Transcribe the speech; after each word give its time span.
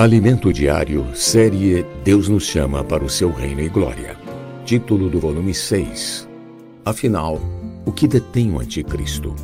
Alimento 0.00 0.50
Diário, 0.50 1.14
série 1.14 1.82
Deus 2.02 2.26
nos 2.26 2.46
chama 2.46 2.82
para 2.82 3.04
o 3.04 3.10
seu 3.10 3.30
reino 3.30 3.60
e 3.60 3.68
glória. 3.68 4.16
Título 4.64 5.10
do 5.10 5.20
volume 5.20 5.52
6. 5.52 6.26
Afinal, 6.86 7.36
o 7.86 7.92
que 7.92 8.08
detém 8.08 8.50
o 8.50 8.58
anticristo? 8.58 9.34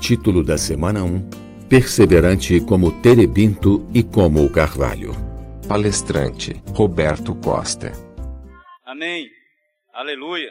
Título 0.00 0.42
da 0.42 0.56
semana 0.56 1.04
1. 1.04 1.68
Perseverante 1.68 2.58
como 2.62 2.98
terebinto 3.02 3.86
e 3.92 4.02
como 4.02 4.42
o 4.42 4.50
carvalho. 4.50 5.12
Palestrante 5.68 6.62
Roberto 6.74 7.34
Costa. 7.34 7.92
Amém. 8.86 9.30
Aleluia. 9.92 10.50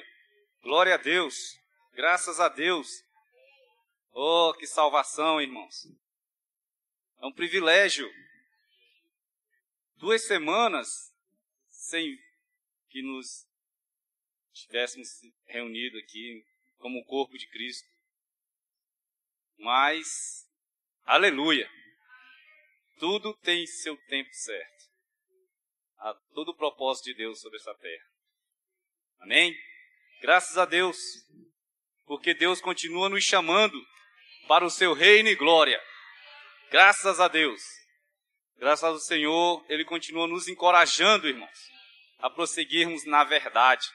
Glória 0.61 0.93
a 0.93 0.97
Deus. 0.97 1.57
Graças 1.95 2.39
a 2.39 2.49
Deus. 2.49 2.87
Oh, 4.13 4.53
que 4.59 4.67
salvação, 4.67 5.41
irmãos. 5.41 5.87
É 7.19 7.25
um 7.25 7.31
privilégio 7.31 8.07
duas 9.95 10.25
semanas 10.25 10.87
sem 11.69 12.17
que 12.89 13.01
nos 13.01 13.45
tivéssemos 14.53 15.09
reunido 15.45 15.97
aqui 15.97 16.45
como 16.77 16.99
o 16.99 17.05
corpo 17.05 17.37
de 17.37 17.47
Cristo. 17.49 17.87
Mas, 19.57 20.47
aleluia, 21.03 21.69
tudo 22.99 23.33
tem 23.37 23.65
seu 23.65 23.97
tempo 24.07 24.33
certo. 24.33 24.85
Há 25.97 26.13
todo 26.33 26.49
o 26.49 26.55
propósito 26.55 27.05
de 27.05 27.15
Deus 27.15 27.39
sobre 27.39 27.57
essa 27.57 27.73
terra. 27.75 28.05
Amém? 29.19 29.55
Graças 30.21 30.57
a 30.57 30.65
Deus, 30.65 30.97
porque 32.05 32.33
Deus 32.33 32.61
continua 32.61 33.09
nos 33.09 33.23
chamando 33.23 33.77
para 34.47 34.65
o 34.65 34.69
seu 34.69 34.93
reino 34.93 35.29
e 35.29 35.35
glória. 35.35 35.81
Graças 36.69 37.19
a 37.19 37.27
Deus. 37.27 37.61
Graças 38.57 38.83
ao 38.83 38.99
Senhor, 38.99 39.65
Ele 39.67 39.83
continua 39.83 40.27
nos 40.27 40.47
encorajando, 40.47 41.27
irmãos, 41.27 41.71
a 42.19 42.29
prosseguirmos 42.29 43.05
na 43.05 43.23
verdade. 43.23 43.85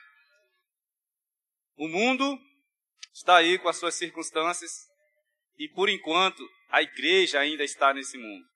O 1.76 1.88
mundo 1.88 2.38
está 3.12 3.36
aí 3.36 3.58
com 3.58 3.68
as 3.68 3.78
suas 3.78 3.94
circunstâncias 3.94 4.70
e, 5.58 5.66
por 5.68 5.88
enquanto, 5.88 6.46
a 6.68 6.82
igreja 6.82 7.40
ainda 7.40 7.64
está 7.64 7.94
nesse 7.94 8.18
mundo. 8.18 8.46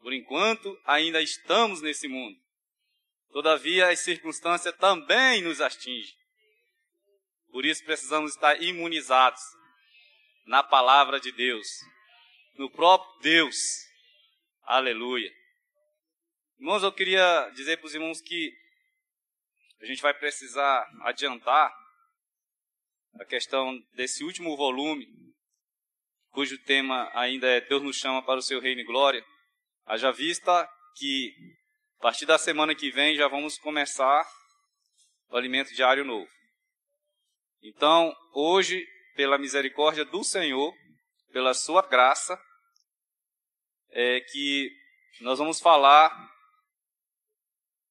Por 0.00 0.12
enquanto, 0.12 0.80
ainda 0.84 1.20
estamos 1.20 1.82
nesse 1.82 2.08
mundo. 2.08 2.38
Todavia, 3.30 3.88
as 3.88 4.00
circunstâncias 4.00 4.74
também 4.76 5.42
nos 5.42 5.60
atingem. 5.60 6.16
Por 7.50 7.66
isso, 7.66 7.84
precisamos 7.84 8.32
estar 8.32 8.62
imunizados 8.62 9.42
na 10.46 10.62
palavra 10.62 11.20
de 11.20 11.30
Deus, 11.32 11.66
no 12.54 12.70
próprio 12.70 13.20
Deus 13.20 13.85
Aleluia. 14.68 15.32
Irmãos, 16.58 16.82
eu 16.82 16.90
queria 16.90 17.48
dizer 17.50 17.76
para 17.76 17.86
os 17.86 17.94
irmãos 17.94 18.20
que 18.20 18.52
a 19.80 19.86
gente 19.86 20.02
vai 20.02 20.12
precisar 20.12 20.84
adiantar 21.02 21.72
a 23.14 23.24
questão 23.24 23.78
desse 23.94 24.24
último 24.24 24.56
volume, 24.56 25.06
cujo 26.30 26.60
tema 26.64 27.08
ainda 27.14 27.46
é 27.46 27.60
Deus 27.60 27.80
nos 27.80 27.96
chama 27.96 28.24
para 28.24 28.40
o 28.40 28.42
seu 28.42 28.58
reino 28.58 28.80
e 28.80 28.84
glória. 28.84 29.24
Haja 29.84 30.10
vista 30.10 30.68
que 30.96 31.32
a 32.00 32.02
partir 32.02 32.26
da 32.26 32.36
semana 32.36 32.74
que 32.74 32.90
vem 32.90 33.14
já 33.14 33.28
vamos 33.28 33.56
começar 33.58 34.28
o 35.28 35.36
alimento 35.36 35.72
diário 35.74 36.04
novo. 36.04 36.28
Então, 37.62 38.12
hoje, 38.34 38.84
pela 39.14 39.38
misericórdia 39.38 40.04
do 40.04 40.24
Senhor, 40.24 40.74
pela 41.30 41.54
sua 41.54 41.86
graça, 41.86 42.36
é 43.98 44.20
que 44.20 44.70
nós 45.22 45.38
vamos 45.38 45.58
falar, 45.58 46.10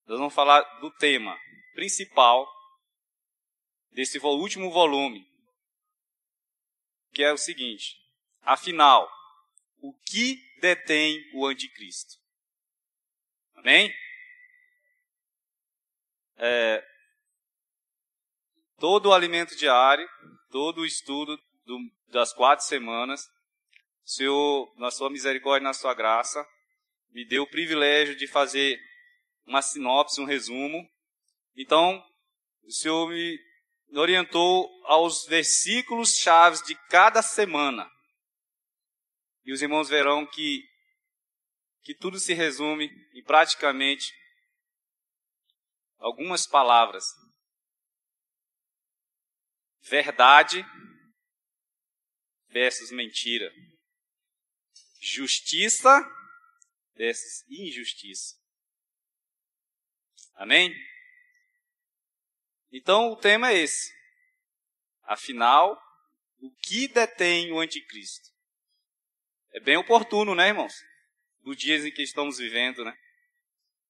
nós 0.05 0.19
vamos 0.19 0.35
falar 0.35 0.61
do 0.79 0.91
tema 0.91 1.35
principal 1.73 2.47
desse 3.89 4.19
último 4.19 4.69
volume, 4.69 5.27
que 7.11 7.23
é 7.23 7.33
o 7.33 7.37
seguinte: 7.37 7.97
afinal, 8.41 9.11
o 9.79 9.91
que 10.01 10.37
detém 10.61 11.19
o 11.33 11.47
anticristo? 11.47 12.13
Amém? 13.55 13.91
É, 16.37 16.87
todo 18.77 19.09
o 19.09 19.13
alimento 19.13 19.55
diário, 19.55 20.07
todo 20.51 20.81
o 20.81 20.85
estudo 20.85 21.35
do, 21.65 21.79
das 22.09 22.31
quatro 22.31 22.63
semanas, 22.63 23.27
Senhor, 24.05 24.71
na 24.77 24.91
sua 24.91 25.09
misericórdia 25.09 25.63
e 25.63 25.67
na 25.67 25.73
sua 25.73 25.95
graça, 25.95 26.47
me 27.09 27.25
deu 27.25 27.41
o 27.41 27.49
privilégio 27.49 28.15
de 28.15 28.27
fazer 28.27 28.79
uma 29.47 29.63
sinopse, 29.63 30.21
um 30.21 30.25
resumo. 30.25 30.87
Então, 31.55 32.05
o 32.63 32.71
Senhor 32.71 33.09
me 33.09 33.39
orientou 33.97 34.69
aos 34.85 35.25
versículos 35.25 36.17
chaves 36.17 36.61
de 36.61 36.75
cada 36.87 37.23
semana. 37.23 37.89
E 39.43 39.51
os 39.51 39.63
irmãos 39.63 39.89
verão 39.89 40.23
que, 40.27 40.63
que 41.81 41.95
tudo 41.95 42.19
se 42.19 42.33
resume 42.33 42.91
em 43.15 43.23
praticamente 43.23 44.13
algumas 45.97 46.45
palavras. 46.45 47.05
Verdade 49.81 50.63
versus 52.49 52.91
mentira 52.91 53.51
justiça 55.05 56.01
versus 56.95 57.45
injustiça. 57.49 58.35
Amém? 60.35 60.73
Então 62.71 63.11
o 63.11 63.15
tema 63.15 63.51
é 63.51 63.59
esse. 63.59 63.93
Afinal, 65.03 65.79
o 66.39 66.51
que 66.51 66.87
detém 66.87 67.51
o 67.51 67.59
anticristo? 67.59 68.29
É 69.53 69.59
bem 69.59 69.77
oportuno, 69.77 70.33
né, 70.33 70.47
irmãos? 70.47 70.73
Nos 71.41 71.55
dias 71.55 71.85
em 71.85 71.91
que 71.91 72.01
estamos 72.01 72.39
vivendo, 72.39 72.83
né? 72.83 72.97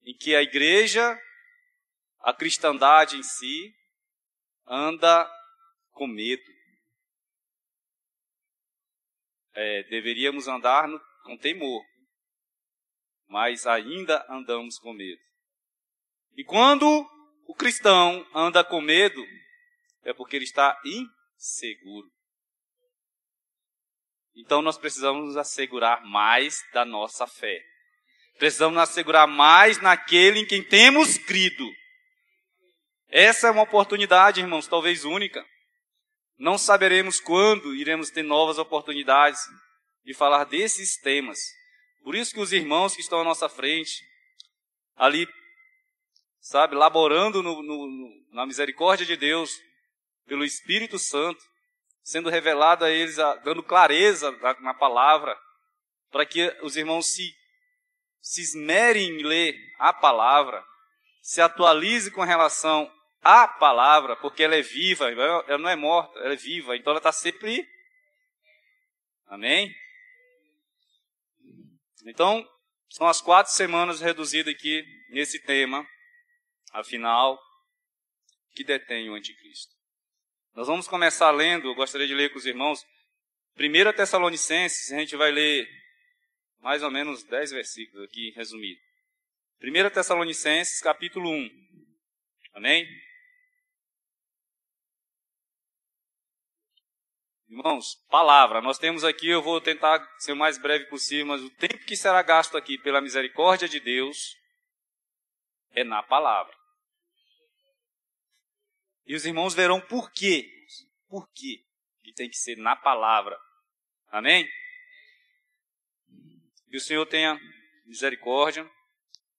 Em 0.02 0.14
que 0.14 0.36
a 0.36 0.42
igreja, 0.42 1.18
a 2.20 2.34
cristandade 2.34 3.16
em 3.16 3.22
si, 3.22 3.74
anda 4.66 5.28
com 5.92 6.06
medo 6.06 6.55
é, 9.56 9.82
deveríamos 9.84 10.46
andar 10.46 10.86
no, 10.86 11.00
com 11.24 11.36
temor, 11.36 11.82
mas 13.26 13.66
ainda 13.66 14.24
andamos 14.28 14.78
com 14.78 14.92
medo. 14.92 15.20
E 16.36 16.44
quando 16.44 16.86
o 17.46 17.54
cristão 17.54 18.24
anda 18.34 18.62
com 18.62 18.80
medo, 18.80 19.24
é 20.04 20.12
porque 20.12 20.36
ele 20.36 20.44
está 20.44 20.78
inseguro. 20.84 22.06
Então 24.36 24.60
nós 24.60 24.76
precisamos 24.76 25.28
nos 25.28 25.36
assegurar 25.36 26.04
mais 26.04 26.62
da 26.74 26.84
nossa 26.84 27.26
fé. 27.26 27.58
Precisamos 28.38 28.74
nos 28.74 28.82
assegurar 28.88 29.26
mais 29.26 29.80
naquele 29.80 30.40
em 30.40 30.46
quem 30.46 30.62
temos 30.62 31.16
crido. 31.16 31.66
Essa 33.08 33.48
é 33.48 33.50
uma 33.50 33.62
oportunidade, 33.62 34.40
irmãos, 34.40 34.68
talvez 34.68 35.06
única. 35.06 35.42
Não 36.38 36.58
saberemos 36.58 37.18
quando 37.18 37.74
iremos 37.74 38.10
ter 38.10 38.22
novas 38.22 38.58
oportunidades 38.58 39.40
de 40.04 40.12
falar 40.12 40.44
desses 40.44 40.96
temas. 40.98 41.38
Por 42.02 42.14
isso 42.14 42.32
que 42.32 42.40
os 42.40 42.52
irmãos 42.52 42.94
que 42.94 43.00
estão 43.00 43.20
à 43.20 43.24
nossa 43.24 43.48
frente, 43.48 44.04
ali, 44.94 45.26
sabe, 46.40 46.74
laborando 46.74 47.42
no, 47.42 47.62
no, 47.62 48.24
na 48.32 48.46
misericórdia 48.46 49.06
de 49.06 49.16
Deus, 49.16 49.50
pelo 50.26 50.44
Espírito 50.44 50.98
Santo, 50.98 51.42
sendo 52.02 52.30
revelado 52.30 52.84
a 52.84 52.90
eles, 52.90 53.16
dando 53.42 53.62
clareza 53.62 54.30
na, 54.32 54.60
na 54.60 54.74
palavra, 54.74 55.36
para 56.10 56.24
que 56.24 56.56
os 56.62 56.76
irmãos 56.76 57.12
se, 57.12 57.34
se 58.20 58.42
esmerem 58.42 59.08
em 59.08 59.22
ler 59.22 59.56
a 59.78 59.92
palavra, 59.92 60.64
se 61.20 61.40
atualizem 61.40 62.12
com 62.12 62.22
relação 62.22 62.90
a 63.26 63.48
palavra, 63.48 64.14
porque 64.14 64.44
ela 64.44 64.54
é 64.54 64.62
viva, 64.62 65.10
ela 65.10 65.58
não 65.58 65.68
é 65.68 65.74
morta, 65.74 66.16
ela 66.20 66.34
é 66.34 66.36
viva, 66.36 66.76
então 66.76 66.92
ela 66.92 66.98
está 66.98 67.10
sempre. 67.10 67.68
Amém? 69.26 69.74
Então, 72.04 72.48
são 72.88 73.08
as 73.08 73.20
quatro 73.20 73.52
semanas 73.52 74.00
reduzidas 74.00 74.54
aqui 74.54 74.84
nesse 75.10 75.40
tema, 75.42 75.84
afinal, 76.72 77.36
que 78.54 78.62
detém 78.62 79.10
o 79.10 79.14
anticristo. 79.14 79.74
Nós 80.54 80.68
vamos 80.68 80.86
começar 80.86 81.32
lendo, 81.32 81.68
eu 81.68 81.74
gostaria 81.74 82.06
de 82.06 82.14
ler 82.14 82.30
com 82.30 82.38
os 82.38 82.46
irmãos, 82.46 82.86
1 83.58 83.92
Tessalonicenses, 83.96 84.92
a 84.92 84.98
gente 84.98 85.16
vai 85.16 85.32
ler 85.32 85.68
mais 86.60 86.82
ou 86.84 86.92
menos 86.92 87.24
dez 87.24 87.50
versículos 87.50 88.04
aqui 88.04 88.30
resumido. 88.36 88.80
1 89.60 89.90
Tessalonicenses, 89.90 90.80
capítulo 90.80 91.28
1. 91.28 91.50
Amém? 92.54 92.86
Irmãos, 97.56 97.94
palavra. 98.10 98.60
Nós 98.60 98.76
temos 98.76 99.02
aqui, 99.02 99.28
eu 99.30 99.40
vou 99.40 99.62
tentar 99.62 99.98
ser 100.18 100.32
o 100.32 100.36
mais 100.36 100.58
breve 100.58 100.84
possível, 100.90 101.24
mas 101.24 101.40
o 101.40 101.48
tempo 101.48 101.86
que 101.86 101.96
será 101.96 102.20
gasto 102.20 102.54
aqui 102.54 102.76
pela 102.76 103.00
misericórdia 103.00 103.66
de 103.66 103.80
Deus, 103.80 104.36
É 105.70 105.82
na 105.82 106.02
palavra. 106.02 106.54
E 109.06 109.14
os 109.14 109.24
irmãos 109.24 109.54
verão 109.54 109.80
por 109.80 110.10
quê. 110.10 110.46
Por 111.08 111.26
quê 111.32 111.64
que 112.02 112.12
tem 112.12 112.28
que 112.28 112.36
ser 112.36 112.56
na 112.56 112.76
palavra. 112.76 113.38
Amém? 114.08 114.46
Que 116.70 116.76
o 116.76 116.80
Senhor 116.80 117.06
tenha 117.06 117.40
misericórdia, 117.86 118.70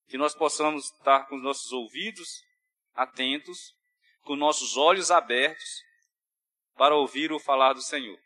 que 0.08 0.18
nós 0.18 0.34
possamos 0.34 0.92
estar 0.92 1.28
com 1.28 1.36
os 1.36 1.44
nossos 1.44 1.72
ouvidos 1.72 2.44
atentos, 2.96 3.76
com 4.22 4.36
nossos 4.36 4.76
olhos 4.76 5.12
abertos 5.12 5.87
para 6.78 6.96
ouvir 6.96 7.32
o 7.32 7.40
falar 7.40 7.74
do 7.74 7.82
Senhor. 7.82 8.18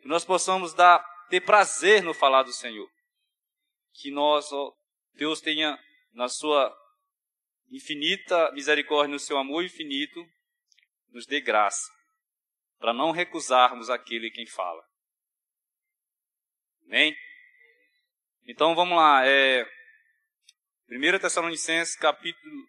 Que 0.00 0.08
nós 0.08 0.24
possamos 0.24 0.74
dar, 0.74 0.98
ter 1.28 1.40
prazer 1.40 2.02
no 2.02 2.14
falar 2.14 2.42
do 2.42 2.52
Senhor. 2.52 2.88
Que 3.94 4.10
nós, 4.10 4.52
ó, 4.52 4.72
Deus 5.14 5.40
tenha 5.40 5.78
na 6.12 6.28
sua 6.28 6.74
infinita 7.70 8.50
misericórdia, 8.52 9.12
no 9.12 9.18
seu 9.18 9.36
amor 9.36 9.64
infinito, 9.64 10.24
nos 11.10 11.26
dê 11.26 11.40
graça 11.40 11.98
para 12.78 12.94
não 12.94 13.10
recusarmos 13.10 13.90
aquele 13.90 14.30
quem 14.30 14.46
fala. 14.46 14.82
Amém? 16.86 17.14
Então 18.46 18.74
vamos 18.74 18.96
lá. 18.96 19.26
É, 19.26 19.64
1 20.88 21.18
Tessalonicenses 21.18 21.96
capítulo 21.96 22.68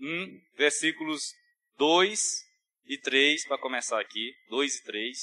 1, 0.00 0.40
versículos 0.56 1.32
2 1.76 2.47
e 2.88 2.98
3, 2.98 3.46
para 3.46 3.58
começar 3.58 4.00
aqui. 4.00 4.34
2 4.48 4.76
e 4.76 4.84
3. 4.84 5.18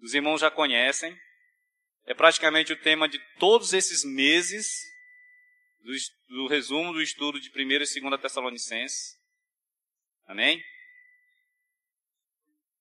Os 0.00 0.14
irmãos 0.14 0.40
já 0.40 0.50
conhecem. 0.50 1.16
É 2.06 2.14
praticamente 2.14 2.72
o 2.72 2.80
tema 2.80 3.08
de 3.08 3.18
todos 3.38 3.72
esses 3.72 4.04
meses 4.04 4.66
do, 5.80 5.92
do 6.36 6.46
resumo 6.46 6.92
do 6.92 7.02
estudo 7.02 7.38
de 7.38 7.50
1 7.50 7.70
e 7.70 7.78
2 7.78 8.20
Tessalonicenses. 8.20 9.16
Amém? 10.26 10.62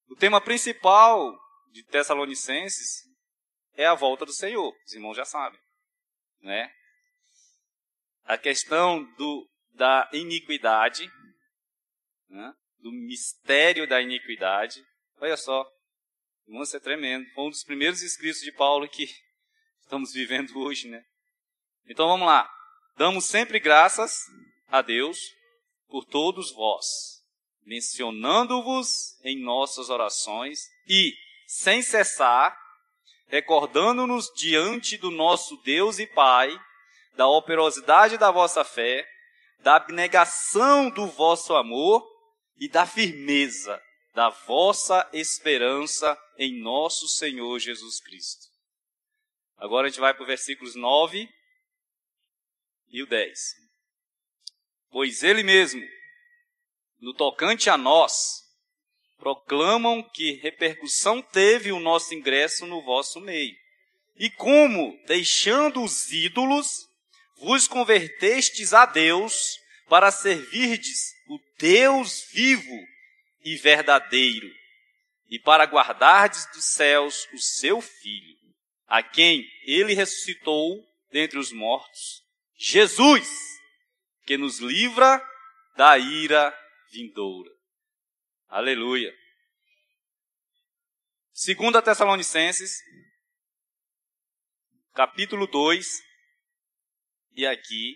O 0.07 0.15
tema 0.15 0.41
principal 0.41 1.37
de 1.71 1.83
Tessalonicenses 1.83 3.03
é 3.75 3.85
a 3.85 3.93
volta 3.93 4.25
do 4.25 4.33
Senhor. 4.33 4.75
Os 4.85 4.93
irmãos 4.93 5.15
já 5.15 5.25
sabem 5.25 5.59
né? 6.41 6.71
A 8.23 8.37
questão 8.37 9.03
do, 9.15 9.49
da 9.73 10.09
iniquidade, 10.13 11.09
né? 12.29 12.53
Do 12.79 12.91
mistério 12.91 13.87
da 13.87 14.01
iniquidade. 14.01 14.83
Olha 15.19 15.37
só, 15.37 15.65
irmãos, 16.47 16.73
é 16.73 16.79
tremendo. 16.79 17.29
Foi 17.33 17.45
um 17.45 17.49
dos 17.49 17.63
primeiros 17.63 18.01
escritos 18.01 18.41
de 18.41 18.51
Paulo 18.51 18.87
que 18.87 19.07
estamos 19.81 20.13
vivendo 20.13 20.57
hoje, 20.59 20.87
né? 20.87 21.03
Então 21.87 22.07
vamos 22.07 22.27
lá. 22.27 22.49
Damos 22.95 23.25
sempre 23.25 23.59
graças 23.59 24.25
a 24.67 24.81
Deus 24.81 25.19
por 25.87 26.05
todos 26.05 26.51
vós, 26.53 26.85
mencionando-vos 27.65 29.19
em 29.23 29.41
nossas 29.41 29.89
orações 29.89 30.59
e, 30.87 31.13
sem 31.47 31.81
cessar, 31.81 32.55
recordando-nos 33.27 34.31
diante 34.35 34.97
do 34.97 35.09
nosso 35.09 35.57
Deus 35.63 35.99
e 35.99 36.07
Pai 36.07 36.59
da 37.15 37.27
operosidade 37.27 38.17
da 38.17 38.31
vossa 38.31 38.63
fé, 38.63 39.05
da 39.59 39.75
abnegação 39.75 40.89
do 40.89 41.05
vosso 41.05 41.53
amor 41.53 42.01
e 42.59 42.67
da 42.67 42.85
firmeza 42.85 43.81
da 44.13 44.29
vossa 44.29 45.07
esperança 45.13 46.17
em 46.37 46.59
nosso 46.59 47.07
Senhor 47.07 47.57
Jesus 47.59 48.01
Cristo. 48.01 48.47
Agora 49.57 49.87
a 49.87 49.89
gente 49.89 49.99
vai 49.99 50.13
para 50.13 50.23
os 50.23 50.27
versículos 50.27 50.75
9 50.75 51.29
e 52.89 53.03
o 53.03 53.07
10. 53.07 53.39
Pois 54.89 55.23
ele 55.23 55.43
mesmo, 55.43 55.81
no 56.99 57.13
tocante 57.13 57.69
a 57.69 57.77
nós, 57.77 58.43
proclamam 59.17 60.01
que 60.01 60.33
repercussão 60.33 61.21
teve 61.21 61.71
o 61.71 61.79
nosso 61.79 62.13
ingresso 62.13 62.65
no 62.65 62.81
vosso 62.81 63.21
meio. 63.21 63.55
E 64.15 64.29
como, 64.29 64.99
deixando 65.05 65.83
os 65.83 66.11
ídolos, 66.11 66.87
vos 67.37 67.67
convertestes 67.67 68.73
a 68.73 68.85
Deus 68.85 69.57
para 69.87 70.11
servirdes 70.11 71.13
o 71.29 71.39
Deus 71.59 72.27
vivo 72.31 72.75
e 73.45 73.55
verdadeiro, 73.55 74.51
e 75.27 75.37
para 75.37 75.63
guardardes 75.65 76.47
dos 76.51 76.65
céus 76.65 77.27
o 77.31 77.37
seu 77.37 77.79
Filho, 77.79 78.35
a 78.87 79.03
quem 79.03 79.47
ele 79.61 79.93
ressuscitou 79.93 80.83
dentre 81.11 81.37
os 81.37 81.51
mortos, 81.51 82.25
Jesus, 82.55 83.29
que 84.25 84.37
nos 84.37 84.57
livra 84.57 85.23
da 85.77 85.99
ira 85.99 86.51
vindoura. 86.91 87.51
Aleluia. 88.47 89.15
Segunda 91.31 91.79
Tessalonicenses, 91.79 92.81
capítulo 94.95 95.45
2, 95.45 96.03
e 97.33 97.45
aqui 97.45 97.95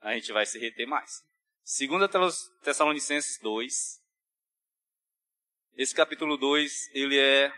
a 0.00 0.14
gente 0.14 0.32
vai 0.32 0.46
se 0.46 0.56
reter 0.56 0.86
mais. 0.86 1.29
Segunda 1.62 2.08
Tessalonicenses 2.62 3.38
2, 3.40 4.00
esse 5.76 5.94
capítulo 5.94 6.36
2, 6.36 6.90
ele 6.92 7.18
é 7.18 7.52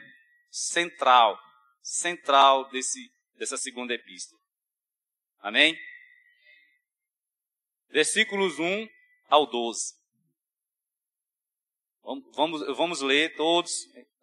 central, 0.51 1.39
central 1.81 2.71
desse, 2.71 3.11
dessa 3.37 3.57
segunda 3.57 3.95
epístola. 3.95 4.41
Amém? 5.41 5.77
Versículos 7.89 8.59
1 8.59 8.89
ao 9.29 9.47
12. 9.47 9.95
Vamos, 12.35 12.77
vamos 12.77 13.01
ler 13.01 13.35
todos, 13.35 13.73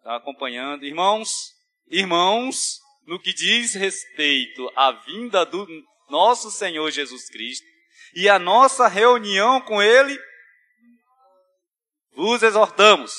tá 0.02 0.16
acompanhando. 0.16 0.84
Irmãos, 0.84 1.52
irmãos, 1.88 2.78
no 3.06 3.20
que 3.20 3.32
diz 3.32 3.74
respeito 3.74 4.70
à 4.76 4.92
vinda 4.92 5.44
do 5.44 5.66
nosso 6.08 6.50
Senhor 6.50 6.90
Jesus 6.90 7.28
Cristo 7.28 7.69
e 8.14 8.28
a 8.28 8.38
nossa 8.38 8.88
reunião 8.88 9.60
com 9.60 9.82
Ele, 9.82 10.18
vos 12.14 12.42
exortamos 12.42 13.12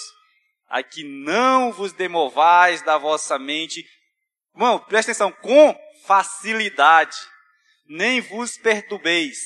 a 0.67 0.81
que 0.81 1.03
não 1.03 1.71
vos 1.71 1.91
demovais 1.91 2.81
da 2.81 2.97
vossa 2.97 3.37
mente, 3.37 3.85
irmão, 4.55 4.79
presta 4.79 5.11
atenção, 5.11 5.31
com 5.31 5.77
facilidade, 6.05 7.17
nem 7.85 8.21
vos 8.21 8.57
perturbeis, 8.57 9.37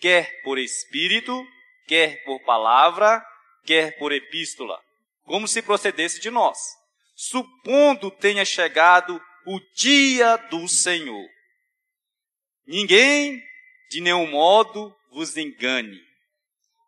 quer 0.00 0.42
por 0.42 0.58
espírito, 0.58 1.44
quer 1.88 2.22
por 2.24 2.40
palavra, 2.44 3.24
quer 3.64 3.98
por 3.98 4.12
epístola, 4.12 4.80
como 5.24 5.48
se 5.48 5.60
procedesse 5.60 6.20
de 6.20 6.30
nós, 6.30 6.58
supondo 7.16 8.10
tenha 8.10 8.44
chegado 8.44 9.20
o 9.44 9.58
dia 9.74 10.36
do 10.36 10.68
Senhor. 10.68 11.28
Ninguém, 12.64 13.42
de 13.90 14.00
nenhum 14.00 14.28
modo, 14.28 14.94
vos 15.10 15.36
engane, 15.36 16.00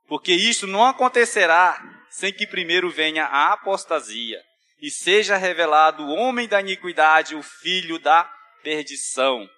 porque 0.06 0.32
isto 0.32 0.68
não 0.68 0.86
acontecerá 0.86 1.82
sem 2.08 2.32
que 2.32 2.46
primeiro 2.46 2.88
venha 2.90 3.24
a 3.24 3.52
apostasia 3.52 4.40
e 4.80 4.88
seja 4.88 5.36
revelado 5.36 6.04
o 6.04 6.14
homem 6.14 6.46
da 6.46 6.60
iniquidade, 6.60 7.34
o 7.34 7.42
filho 7.42 7.98
da 7.98 8.22
perdição, 8.62 9.48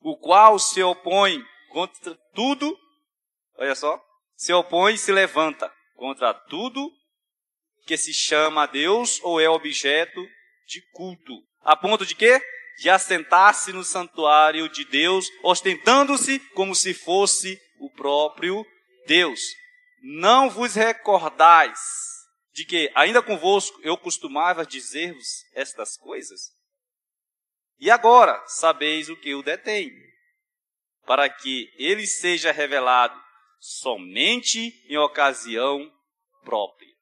o 0.00 0.16
qual 0.16 0.58
se 0.58 0.82
opõe 0.82 1.44
contra 1.68 2.14
tudo, 2.34 2.74
olha 3.58 3.74
só, 3.74 4.02
se 4.34 4.52
opõe 4.54 4.94
e 4.94 4.98
se 4.98 5.12
levanta 5.12 5.70
contra 5.94 6.32
tudo 6.32 6.90
que 7.86 7.98
se 7.98 8.14
chama 8.14 8.66
Deus 8.66 9.20
ou 9.22 9.38
é 9.38 9.50
objeto 9.50 10.26
de 10.66 10.80
culto. 10.92 11.34
A 11.60 11.76
ponto 11.76 12.06
de 12.06 12.14
quê? 12.14 12.40
De 12.78 12.90
assentar-se 12.90 13.72
no 13.72 13.82
santuário 13.82 14.68
de 14.68 14.84
Deus, 14.84 15.28
ostentando-se 15.42 16.38
como 16.50 16.74
se 16.74 16.92
fosse 16.92 17.60
o 17.78 17.90
próprio 17.90 18.64
Deus. 19.06 19.40
Não 20.02 20.50
vos 20.50 20.74
recordais 20.74 21.80
de 22.52 22.64
que, 22.64 22.90
ainda 22.94 23.22
convosco, 23.22 23.78
eu 23.82 23.96
costumava 23.98 24.64
dizer-vos 24.64 25.44
estas 25.54 25.96
coisas? 25.96 26.56
E 27.78 27.90
agora 27.90 28.42
sabeis 28.46 29.10
o 29.10 29.16
que 29.16 29.34
o 29.34 29.42
detém, 29.42 29.90
para 31.04 31.28
que 31.28 31.70
ele 31.76 32.06
seja 32.06 32.52
revelado 32.52 33.20
somente 33.60 34.72
em 34.88 34.96
ocasião 34.96 35.92
própria. 36.42 36.94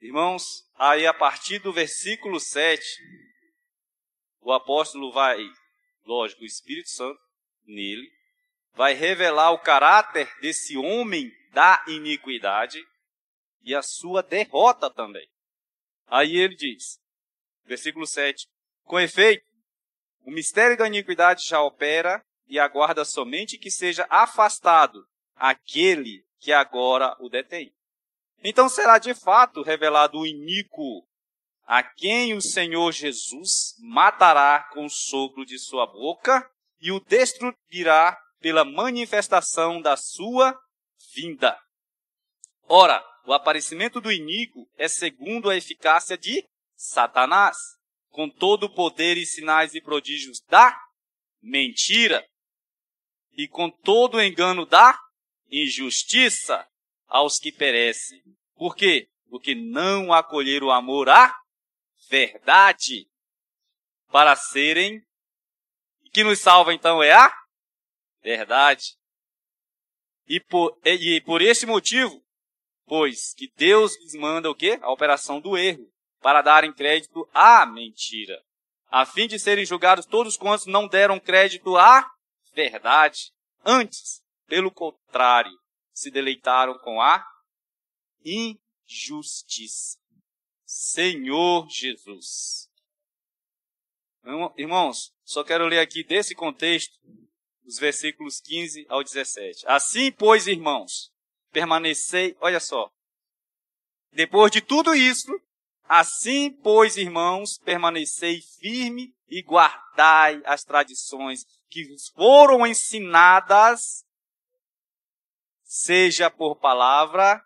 Irmãos, 0.00 0.44
aí 0.76 1.06
a 1.06 1.12
partir 1.12 1.58
do 1.58 1.72
versículo 1.72 2.38
7, 2.38 2.82
o 4.40 4.52
apóstolo 4.52 5.12
vai, 5.12 5.38
lógico, 6.04 6.42
o 6.42 6.46
Espírito 6.46 6.90
Santo 6.90 7.20
nele, 7.64 8.10
vai 8.74 8.94
revelar 8.94 9.52
o 9.52 9.58
caráter 9.58 10.32
desse 10.40 10.76
homem 10.76 11.30
da 11.52 11.84
iniquidade 11.88 12.82
e 13.62 13.74
a 13.74 13.82
sua 13.82 14.22
derrota 14.22 14.90
também. 14.90 15.28
Aí 16.06 16.36
ele 16.36 16.54
diz, 16.54 16.98
versículo 17.64 18.06
7, 18.06 18.46
com 18.84 18.98
efeito, 18.98 19.44
o 20.22 20.30
mistério 20.30 20.76
da 20.76 20.86
iniquidade 20.86 21.46
já 21.46 21.62
opera 21.62 22.24
e 22.46 22.58
aguarda 22.58 23.04
somente 23.04 23.58
que 23.58 23.70
seja 23.70 24.06
afastado 24.10 25.06
aquele 25.36 26.24
que 26.38 26.52
agora 26.52 27.16
o 27.20 27.28
detém. 27.28 27.72
Então 28.42 28.68
será 28.68 28.98
de 28.98 29.14
fato 29.14 29.62
revelado 29.62 30.18
o 30.18 30.26
iníquo, 30.26 31.06
a 31.70 31.84
quem 31.84 32.34
o 32.34 32.40
Senhor 32.40 32.90
Jesus 32.90 33.76
matará 33.78 34.68
com 34.72 34.86
o 34.86 34.90
sopro 34.90 35.46
de 35.46 35.56
sua 35.56 35.86
boca 35.86 36.50
e 36.80 36.90
o 36.90 36.98
destruirá 36.98 38.18
pela 38.40 38.64
manifestação 38.64 39.80
da 39.80 39.96
sua 39.96 40.60
vinda. 41.14 41.56
Ora, 42.66 43.00
o 43.24 43.32
aparecimento 43.32 44.00
do 44.00 44.10
iníquo 44.10 44.68
é 44.76 44.88
segundo 44.88 45.48
a 45.48 45.56
eficácia 45.56 46.18
de 46.18 46.44
Satanás, 46.74 47.56
com 48.08 48.28
todo 48.28 48.64
o 48.64 48.74
poder 48.74 49.16
e 49.16 49.24
sinais 49.24 49.72
e 49.72 49.80
prodígios 49.80 50.40
da 50.48 50.76
mentira 51.40 52.26
e 53.34 53.46
com 53.46 53.70
todo 53.70 54.16
o 54.16 54.20
engano 54.20 54.66
da 54.66 54.98
injustiça 55.48 56.66
aos 57.06 57.38
que 57.38 57.52
perecem. 57.52 58.20
Por 58.56 58.74
quê? 58.74 59.06
Porque 59.28 59.54
não 59.54 60.12
acolheram 60.12 60.66
o 60.66 60.72
amor 60.72 61.08
à 61.08 61.32
verdade 62.10 63.08
para 64.10 64.34
serem. 64.34 64.98
O 66.04 66.10
que 66.10 66.24
nos 66.24 66.40
salva 66.40 66.74
então 66.74 67.00
é 67.02 67.12
a 67.12 67.32
verdade. 68.20 68.98
E 70.26 70.40
por, 70.40 70.76
e 70.84 71.20
por 71.20 71.40
esse 71.40 71.64
motivo, 71.66 72.22
pois 72.84 73.32
que 73.34 73.50
Deus 73.56 73.96
lhes 74.00 74.14
manda 74.14 74.50
o 74.50 74.54
quê? 74.54 74.78
A 74.82 74.90
operação 74.90 75.40
do 75.40 75.56
erro, 75.56 75.88
para 76.20 76.42
darem 76.42 76.72
crédito 76.72 77.28
à 77.32 77.64
mentira, 77.64 78.40
a 78.88 79.06
fim 79.06 79.28
de 79.28 79.38
serem 79.38 79.64
julgados 79.64 80.06
todos 80.06 80.36
quantos 80.36 80.66
não 80.66 80.88
deram 80.88 81.20
crédito 81.20 81.76
à 81.76 82.08
verdade. 82.52 83.32
Antes, 83.64 84.22
pelo 84.46 84.70
contrário, 84.70 85.56
se 85.92 86.10
deleitaram 86.10 86.76
com 86.78 87.00
a 87.00 87.24
injustiça. 88.24 89.99
Senhor 90.72 91.68
Jesus. 91.68 92.70
Irmãos, 94.56 95.12
só 95.24 95.42
quero 95.42 95.66
ler 95.66 95.80
aqui 95.80 96.04
desse 96.04 96.32
contexto 96.32 96.96
os 97.66 97.76
versículos 97.76 98.40
15 98.40 98.86
ao 98.88 99.02
17. 99.02 99.66
Assim, 99.66 100.12
pois, 100.12 100.46
irmãos, 100.46 101.12
permanecei, 101.50 102.36
olha 102.40 102.60
só. 102.60 102.88
Depois 104.12 104.52
de 104.52 104.60
tudo 104.60 104.94
isso, 104.94 105.28
assim, 105.82 106.52
pois, 106.62 106.96
irmãos, 106.96 107.58
permanecei 107.58 108.40
firme 108.40 109.12
e 109.28 109.42
guardai 109.42 110.40
as 110.44 110.62
tradições 110.62 111.44
que 111.68 111.84
foram 112.14 112.64
ensinadas, 112.64 114.04
seja 115.64 116.30
por 116.30 116.54
palavra, 116.60 117.44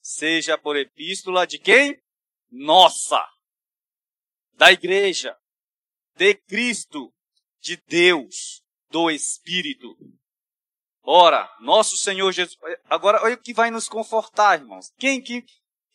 seja 0.00 0.56
por 0.56 0.74
epístola 0.74 1.46
de 1.46 1.58
quem? 1.58 2.02
Nossa! 2.52 3.26
Da 4.52 4.70
igreja, 4.70 5.34
de 6.14 6.34
Cristo, 6.34 7.12
de 7.58 7.76
Deus, 7.88 8.62
do 8.90 9.10
Espírito. 9.10 9.96
Ora, 11.02 11.50
nosso 11.60 11.96
Senhor 11.96 12.30
Jesus. 12.30 12.56
Agora, 12.84 13.22
olha 13.24 13.34
o 13.34 13.40
que 13.40 13.54
vai 13.54 13.70
nos 13.70 13.88
confortar, 13.88 14.60
irmãos. 14.60 14.92
Quem, 14.98 15.20
quem, 15.20 15.44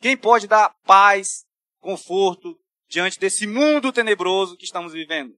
quem 0.02 0.18
pode 0.18 0.48
dar 0.48 0.76
paz, 0.84 1.46
conforto 1.80 2.60
diante 2.90 3.20
desse 3.20 3.46
mundo 3.46 3.94
tenebroso 3.94 4.58
que 4.58 4.66
estamos 4.66 4.92
vivendo? 4.92 5.38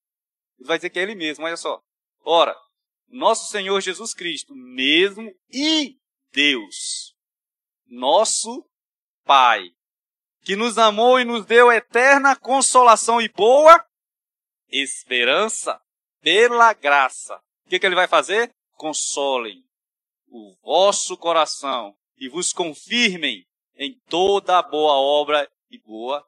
Ele 0.58 0.68
vai 0.68 0.78
dizer 0.78 0.90
que 0.90 1.00
é 1.00 1.04
Ele 1.04 1.16
mesmo, 1.16 1.46
olha 1.46 1.58
só. 1.58 1.82
Ora, 2.22 2.56
nosso 3.10 3.52
Senhor 3.52 3.80
Jesus 3.82 4.14
Cristo, 4.14 4.56
mesmo 4.56 5.32
e 5.52 5.98
Deus, 6.32 7.14
nosso 7.86 8.66
Pai, 9.24 9.70
que 10.42 10.56
nos 10.56 10.78
amou 10.78 11.20
e 11.20 11.26
nos 11.26 11.46
deu 11.46 11.72
eterna 11.72 12.36
consolação 12.36 13.22
e 13.22 13.28
boa 13.30 13.86
esperança 14.70 15.82
pela 16.22 16.74
graça. 16.74 17.36
O 17.66 17.70
que, 17.70 17.80
que 17.80 17.86
ele 17.86 17.96
vai 17.96 18.08
fazer? 18.08 18.54
Consolem 18.74 19.64
o 20.28 20.56
vosso 20.62 21.18
coração 21.18 21.96
e 22.18 22.30
vos 22.30 22.54
confirmem 22.54 23.46
em 23.76 24.00
toda 24.08 24.62
boa 24.62 24.94
obra 24.94 25.50
e 25.70 25.78
boa 25.80 26.26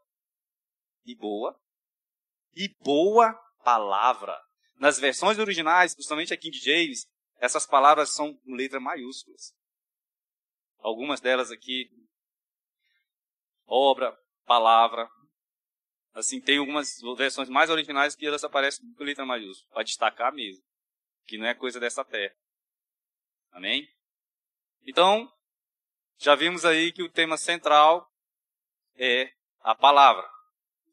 e 1.05 1.15
boa 1.15 1.59
e 2.55 2.67
boa 2.83 3.33
palavra 3.63 4.39
nas 4.81 4.97
versões 4.97 5.37
originais, 5.37 5.93
principalmente 5.93 6.33
aqui 6.33 6.49
de 6.49 6.57
James, 6.57 7.05
essas 7.39 7.67
palavras 7.67 8.15
são 8.15 8.35
letras 8.47 8.81
maiúsculas. 8.81 9.53
Algumas 10.79 11.21
delas 11.21 11.51
aqui, 11.51 11.87
obra, 13.71 14.17
palavra. 14.45 15.09
Assim, 16.13 16.41
tem 16.41 16.57
algumas 16.57 16.99
versões 17.15 17.47
mais 17.47 17.69
originais 17.69 18.15
que 18.15 18.27
elas 18.27 18.43
aparecem 18.43 18.93
com 18.95 19.03
letra 19.03 19.25
maiúscula, 19.25 19.73
para 19.73 19.83
destacar 19.83 20.33
mesmo, 20.33 20.61
que 21.25 21.37
não 21.37 21.45
é 21.45 21.55
coisa 21.55 21.79
dessa 21.79 22.03
terra. 22.03 22.35
Amém? 23.51 23.89
Então, 24.85 25.31
já 26.17 26.35
vimos 26.35 26.65
aí 26.65 26.91
que 26.91 27.01
o 27.01 27.09
tema 27.09 27.37
central 27.37 28.11
é 28.97 29.31
a 29.61 29.73
palavra, 29.73 30.29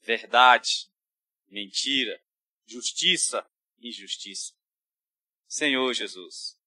verdade, 0.02 0.88
mentira, 1.48 2.20
justiça, 2.64 3.44
injustiça. 3.80 4.54
Senhor 5.48 5.92
Jesus. 5.94 6.57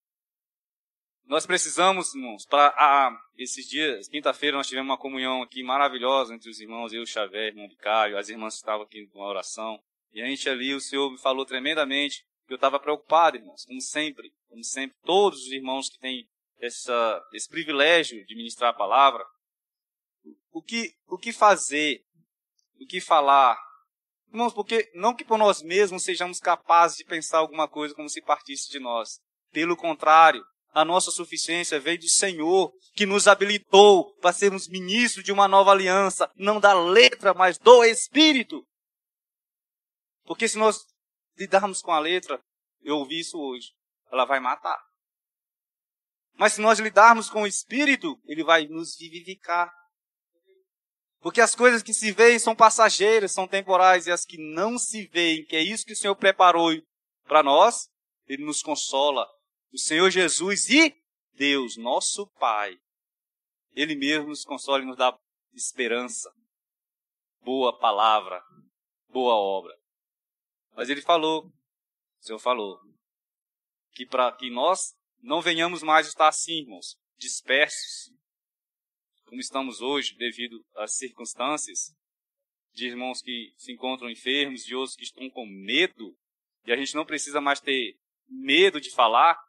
Nós 1.25 1.45
precisamos, 1.45 2.13
irmãos, 2.13 2.45
para 2.45 3.17
esses 3.37 3.67
dias, 3.67 4.07
quinta-feira 4.07 4.57
nós 4.57 4.67
tivemos 4.67 4.89
uma 4.89 4.97
comunhão 4.97 5.41
aqui 5.41 5.63
maravilhosa 5.63 6.35
entre 6.35 6.49
os 6.49 6.59
irmãos, 6.59 6.91
eu, 6.91 7.05
Xavier, 7.05 7.47
irmão 7.47 7.67
Bicário, 7.67 8.17
as 8.17 8.29
irmãs 8.29 8.55
estavam 8.55 8.83
aqui 8.83 9.07
com 9.07 9.23
a 9.23 9.29
oração. 9.29 9.81
E 10.11 10.21
a 10.21 10.25
gente 10.25 10.49
ali, 10.49 10.73
o 10.73 10.81
Senhor 10.81 11.09
me 11.09 11.17
falou 11.17 11.45
tremendamente 11.45 12.25
que 12.45 12.53
eu 12.53 12.55
estava 12.55 12.79
preocupado, 12.79 13.37
irmãos, 13.37 13.63
como 13.65 13.79
sempre, 13.79 14.33
como 14.49 14.63
sempre, 14.63 14.97
todos 15.03 15.39
os 15.43 15.51
irmãos 15.51 15.89
que 15.89 15.99
têm 15.99 16.27
essa, 16.59 17.23
esse 17.33 17.47
privilégio 17.47 18.25
de 18.25 18.35
ministrar 18.35 18.71
a 18.71 18.77
palavra, 18.77 19.25
o 20.51 20.61
que, 20.61 20.93
o 21.07 21.17
que 21.17 21.31
fazer, 21.31 22.03
o 22.79 22.85
que 22.85 22.99
falar, 22.99 23.57
Irmãos, 24.31 24.53
porque 24.53 24.89
não 24.95 25.13
que 25.13 25.25
por 25.25 25.37
nós 25.37 25.61
mesmos 25.61 26.03
sejamos 26.03 26.39
capazes 26.39 26.97
de 26.97 27.03
pensar 27.03 27.39
alguma 27.39 27.67
coisa 27.67 27.93
como 27.93 28.07
se 28.07 28.21
partisse 28.21 28.71
de 28.71 28.79
nós. 28.79 29.19
Pelo 29.51 29.75
contrário, 29.75 30.41
a 30.71 30.85
nossa 30.85 31.11
suficiência 31.11 31.79
veio 31.79 31.99
do 31.99 32.09
Senhor, 32.09 32.71
que 32.93 33.05
nos 33.05 33.27
habilitou 33.27 34.15
para 34.17 34.33
sermos 34.33 34.67
ministros 34.67 35.23
de 35.23 35.31
uma 35.31 35.47
nova 35.47 35.71
aliança, 35.71 36.31
não 36.35 36.59
da 36.59 36.73
letra, 36.73 37.33
mas 37.33 37.57
do 37.57 37.83
Espírito. 37.83 38.65
Porque 40.23 40.47
se 40.47 40.57
nós 40.57 40.85
lidarmos 41.37 41.81
com 41.81 41.91
a 41.91 41.99
letra, 41.99 42.41
eu 42.81 42.97
ouvi 42.97 43.19
isso 43.19 43.37
hoje, 43.37 43.73
ela 44.11 44.25
vai 44.25 44.39
matar. 44.39 44.79
Mas 46.35 46.53
se 46.53 46.61
nós 46.61 46.79
lidarmos 46.79 47.29
com 47.29 47.43
o 47.43 47.47
Espírito, 47.47 48.19
ele 48.25 48.43
vai 48.43 48.65
nos 48.67 48.95
vivificar. 48.97 49.71
Porque 51.19 51.41
as 51.41 51.53
coisas 51.53 51.83
que 51.83 51.93
se 51.93 52.11
veem 52.11 52.39
são 52.39 52.55
passageiras, 52.55 53.31
são 53.31 53.47
temporais, 53.47 54.07
e 54.07 54.11
as 54.11 54.25
que 54.25 54.37
não 54.37 54.77
se 54.77 55.05
veem, 55.07 55.45
que 55.45 55.55
é 55.55 55.61
isso 55.61 55.85
que 55.85 55.93
o 55.93 55.95
Senhor 55.95 56.15
preparou 56.15 56.71
para 57.25 57.43
nós, 57.43 57.89
Ele 58.25 58.43
nos 58.43 58.61
consola. 58.61 59.27
O 59.73 59.77
Senhor 59.77 60.09
Jesus 60.09 60.69
e 60.69 60.93
Deus, 61.33 61.77
nosso 61.77 62.27
Pai, 62.39 62.77
Ele 63.73 63.95
mesmo 63.95 64.27
nos 64.27 64.43
consola 64.43 64.83
e 64.83 64.85
nos 64.85 64.97
dá 64.97 65.17
esperança. 65.53 66.29
Boa 67.39 67.79
palavra, 67.79 68.43
boa 69.07 69.33
obra. 69.33 69.73
Mas 70.75 70.89
Ele 70.89 71.01
falou, 71.01 71.45
o 71.45 72.23
Senhor 72.23 72.39
falou, 72.39 72.79
que 73.93 74.05
para 74.05 74.29
que 74.35 74.49
nós 74.49 74.93
não 75.21 75.41
venhamos 75.41 75.81
mais 75.81 76.05
estar 76.05 76.27
assim, 76.27 76.63
irmãos, 76.63 76.97
dispersos, 77.17 78.11
como 79.23 79.39
estamos 79.39 79.79
hoje, 79.79 80.17
devido 80.17 80.61
às 80.75 80.95
circunstâncias, 80.97 81.95
de 82.73 82.87
irmãos 82.87 83.21
que 83.21 83.53
se 83.55 83.71
encontram 83.71 84.09
enfermos, 84.09 84.65
de 84.65 84.75
outros 84.75 84.97
que 84.97 85.03
estão 85.03 85.29
com 85.29 85.45
medo, 85.45 86.13
e 86.65 86.73
a 86.73 86.75
gente 86.75 86.93
não 86.93 87.05
precisa 87.05 87.39
mais 87.39 87.61
ter 87.61 87.97
medo 88.27 88.81
de 88.81 88.91
falar, 88.91 89.39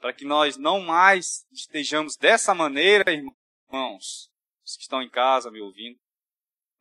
para 0.00 0.12
que 0.12 0.24
nós 0.24 0.56
não 0.56 0.80
mais 0.80 1.46
estejamos 1.52 2.16
dessa 2.16 2.54
maneira, 2.54 3.12
irmãos, 3.12 4.30
os 4.64 4.76
que 4.76 4.82
estão 4.82 5.02
em 5.02 5.10
casa 5.10 5.50
me 5.50 5.60
ouvindo, 5.60 5.98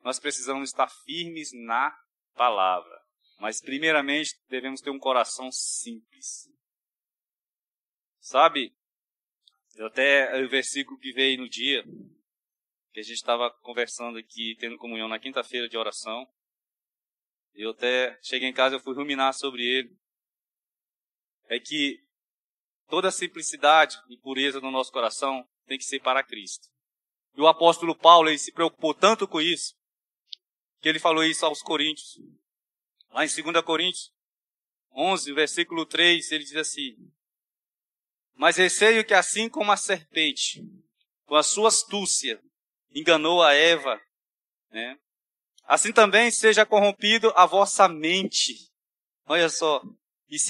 nós 0.03 0.19
precisamos 0.19 0.69
estar 0.69 0.87
firmes 0.87 1.51
na 1.53 1.97
palavra. 2.35 3.01
Mas, 3.39 3.61
primeiramente, 3.61 4.35
devemos 4.47 4.81
ter 4.81 4.89
um 4.89 4.99
coração 4.99 5.51
simples. 5.51 6.49
Sabe, 8.19 8.75
até 9.79 10.43
o 10.43 10.49
versículo 10.49 10.99
que 10.99 11.11
veio 11.11 11.39
no 11.39 11.49
dia 11.49 11.83
que 12.91 13.01
a 13.01 13.03
gente 13.03 13.17
estava 13.17 13.51
conversando 13.61 14.17
aqui, 14.17 14.55
tendo 14.59 14.77
comunhão 14.77 15.07
na 15.07 15.19
quinta-feira 15.19 15.69
de 15.69 15.77
oração. 15.77 16.27
Eu 17.53 17.69
até 17.69 18.17
cheguei 18.23 18.49
em 18.49 18.53
casa, 18.53 18.75
eu 18.75 18.79
fui 18.79 18.95
ruminar 18.95 19.33
sobre 19.33 19.61
ele. 19.63 19.95
é 21.47 21.59
que 21.59 22.06
toda 22.87 23.11
simplicidade 23.11 23.97
e 24.09 24.17
pureza 24.17 24.59
no 24.59 24.71
nosso 24.71 24.91
coração 24.91 25.47
tem 25.65 25.77
que 25.77 25.83
ser 25.83 25.99
para 26.01 26.23
Cristo. 26.23 26.67
E 27.35 27.41
o 27.41 27.47
apóstolo 27.47 27.95
Paulo 27.95 28.29
ele 28.29 28.39
se 28.39 28.51
preocupou 28.51 28.93
tanto 28.93 29.27
com 29.27 29.39
isso, 29.39 29.75
que 30.81 30.89
ele 30.89 30.99
falou 30.99 31.23
isso 31.23 31.45
aos 31.45 31.61
Coríntios. 31.61 32.17
Lá 33.11 33.25
em 33.25 33.27
2 33.27 33.63
Coríntios 33.63 34.11
11, 34.91 35.33
versículo 35.33 35.85
3, 35.85 36.31
ele 36.31 36.43
diz 36.43 36.55
assim: 36.55 36.95
Mas 38.33 38.57
receio 38.57 39.05
que 39.05 39.13
assim 39.13 39.47
como 39.47 39.71
a 39.71 39.77
serpente, 39.77 40.63
com 41.25 41.35
a 41.35 41.43
sua 41.43 41.67
astúcia, 41.67 42.41
enganou 42.91 43.43
a 43.43 43.53
Eva, 43.53 44.01
né? 44.71 44.97
Assim 45.65 45.91
também 45.91 46.31
seja 46.31 46.65
corrompido 46.65 47.31
a 47.35 47.45
vossa 47.45 47.87
mente. 47.87 48.71
Olha 49.25 49.49
só, 49.49 49.83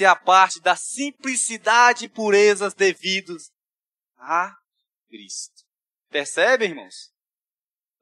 é 0.00 0.06
a 0.06 0.16
parte 0.16 0.60
da 0.60 0.74
simplicidade 0.74 2.04
e 2.04 2.08
purezas 2.08 2.74
devidos 2.74 3.52
a 4.16 4.56
Cristo. 5.08 5.64
Percebe, 6.10 6.64
irmãos? 6.64 7.12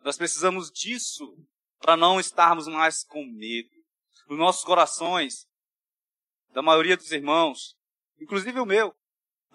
Nós 0.01 0.17
precisamos 0.17 0.71
disso 0.71 1.37
para 1.79 1.97
não 1.97 2.19
estarmos 2.19 2.67
mais 2.67 3.05
com 3.05 3.25
medo. 3.25 3.71
Os 4.29 4.39
nossos 4.39 4.65
corações, 4.65 5.47
da 6.51 6.63
maioria 6.63 6.97
dos 6.97 7.13
irmãos, 7.13 7.77
inclusive 8.19 8.59
o 8.59 8.67
meu, 8.67 8.97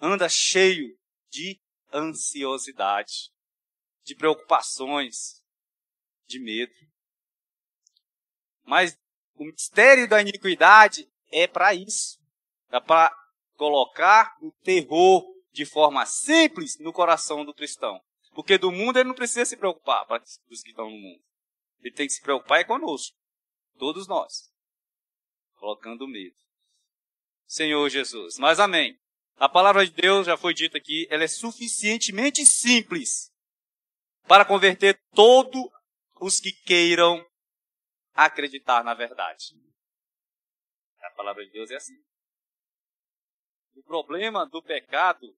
anda 0.00 0.28
cheio 0.28 0.96
de 1.28 1.60
ansiosidade, 1.92 3.32
de 4.04 4.14
preocupações, 4.14 5.42
de 6.26 6.38
medo. 6.38 6.74
Mas 8.64 8.96
o 9.34 9.44
mistério 9.44 10.08
da 10.08 10.20
iniquidade 10.20 11.11
é 11.32 11.46
para 11.46 11.74
isso. 11.74 12.20
É 12.70 12.78
para 12.78 13.12
colocar 13.56 14.36
o 14.40 14.52
terror 14.62 15.24
de 15.52 15.64
forma 15.64 16.06
simples 16.06 16.78
no 16.78 16.92
coração 16.92 17.44
do 17.44 17.54
cristão. 17.54 18.00
Porque 18.34 18.56
do 18.56 18.70
mundo 18.70 18.98
ele 18.98 19.08
não 19.08 19.14
precisa 19.14 19.44
se 19.44 19.56
preocupar 19.56 20.06
para 20.06 20.22
os 20.22 20.62
que 20.62 20.70
estão 20.70 20.88
no 20.88 20.96
mundo. 20.96 21.22
Ele 21.80 21.94
tem 21.94 22.06
que 22.06 22.12
se 22.12 22.22
preocupar 22.22 22.60
é 22.60 22.64
conosco. 22.64 23.16
Todos 23.78 24.06
nós. 24.06 24.50
Colocando 25.56 26.08
medo. 26.08 26.36
Senhor 27.46 27.88
Jesus. 27.88 28.38
Mas 28.38 28.58
amém. 28.58 28.98
A 29.36 29.48
palavra 29.48 29.84
de 29.84 29.92
Deus 29.92 30.26
já 30.26 30.36
foi 30.36 30.54
dita 30.54 30.78
aqui, 30.78 31.06
ela 31.10 31.24
é 31.24 31.28
suficientemente 31.28 32.46
simples 32.46 33.32
para 34.28 34.44
converter 34.44 35.00
todos 35.12 35.62
os 36.20 36.38
que 36.38 36.52
queiram 36.52 37.26
acreditar 38.14 38.84
na 38.84 38.94
verdade. 38.94 39.54
A 41.02 41.10
palavra 41.10 41.44
de 41.44 41.50
Deus 41.50 41.70
é 41.70 41.76
assim. 41.76 42.00
O 43.74 43.82
problema 43.82 44.46
do 44.46 44.62
pecado 44.62 45.36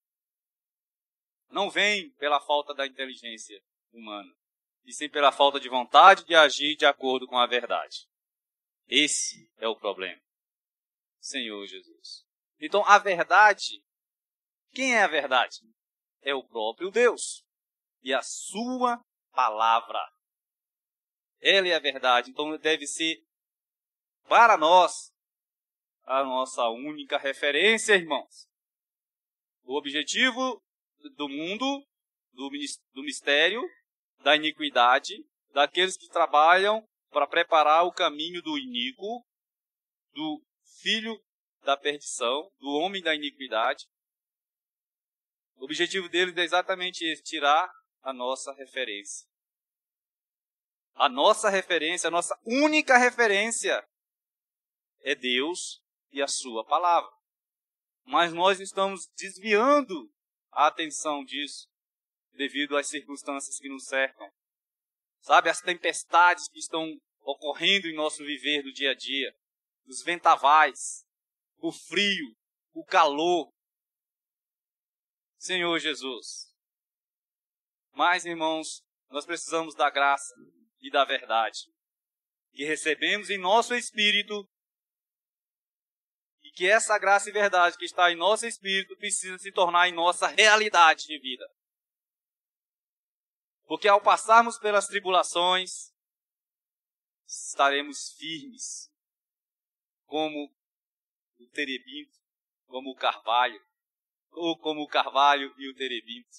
não 1.50 1.70
vem 1.70 2.10
pela 2.12 2.40
falta 2.40 2.74
da 2.74 2.86
inteligência 2.86 3.62
humana, 3.92 4.34
e 4.84 4.92
sim 4.92 5.08
pela 5.08 5.30
falta 5.30 5.60
de 5.60 5.68
vontade 5.68 6.24
de 6.24 6.34
agir 6.34 6.76
de 6.76 6.84
acordo 6.84 7.26
com 7.26 7.38
a 7.38 7.46
verdade. 7.46 8.08
Esse 8.86 9.50
é 9.56 9.68
o 9.68 9.76
problema. 9.76 10.20
Senhor 11.20 11.64
Jesus. 11.66 12.26
Então, 12.60 12.84
a 12.86 12.98
verdade, 12.98 13.82
quem 14.72 14.94
é 14.94 15.02
a 15.02 15.08
verdade? 15.08 15.60
É 16.20 16.34
o 16.34 16.44
próprio 16.44 16.90
Deus 16.90 17.44
e 18.02 18.12
a 18.12 18.20
sua 18.22 19.00
palavra. 19.32 20.00
Ela 21.40 21.68
é 21.68 21.74
a 21.74 21.78
verdade. 21.78 22.30
Então, 22.30 22.56
deve 22.58 22.86
ser 22.86 23.24
para 24.28 24.56
nós 24.56 25.13
a 26.04 26.22
nossa 26.22 26.68
única 26.68 27.18
referência, 27.18 27.94
irmãos. 27.94 28.46
O 29.64 29.76
objetivo 29.76 30.62
do 31.16 31.28
mundo, 31.28 31.86
do, 32.32 33.02
mistério, 33.02 33.62
da 34.20 34.36
iniquidade, 34.36 35.14
daqueles 35.52 35.96
que 35.96 36.08
trabalham 36.08 36.86
para 37.10 37.26
preparar 37.26 37.84
o 37.84 37.92
caminho 37.92 38.42
do 38.42 38.58
iníquo, 38.58 39.24
do 40.12 40.42
filho 40.82 41.18
da 41.62 41.76
perdição, 41.76 42.50
do 42.58 42.68
homem 42.70 43.02
da 43.02 43.14
iniquidade. 43.14 43.86
O 45.56 45.64
objetivo 45.64 46.08
deles 46.08 46.36
é 46.36 46.42
exatamente 46.42 47.04
esse, 47.04 47.22
tirar 47.22 47.70
a 48.02 48.12
nossa 48.12 48.52
referência. 48.52 49.26
A 50.94 51.08
nossa 51.08 51.48
referência, 51.48 52.08
a 52.08 52.10
nossa 52.10 52.38
única 52.44 52.98
referência 52.98 53.82
é 55.00 55.14
Deus 55.14 55.83
e 56.14 56.22
a 56.22 56.28
Sua 56.28 56.64
palavra. 56.64 57.10
Mas 58.04 58.32
nós 58.32 58.60
estamos 58.60 59.06
desviando 59.16 60.10
a 60.50 60.68
atenção 60.68 61.24
disso 61.24 61.68
devido 62.32 62.76
às 62.76 62.88
circunstâncias 62.88 63.58
que 63.58 63.68
nos 63.68 63.84
cercam. 63.84 64.30
Sabe, 65.20 65.50
as 65.50 65.60
tempestades 65.60 66.48
que 66.48 66.58
estão 66.58 66.98
ocorrendo 67.22 67.88
em 67.88 67.94
nosso 67.94 68.24
viver 68.24 68.62
do 68.62 68.72
dia 68.72 68.92
a 68.92 68.94
dia, 68.94 69.34
os 69.86 70.02
ventavais, 70.02 71.04
o 71.58 71.72
frio, 71.72 72.34
o 72.72 72.84
calor. 72.84 73.52
Senhor 75.36 75.78
Jesus. 75.78 76.54
Mas, 77.92 78.24
irmãos, 78.24 78.82
nós 79.10 79.26
precisamos 79.26 79.74
da 79.74 79.90
graça 79.90 80.34
e 80.80 80.90
da 80.90 81.04
verdade 81.04 81.74
que 82.54 82.64
recebemos 82.64 83.30
em 83.30 83.38
nosso 83.38 83.74
espírito 83.74 84.48
que 86.54 86.70
essa 86.70 86.96
graça 86.98 87.28
e 87.28 87.32
verdade 87.32 87.76
que 87.76 87.84
está 87.84 88.10
em 88.10 88.16
nosso 88.16 88.46
espírito 88.46 88.96
precisa 88.96 89.36
se 89.38 89.50
tornar 89.50 89.88
em 89.88 89.92
nossa 89.92 90.28
realidade 90.28 91.06
de 91.06 91.18
vida. 91.18 91.44
Porque 93.66 93.88
ao 93.88 94.00
passarmos 94.00 94.56
pelas 94.58 94.86
tribulações, 94.86 95.92
estaremos 97.26 98.12
firmes, 98.16 98.88
como 100.04 100.54
o 101.38 101.46
terebinto, 101.48 102.16
como 102.66 102.90
o 102.90 102.96
carvalho, 102.96 103.60
ou 104.30 104.56
como 104.58 104.82
o 104.82 104.88
carvalho 104.88 105.52
e 105.58 105.68
o 105.68 105.74
terebinto. 105.74 106.38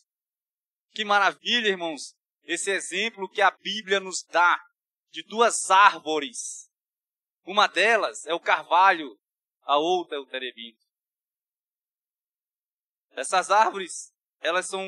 Que 0.91 1.03
maravilha, 1.03 1.67
irmãos, 1.67 2.15
esse 2.43 2.71
exemplo 2.71 3.29
que 3.29 3.41
a 3.41 3.51
Bíblia 3.51 3.99
nos 3.99 4.23
dá 4.23 4.63
de 5.11 5.23
duas 5.23 5.69
árvores. 5.69 6.71
Uma 7.43 7.67
delas 7.67 8.25
é 8.25 8.33
o 8.33 8.39
carvalho 8.39 9.19
a 9.65 9.77
outra 9.77 10.17
é 10.17 10.19
o 10.19 10.25
terebinto. 10.25 10.85
Essas 13.11 13.49
árvores, 13.49 14.13
elas 14.41 14.67
são, 14.67 14.87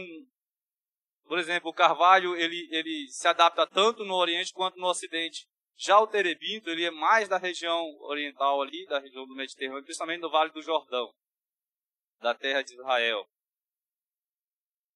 por 1.25 1.39
exemplo, 1.39 1.69
o 1.69 1.73
carvalho, 1.73 2.35
ele, 2.35 2.67
ele 2.71 3.07
se 3.09 3.27
adapta 3.27 3.65
tanto 3.65 4.05
no 4.05 4.15
Oriente 4.15 4.53
quanto 4.53 4.77
no 4.77 4.87
Ocidente. 4.87 5.47
Já 5.75 5.99
o 5.99 6.07
terebinto, 6.07 6.69
ele 6.69 6.85
é 6.85 6.91
mais 6.91 7.27
da 7.27 7.37
região 7.37 7.83
oriental 8.01 8.61
ali, 8.61 8.85
da 8.87 8.99
região 8.99 9.25
do 9.25 9.35
Mediterrâneo, 9.35 9.83
principalmente 9.83 10.21
no 10.21 10.29
Vale 10.29 10.51
do 10.51 10.61
Jordão, 10.61 11.13
da 12.19 12.33
terra 12.33 12.61
de 12.63 12.73
Israel. 12.73 13.27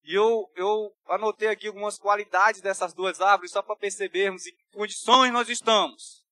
E 0.03 0.15
eu, 0.15 0.51
eu 0.55 0.95
anotei 1.05 1.47
aqui 1.47 1.67
algumas 1.67 1.99
qualidades 1.99 2.61
dessas 2.61 2.93
duas 2.93 3.21
árvores, 3.21 3.51
só 3.51 3.61
para 3.61 3.75
percebermos 3.75 4.45
em 4.47 4.55
que 4.55 4.63
condições 4.71 5.31
nós 5.31 5.47
estamos. 5.47 6.25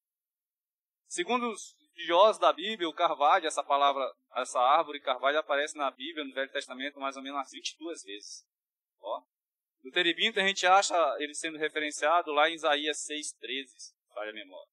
Segundo 1.08 1.52
os 1.52 1.79
estudiosos 2.00 2.40
da 2.40 2.54
Bíblia, 2.54 2.88
o 2.88 2.94
carvalho, 2.94 3.46
essa 3.46 3.64
palavra, 3.64 4.10
essa 4.36 4.60
árvore 4.60 5.02
carvalho 5.02 5.38
aparece 5.38 5.78
na 5.78 5.92
Bíblia, 5.92 6.24
no 6.24 6.34
Velho 6.34 6.52
Testamento, 6.52 7.00
mais 7.00 7.18
ou 7.18 7.22
menos 7.22 7.38
umas 7.38 7.52
22 7.52 8.04
vezes. 8.04 8.48
Ó. 9.02 9.24
No 9.84 9.92
terebinto 9.92 10.40
a 10.40 10.48
gente 10.48 10.66
acha 10.66 10.96
ele 11.20 11.34
sendo 11.34 11.58
referenciado 11.58 12.32
lá 12.32 12.50
em 12.50 12.54
Isaías 12.54 13.06
6,13, 13.06 13.94
falha 14.14 14.32
a 14.32 14.34
memória. 14.34 14.72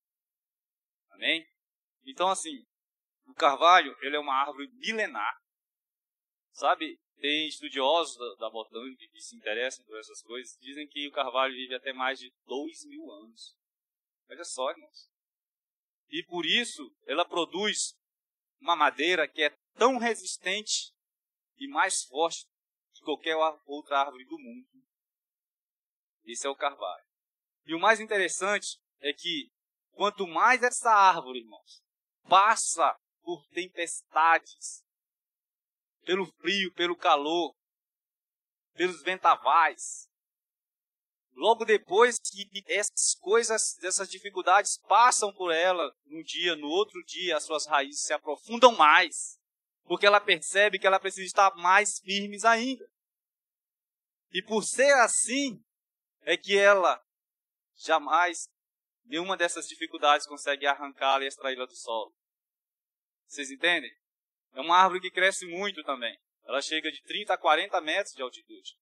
Amém? 1.11 1.47
Então, 2.05 2.29
assim, 2.29 2.65
o 3.27 3.35
carvalho, 3.35 3.97
ele 4.03 4.17
é 4.17 4.21
uma 4.21 4.35
árvore 4.35 4.69
milenar. 4.75 5.37
Sabe, 6.53 6.99
tem 7.19 7.49
estudiosos 7.49 8.17
da, 8.17 8.47
da 8.47 8.51
botânica 8.51 9.05
que 9.11 9.21
se 9.21 9.37
interessam 9.37 9.85
por 9.85 9.99
essas 9.99 10.23
coisas, 10.23 10.57
dizem 10.61 10.87
que 10.87 11.09
o 11.09 11.12
carvalho 11.12 11.55
vive 11.55 11.75
até 11.75 11.93
mais 11.93 12.19
de 12.19 12.33
2 12.47 12.85
mil 12.87 13.11
anos. 13.11 13.57
Olha 14.29 14.45
só, 14.45 14.71
irmãos. 14.71 15.15
E 16.09 16.23
por 16.25 16.45
isso 16.47 16.95
ela 17.07 17.25
produz 17.25 17.97
uma 18.61 18.77
madeira 18.77 19.29
que 19.29 19.42
é 19.42 19.51
tão 19.75 19.99
resistente 19.99 20.92
e 21.59 21.69
mais 21.69 22.05
forte 22.05 22.47
que 22.92 23.03
qualquer 23.03 23.37
outra 23.66 24.01
árvore 24.01 24.25
do 24.25 24.38
mundo. 24.38 24.69
Esse 26.25 26.47
é 26.47 26.51
o 26.51 26.57
carvalho. 26.57 27.05
E 27.64 27.75
o 27.75 27.81
mais 27.81 28.01
interessante 28.01 28.79
é 29.01 29.12
que 29.12 29.51
quanto 29.92 30.27
mais 30.27 30.62
essa 30.62 30.90
árvore, 30.90 31.40
irmãos, 31.40 31.83
passa 32.29 32.97
por 33.23 33.45
tempestades, 33.49 34.85
pelo 36.03 36.27
frio, 36.27 36.73
pelo 36.75 36.97
calor, 36.97 37.57
pelos 38.75 39.03
ventavais, 39.03 40.09
Logo 41.37 41.66
depois 41.66 42.18
que 42.18 42.49
essas 42.66 43.14
coisas, 43.20 43.77
essas 43.85 44.09
dificuldades 44.09 44.79
passam 44.88 45.31
por 45.35 45.53
ela, 45.53 45.94
num 46.07 46.22
dia, 46.22 46.57
no 46.57 46.66
outro 46.66 46.99
dia, 47.05 47.37
as 47.37 47.44
suas 47.44 47.66
raízes 47.66 48.03
se 48.03 48.12
aprofundam 48.14 48.75
mais. 48.75 49.38
porque 49.85 50.05
ela 50.05 50.20
percebe 50.20 50.81
que 50.81 50.87
ela 50.87 50.99
precisa 50.99 51.27
estar 51.27 51.55
mais 51.55 52.01
firmes 52.01 52.44
ainda. 52.44 52.85
E 54.33 54.42
por 54.42 54.64
ser 54.64 54.92
assim, 54.94 55.62
é 56.22 56.37
que 56.37 56.59
ela 56.59 57.01
jamais, 57.77 58.49
nenhuma 59.05 59.37
dessas 59.37 59.68
dificuldades 59.68 60.27
consegue 60.27 60.66
arrancá-la 60.66 61.22
e 61.25 61.29
extraí-la 61.29 61.66
do 61.66 61.77
solo. 61.77 62.12
Vocês 63.29 63.51
entendem? 63.51 63.90
É 64.55 64.61
uma 64.61 64.77
árvore 64.77 65.03
que 65.03 65.11
cresce 65.11 65.46
muito 65.46 65.85
também. 65.85 66.18
Ela 66.44 66.61
chega 66.61 66.90
de 66.90 67.01
30 67.03 67.35
a 67.35 67.38
40 67.38 67.81
metros 67.81 68.14
de 68.14 68.22
altitude. 68.22 68.77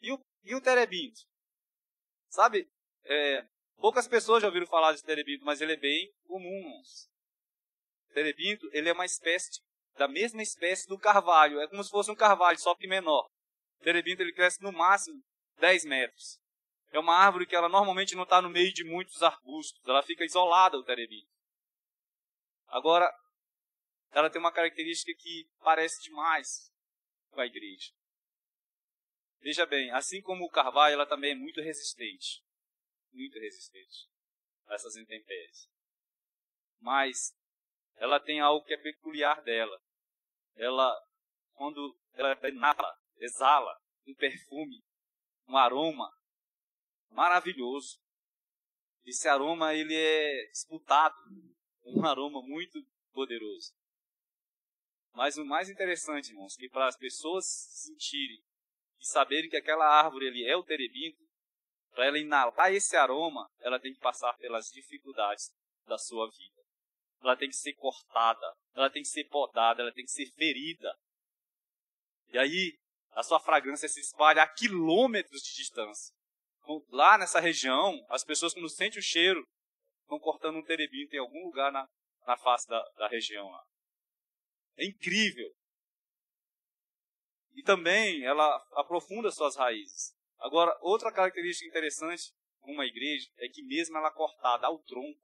E 0.00 0.12
o, 0.12 0.20
e 0.44 0.54
o 0.54 0.60
terebinto? 0.60 1.20
Sabe, 2.28 2.68
é, 3.04 3.46
poucas 3.76 4.06
pessoas 4.06 4.42
já 4.42 4.48
ouviram 4.48 4.66
falar 4.66 4.92
de 4.92 5.02
terebinto, 5.02 5.44
mas 5.44 5.60
ele 5.60 5.72
é 5.72 5.76
bem 5.76 6.12
comum. 6.26 6.82
Terebinto, 8.12 8.68
ele 8.72 8.88
é 8.88 8.92
uma 8.92 9.06
espécie 9.06 9.60
da 9.96 10.08
mesma 10.08 10.42
espécie 10.42 10.88
do 10.88 10.98
carvalho. 10.98 11.60
É 11.60 11.68
como 11.68 11.82
se 11.82 11.90
fosse 11.90 12.10
um 12.10 12.16
carvalho, 12.16 12.58
só 12.58 12.74
que 12.74 12.86
menor. 12.86 13.28
Terebinto 13.80 14.22
ele 14.22 14.32
cresce 14.32 14.62
no 14.62 14.72
máximo 14.72 15.22
10 15.58 15.84
metros. 15.84 16.38
É 16.90 16.98
uma 16.98 17.14
árvore 17.14 17.46
que 17.46 17.54
ela 17.54 17.68
normalmente 17.68 18.14
não 18.14 18.22
está 18.22 18.40
no 18.40 18.48
meio 18.48 18.72
de 18.72 18.84
muitos 18.84 19.22
arbustos. 19.22 19.86
Ela 19.86 20.02
fica 20.02 20.24
isolada, 20.24 20.78
o 20.78 20.84
terebinto. 20.84 21.28
Agora, 22.68 23.12
ela 24.12 24.30
tem 24.30 24.40
uma 24.40 24.52
característica 24.52 25.12
que 25.18 25.48
parece 25.62 26.02
demais 26.02 26.72
com 27.30 27.40
a 27.40 27.46
igreja. 27.46 27.92
Veja 29.40 29.64
bem, 29.66 29.90
assim 29.92 30.20
como 30.20 30.44
o 30.44 30.50
carvalho, 30.50 30.94
ela 30.94 31.06
também 31.06 31.32
é 31.32 31.34
muito 31.34 31.60
resistente. 31.60 32.42
Muito 33.12 33.38
resistente 33.38 34.08
a 34.66 34.74
essas 34.74 34.96
intempéries. 34.96 35.68
Mas 36.80 37.34
ela 37.96 38.20
tem 38.20 38.40
algo 38.40 38.64
que 38.64 38.74
é 38.74 38.78
peculiar 38.78 39.42
dela. 39.42 39.80
Ela, 40.54 40.94
quando 41.54 41.98
ela 42.14 42.36
inala, 42.48 42.98
exala 43.16 43.80
um 44.06 44.14
perfume, 44.14 44.84
um 45.46 45.56
aroma 45.56 46.10
maravilhoso. 47.10 48.00
Esse 49.04 49.28
aroma 49.28 49.74
ele 49.74 49.94
é 49.94 50.46
disputado, 50.50 51.16
um 51.84 52.04
aroma 52.04 52.42
muito 52.42 52.78
poderoso. 53.12 53.74
Mas 55.12 55.36
o 55.36 55.44
mais 55.44 55.68
interessante, 55.68 56.30
irmãos, 56.30 56.56
que 56.56 56.68
para 56.68 56.86
as 56.86 56.96
pessoas 56.96 57.44
sentirem 57.46 58.44
e 59.00 59.06
saberem 59.06 59.48
que 59.48 59.56
aquela 59.56 59.86
árvore 59.86 60.28
ali 60.28 60.44
é 60.46 60.56
o 60.56 60.62
terebinto, 60.62 61.18
para 61.92 62.06
ela 62.06 62.18
inalar 62.18 62.72
esse 62.72 62.96
aroma, 62.96 63.48
ela 63.60 63.80
tem 63.80 63.92
que 63.92 64.00
passar 64.00 64.32
pelas 64.36 64.66
dificuldades 64.70 65.50
da 65.86 65.98
sua 65.98 66.28
vida. 66.30 66.62
Ela 67.20 67.36
tem 67.36 67.48
que 67.48 67.56
ser 67.56 67.74
cortada, 67.74 68.54
ela 68.74 68.90
tem 68.90 69.02
que 69.02 69.08
ser 69.08 69.24
podada, 69.24 69.82
ela 69.82 69.92
tem 69.92 70.04
que 70.04 70.10
ser 70.10 70.30
ferida. 70.32 70.94
E 72.28 72.38
aí, 72.38 72.78
a 73.12 73.22
sua 73.22 73.40
fragrância 73.40 73.88
se 73.88 74.00
espalha 74.00 74.42
a 74.42 74.48
quilômetros 74.48 75.42
de 75.42 75.54
distância. 75.56 76.14
Lá 76.90 77.18
nessa 77.18 77.40
região, 77.40 78.04
as 78.10 78.22
pessoas, 78.22 78.52
quando 78.52 78.68
sentem 78.68 79.00
o 79.00 79.02
cheiro, 79.02 79.42
estão 80.02 80.18
cortando 80.18 80.58
um 80.58 80.64
terebinto 80.64 81.16
em 81.16 81.18
algum 81.18 81.46
lugar 81.46 81.72
na, 81.72 81.88
na 82.26 82.36
face 82.36 82.68
da, 82.68 82.80
da 82.96 83.08
região 83.08 83.48
lá. 83.48 83.64
É 84.76 84.86
incrível. 84.86 85.50
E 87.58 87.62
também 87.64 88.24
ela 88.24 88.64
aprofunda 88.74 89.32
suas 89.32 89.56
raízes. 89.56 90.14
Agora, 90.38 90.78
outra 90.80 91.10
característica 91.10 91.68
interessante 91.68 92.32
com 92.60 92.70
uma 92.70 92.86
igreja 92.86 93.28
é 93.36 93.48
que 93.48 93.64
mesmo 93.64 93.96
ela 93.96 94.12
cortada 94.12 94.68
ao 94.68 94.78
tronco, 94.84 95.20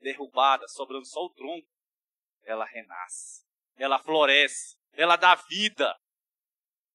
derrubada, 0.00 0.66
sobrando 0.66 1.06
só 1.06 1.20
o 1.20 1.30
tronco, 1.30 1.68
ela 2.42 2.64
renasce, 2.64 3.46
ela 3.76 4.00
floresce, 4.00 4.76
ela 4.92 5.14
dá 5.14 5.36
vida. 5.36 5.96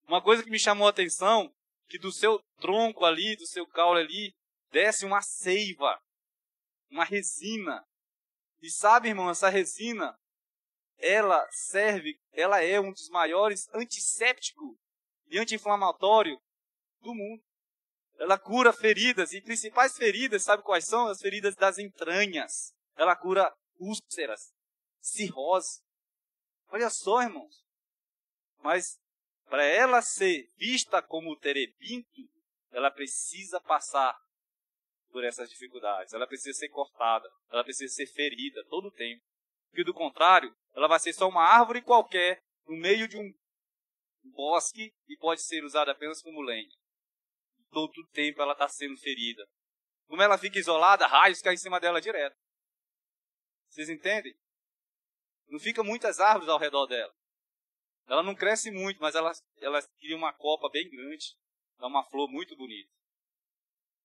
Uma 0.06 0.22
coisa 0.22 0.44
que 0.44 0.50
me 0.50 0.60
chamou 0.60 0.88
a 0.88 0.90
atenção, 0.90 1.56
que 1.88 1.98
do 1.98 2.12
seu 2.12 2.44
tronco 2.60 3.06
ali, 3.06 3.38
do 3.38 3.48
seu 3.48 3.66
caule 3.66 4.02
ali, 4.02 4.36
desce 4.70 5.06
uma 5.06 5.22
seiva, 5.22 5.98
uma 6.90 7.06
resina. 7.06 7.88
E 8.62 8.70
sabe, 8.70 9.08
irmão, 9.08 9.30
essa 9.30 9.48
resina, 9.48 10.14
ela 10.98 11.48
serve, 11.52 12.20
ela 12.32 12.62
é 12.62 12.80
um 12.80 12.92
dos 12.92 13.10
maiores 13.10 13.68
antisséptico 13.74 14.78
e 15.28 15.38
anti-inflamatório 15.38 16.40
do 17.02 17.14
mundo. 17.14 17.44
Ela 18.18 18.40
cura 18.40 18.72
feridas 18.72 19.34
e 19.34 19.42
principais 19.42 19.98
feridas, 19.98 20.44
sabe 20.44 20.64
quais 20.64 20.86
são? 20.86 21.08
As 21.08 21.20
feridas 21.20 21.56
das 21.56 21.78
entranhas. 21.78 22.74
Ela 22.96 23.16
cura 23.16 23.54
úlceras, 23.78 24.54
cirrose. 25.02 25.82
Olha 26.70 26.90
só, 26.90 27.22
irmãos. 27.22 27.66
Mas 28.64 28.98
para 29.50 29.64
ela 29.64 30.02
ser 30.02 30.50
vista 30.56 31.02
como 31.02 31.38
terebinto, 31.38 32.22
ela 32.72 32.90
precisa 32.90 33.60
passar 33.62 34.18
por 35.12 35.24
essas 35.24 35.50
dificuldades. 35.50 36.14
Ela 36.14 36.28
precisa 36.28 36.58
ser 36.58 36.70
cortada, 36.70 37.30
ela 37.50 37.64
precisa 37.64 37.94
ser 37.94 38.08
ferida 38.08 38.64
todo 38.70 38.88
o 38.88 38.92
tempo. 38.92 39.24
Porque 39.70 39.84
do 39.84 39.94
contrário, 39.94 40.56
ela 40.74 40.88
vai 40.88 41.00
ser 41.00 41.14
só 41.14 41.28
uma 41.28 41.44
árvore 41.44 41.82
qualquer 41.82 42.44
no 42.68 42.76
meio 42.76 43.08
de 43.08 43.18
um 43.18 43.34
bosque 44.24 44.94
e 45.08 45.18
pode 45.18 45.42
ser 45.42 45.64
usada 45.64 45.92
apenas 45.92 46.22
como 46.22 46.42
lenha. 46.42 46.70
Todo 47.72 47.98
o 47.98 48.08
tempo 48.08 48.42
ela 48.42 48.54
está 48.54 48.68
sendo 48.68 48.98
ferida. 48.98 49.48
Como 50.08 50.22
ela 50.22 50.38
fica 50.38 50.60
isolada, 50.60 51.08
raios 51.08 51.42
caem 51.42 51.56
em 51.56 51.58
cima 51.58 51.80
dela 51.80 52.02
direto. 52.02 52.36
Vocês 53.70 53.90
entendem? 53.90 54.36
Não 55.48 55.60
fica 55.60 55.84
muitas 55.84 56.20
árvores 56.20 56.50
ao 56.50 56.60
redor 56.60 56.88
dela. 56.88 57.14
Ela 58.08 58.24
não 58.24 58.36
cresce 58.36 58.72
muito, 58.72 59.00
mas 59.02 59.16
ela, 59.16 59.32
ela 59.60 59.82
cria 60.00 60.16
uma 60.16 60.32
copa 60.34 60.70
bem 60.70 60.90
grande. 60.90 61.36
Dá 61.78 61.88
uma 61.88 62.04
flor 62.04 62.30
muito 62.30 62.56
bonita. 62.56 62.90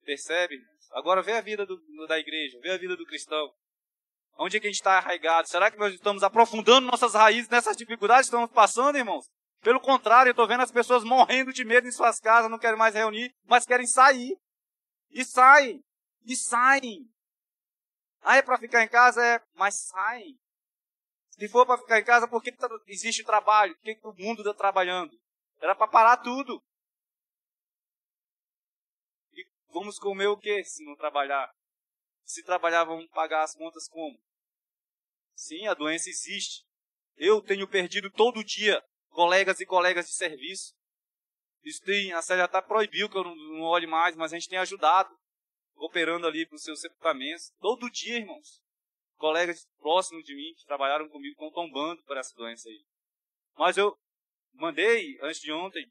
Percebe? 0.03 0.59
Agora 0.93 1.23
vê 1.23 1.33
a 1.33 1.41
vida 1.41 1.65
do, 1.65 1.77
da 2.07 2.19
igreja, 2.19 2.59
vê 2.61 2.71
a 2.71 2.79
vida 2.79 2.97
do 2.97 3.07
cristão. 3.07 3.55
Onde 4.43 4.57
é 4.57 4.61
que 4.61 4.67
a 4.67 4.71
gente 4.71 4.81
está 4.81 4.97
arraigado? 4.97 5.47
Será 5.49 5.71
que 5.71 5.77
nós 5.77 5.93
estamos 5.93 6.23
aprofundando 6.23 6.87
nossas 6.87 7.13
raízes 7.13 7.51
nessas 7.51 7.77
dificuldades 7.77 8.31
que 8.31 8.35
estamos 8.35 8.51
passando, 8.51 8.97
irmãos? 8.97 9.29
Pelo 9.61 9.79
contrário, 9.79 10.31
eu 10.31 10.33
estou 10.33 10.49
vendo 10.49 10.63
as 10.63 10.73
pessoas 10.73 11.05
morrendo 11.05 11.53
de 11.53 11.63
medo 11.63 11.87
em 11.87 11.93
suas 11.93 12.19
casas, 12.19 12.51
não 12.51 12.59
querem 12.59 12.79
mais 12.79 12.95
reunir, 12.95 13.35
mas 13.45 13.67
querem 13.67 13.87
sair. 13.87 14.35
E 15.11 15.27
saem. 15.27 15.85
E 16.25 16.35
saem. 16.35 17.07
Ah, 18.23 18.39
é 18.39 18.43
para 18.43 18.57
ficar 18.57 18.83
em 18.83 18.89
casa? 18.89 19.23
É, 19.23 19.43
mas 19.53 19.75
saem. 19.75 20.39
Se 21.33 21.47
for 21.47 21.67
para 21.67 21.77
ficar 21.77 21.99
em 21.99 22.05
casa, 22.05 22.27
por 22.27 22.43
que 22.43 22.51
existe 22.87 23.23
trabalho? 23.23 23.77
Por 23.77 23.83
que 23.83 24.01
o 24.03 24.15
mundo 24.15 24.41
está 24.41 24.55
trabalhando? 24.55 25.15
Era 25.61 25.75
para 25.75 25.87
parar 25.87 26.17
tudo. 26.17 26.63
E 29.35 29.47
vamos 29.69 29.99
comer 29.99 30.29
o 30.29 30.39
que 30.39 30.65
se 30.65 30.83
não 30.87 30.97
trabalhar? 30.97 31.53
Se 32.25 32.43
trabalhar, 32.43 32.85
vamos 32.85 33.07
pagar 33.11 33.43
as 33.43 33.55
contas 33.55 33.87
como? 33.87 34.19
Sim, 35.41 35.67
a 35.67 35.73
doença 35.73 36.11
existe. 36.11 36.67
Eu 37.17 37.41
tenho 37.41 37.67
perdido 37.67 38.11
todo 38.11 38.45
dia 38.45 38.85
colegas 39.09 39.59
e 39.59 39.65
colegas 39.65 40.07
de 40.07 40.13
serviço. 40.13 40.75
Isso 41.65 41.83
tem, 41.83 42.13
a 42.13 42.21
CELHA 42.21 42.45
até 42.45 42.61
proibiu 42.61 43.09
que 43.09 43.17
eu 43.17 43.25
não, 43.25 43.35
não 43.35 43.63
olhe 43.63 43.87
mais, 43.87 44.15
mas 44.15 44.35
a 44.35 44.37
gente 44.37 44.51
tem 44.51 44.59
ajudado, 44.59 45.09
operando 45.77 46.27
ali 46.27 46.47
para 46.47 46.57
os 46.57 46.63
seus 46.63 46.83
sepultamentos. 46.83 47.51
Todo 47.59 47.91
dia, 47.91 48.19
irmãos. 48.19 48.61
Colegas 49.17 49.67
próximos 49.79 50.25
de 50.25 50.37
mim 50.37 50.55
que 50.59 50.67
trabalharam 50.67 51.09
comigo 51.09 51.33
estão 51.33 51.51
tombando 51.51 52.03
por 52.05 52.19
essa 52.19 52.35
doença 52.37 52.69
aí. 52.69 52.85
Mas 53.57 53.79
eu 53.79 53.97
mandei, 54.53 55.19
antes 55.23 55.41
de 55.41 55.51
ontem, 55.53 55.91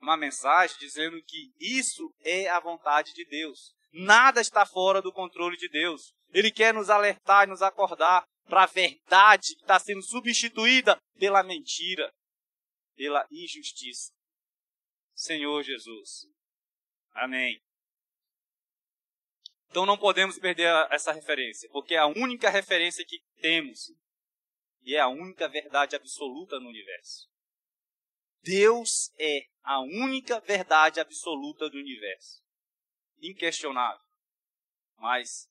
uma 0.00 0.16
mensagem 0.16 0.78
dizendo 0.78 1.22
que 1.24 1.52
isso 1.60 2.10
é 2.20 2.48
a 2.48 2.58
vontade 2.58 3.12
de 3.12 3.26
Deus. 3.26 3.74
Nada 3.92 4.40
está 4.40 4.64
fora 4.64 5.02
do 5.02 5.12
controle 5.12 5.58
de 5.58 5.68
Deus. 5.68 6.14
Ele 6.30 6.50
quer 6.50 6.74
nos 6.74 6.90
alertar 6.90 7.46
e 7.46 7.50
nos 7.50 7.62
acordar 7.62 8.24
para 8.46 8.64
a 8.64 8.66
verdade 8.66 9.54
que 9.54 9.62
está 9.62 9.78
sendo 9.78 10.02
substituída 10.02 11.00
pela 11.18 11.42
mentira, 11.42 12.12
pela 12.96 13.26
injustiça. 13.30 14.12
Senhor 15.14 15.62
Jesus. 15.62 16.26
Amém. 17.12 17.60
Então 19.70 19.84
não 19.84 19.98
podemos 19.98 20.38
perder 20.38 20.70
essa 20.90 21.12
referência, 21.12 21.68
porque 21.70 21.94
é 21.94 21.98
a 21.98 22.06
única 22.06 22.48
referência 22.48 23.04
que 23.04 23.22
temos 23.40 23.92
e 24.82 24.94
é 24.94 25.00
a 25.00 25.08
única 25.08 25.48
verdade 25.48 25.94
absoluta 25.94 26.58
no 26.58 26.68
universo. 26.68 27.28
Deus 28.42 29.12
é 29.18 29.40
a 29.62 29.80
única 29.80 30.40
verdade 30.40 31.00
absoluta 31.00 31.68
do 31.68 31.76
universo 31.76 32.42
inquestionável. 33.20 34.04
Mas 34.96 35.48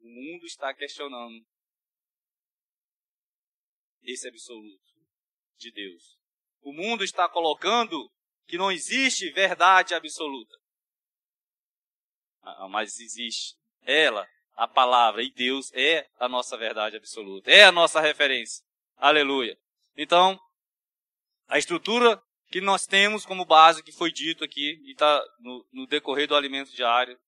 o 0.00 0.08
mundo 0.08 0.46
está 0.46 0.74
questionando 0.74 1.44
esse 4.02 4.28
absoluto 4.28 4.84
de 5.56 5.70
Deus. 5.72 6.16
O 6.60 6.72
mundo 6.72 7.04
está 7.04 7.28
colocando 7.28 8.10
que 8.46 8.58
não 8.58 8.70
existe 8.70 9.30
verdade 9.30 9.94
absoluta. 9.94 10.56
Ah, 12.42 12.68
mas 12.68 12.98
existe. 12.98 13.56
Ela, 13.82 14.26
a 14.54 14.68
palavra 14.68 15.22
e 15.22 15.30
Deus 15.32 15.72
é 15.72 16.08
a 16.18 16.28
nossa 16.28 16.56
verdade 16.56 16.96
absoluta. 16.96 17.50
É 17.50 17.64
a 17.64 17.72
nossa 17.72 18.00
referência. 18.00 18.64
Aleluia. 18.96 19.58
Então, 19.96 20.38
A 21.48 21.58
estrutura 21.58 22.20
que 22.48 22.60
nós 22.60 22.86
temos 22.86 23.24
como 23.24 23.44
base, 23.44 23.82
que 23.82 23.92
foi 23.92 24.10
dito 24.10 24.44
aqui, 24.44 24.80
e 24.84 24.92
está 24.92 25.22
no, 25.38 25.66
no, 25.72 25.86
decorrer 25.86 26.26
do 26.26 26.34
alimento 26.34 26.72
diário, 26.72 27.18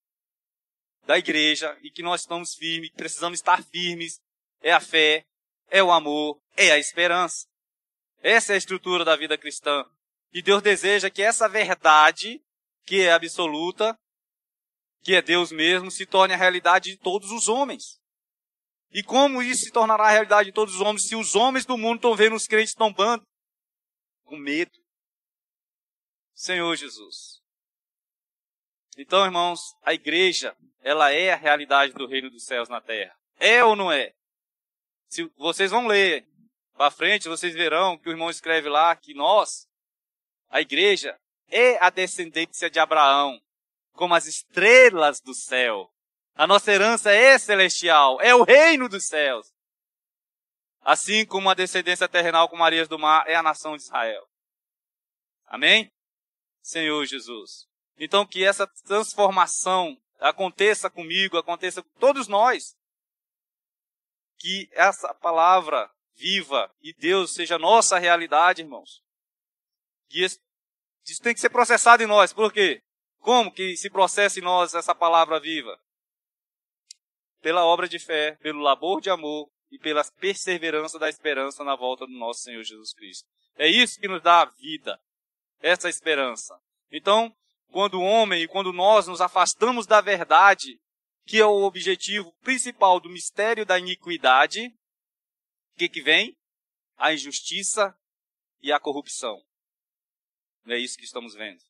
da 1.08 1.16
igreja, 1.16 1.74
e 1.82 1.90
que 1.90 2.02
nós 2.02 2.20
estamos 2.20 2.54
firmes, 2.54 2.90
precisamos 2.90 3.38
estar 3.38 3.64
firmes, 3.64 4.20
é 4.60 4.70
a 4.70 4.78
fé, 4.78 5.24
é 5.70 5.82
o 5.82 5.90
amor, 5.90 6.38
é 6.54 6.70
a 6.70 6.78
esperança. 6.78 7.46
Essa 8.20 8.52
é 8.52 8.56
a 8.56 8.58
estrutura 8.58 9.06
da 9.06 9.16
vida 9.16 9.38
cristã. 9.38 9.86
E 10.34 10.42
Deus 10.42 10.60
deseja 10.62 11.08
que 11.08 11.22
essa 11.22 11.48
verdade, 11.48 12.44
que 12.84 13.00
é 13.00 13.10
absoluta, 13.10 13.98
que 15.02 15.14
é 15.14 15.22
Deus 15.22 15.50
mesmo, 15.50 15.90
se 15.90 16.04
torne 16.04 16.34
a 16.34 16.36
realidade 16.36 16.90
de 16.90 16.98
todos 16.98 17.30
os 17.30 17.48
homens. 17.48 17.98
E 18.90 19.02
como 19.02 19.40
isso 19.42 19.64
se 19.64 19.72
tornará 19.72 20.08
a 20.08 20.10
realidade 20.10 20.50
de 20.50 20.54
todos 20.54 20.74
os 20.74 20.82
homens 20.82 21.08
se 21.08 21.16
os 21.16 21.34
homens 21.34 21.64
do 21.64 21.78
mundo 21.78 21.96
estão 21.96 22.14
vendo 22.14 22.36
os 22.36 22.46
crentes 22.46 22.74
tombando? 22.74 23.26
Com 24.24 24.36
medo. 24.36 24.72
Senhor 26.34 26.76
Jesus. 26.76 27.37
Então, 29.00 29.24
irmãos, 29.24 29.76
a 29.84 29.94
igreja, 29.94 30.56
ela 30.82 31.12
é 31.12 31.32
a 31.32 31.36
realidade 31.36 31.92
do 31.92 32.04
reino 32.04 32.28
dos 32.28 32.44
céus 32.44 32.68
na 32.68 32.80
terra. 32.80 33.16
É 33.38 33.62
ou 33.62 33.76
não 33.76 33.92
é? 33.92 34.12
Se 35.08 35.22
vocês 35.36 35.70
vão 35.70 35.86
ler 35.86 36.26
para 36.76 36.90
frente, 36.90 37.28
vocês 37.28 37.54
verão 37.54 37.96
que 37.96 38.08
o 38.08 38.12
irmão 38.12 38.28
escreve 38.28 38.68
lá 38.68 38.96
que 38.96 39.14
nós, 39.14 39.68
a 40.50 40.60
igreja, 40.60 41.16
é 41.48 41.78
a 41.78 41.90
descendência 41.90 42.68
de 42.68 42.80
Abraão, 42.80 43.40
como 43.92 44.16
as 44.16 44.26
estrelas 44.26 45.20
do 45.20 45.32
céu. 45.32 45.88
A 46.34 46.44
nossa 46.44 46.72
herança 46.72 47.12
é 47.12 47.38
celestial, 47.38 48.20
é 48.20 48.34
o 48.34 48.42
reino 48.42 48.88
dos 48.88 49.06
céus. 49.06 49.54
Assim 50.80 51.24
como 51.24 51.48
a 51.48 51.54
descendência 51.54 52.08
terrenal 52.08 52.48
com 52.48 52.56
Marias 52.56 52.88
do 52.88 52.98
Mar 52.98 53.28
é 53.28 53.36
a 53.36 53.42
nação 53.44 53.76
de 53.76 53.82
Israel. 53.84 54.28
Amém? 55.46 55.88
Senhor 56.60 57.04
Jesus. 57.06 57.67
Então 57.98 58.26
que 58.26 58.44
essa 58.44 58.66
transformação 58.86 59.96
aconteça 60.18 60.88
comigo, 60.88 61.36
aconteça 61.36 61.82
com 61.82 61.90
todos 61.98 62.28
nós. 62.28 62.76
Que 64.38 64.68
essa 64.72 65.12
palavra 65.14 65.90
viva 66.14 66.72
e 66.80 66.92
Deus 66.92 67.34
seja 67.34 67.58
nossa 67.58 67.98
realidade, 67.98 68.62
irmãos. 68.62 69.02
Que 70.08 70.24
isso 70.24 70.40
tem 71.22 71.34
que 71.34 71.40
ser 71.40 71.50
processado 71.50 72.02
em 72.02 72.06
nós. 72.06 72.32
Por 72.32 72.52
quê? 72.52 72.82
Como 73.18 73.52
que 73.52 73.76
se 73.76 73.90
processa 73.90 74.38
em 74.38 74.42
nós 74.42 74.74
essa 74.74 74.94
palavra 74.94 75.40
viva? 75.40 75.78
pela 77.40 77.64
obra 77.64 77.88
de 77.88 77.98
fé, 77.98 78.36
pelo 78.42 78.60
labor 78.60 79.00
de 79.00 79.10
amor 79.10 79.50
e 79.70 79.78
pela 79.78 80.04
perseverança 80.18 80.98
da 80.98 81.08
esperança 81.08 81.62
na 81.64 81.76
volta 81.76 82.06
do 82.06 82.12
nosso 82.12 82.40
Senhor 82.40 82.62
Jesus 82.62 82.92
Cristo. 82.92 83.28
É 83.56 83.68
isso 83.68 84.00
que 84.00 84.08
nos 84.08 84.22
dá 84.22 84.42
a 84.42 84.44
vida, 84.46 85.00
essa 85.60 85.88
esperança. 85.88 86.58
Então, 86.90 87.34
quando 87.70 87.94
o 87.94 88.02
homem 88.02 88.42
e 88.42 88.48
quando 88.48 88.72
nós 88.72 89.06
nos 89.06 89.20
afastamos 89.20 89.86
da 89.86 90.00
verdade, 90.00 90.80
que 91.26 91.38
é 91.38 91.44
o 91.44 91.62
objetivo 91.62 92.32
principal 92.40 92.98
do 92.98 93.10
mistério 93.10 93.66
da 93.66 93.78
iniquidade, 93.78 94.66
o 95.74 95.78
que, 95.78 95.88
que 95.88 96.02
vem? 96.02 96.36
A 96.96 97.12
injustiça 97.12 97.96
e 98.60 98.72
a 98.72 98.80
corrupção. 98.80 99.40
Não 100.64 100.74
é 100.74 100.78
isso 100.78 100.96
que 100.96 101.04
estamos 101.04 101.34
vendo. 101.34 101.62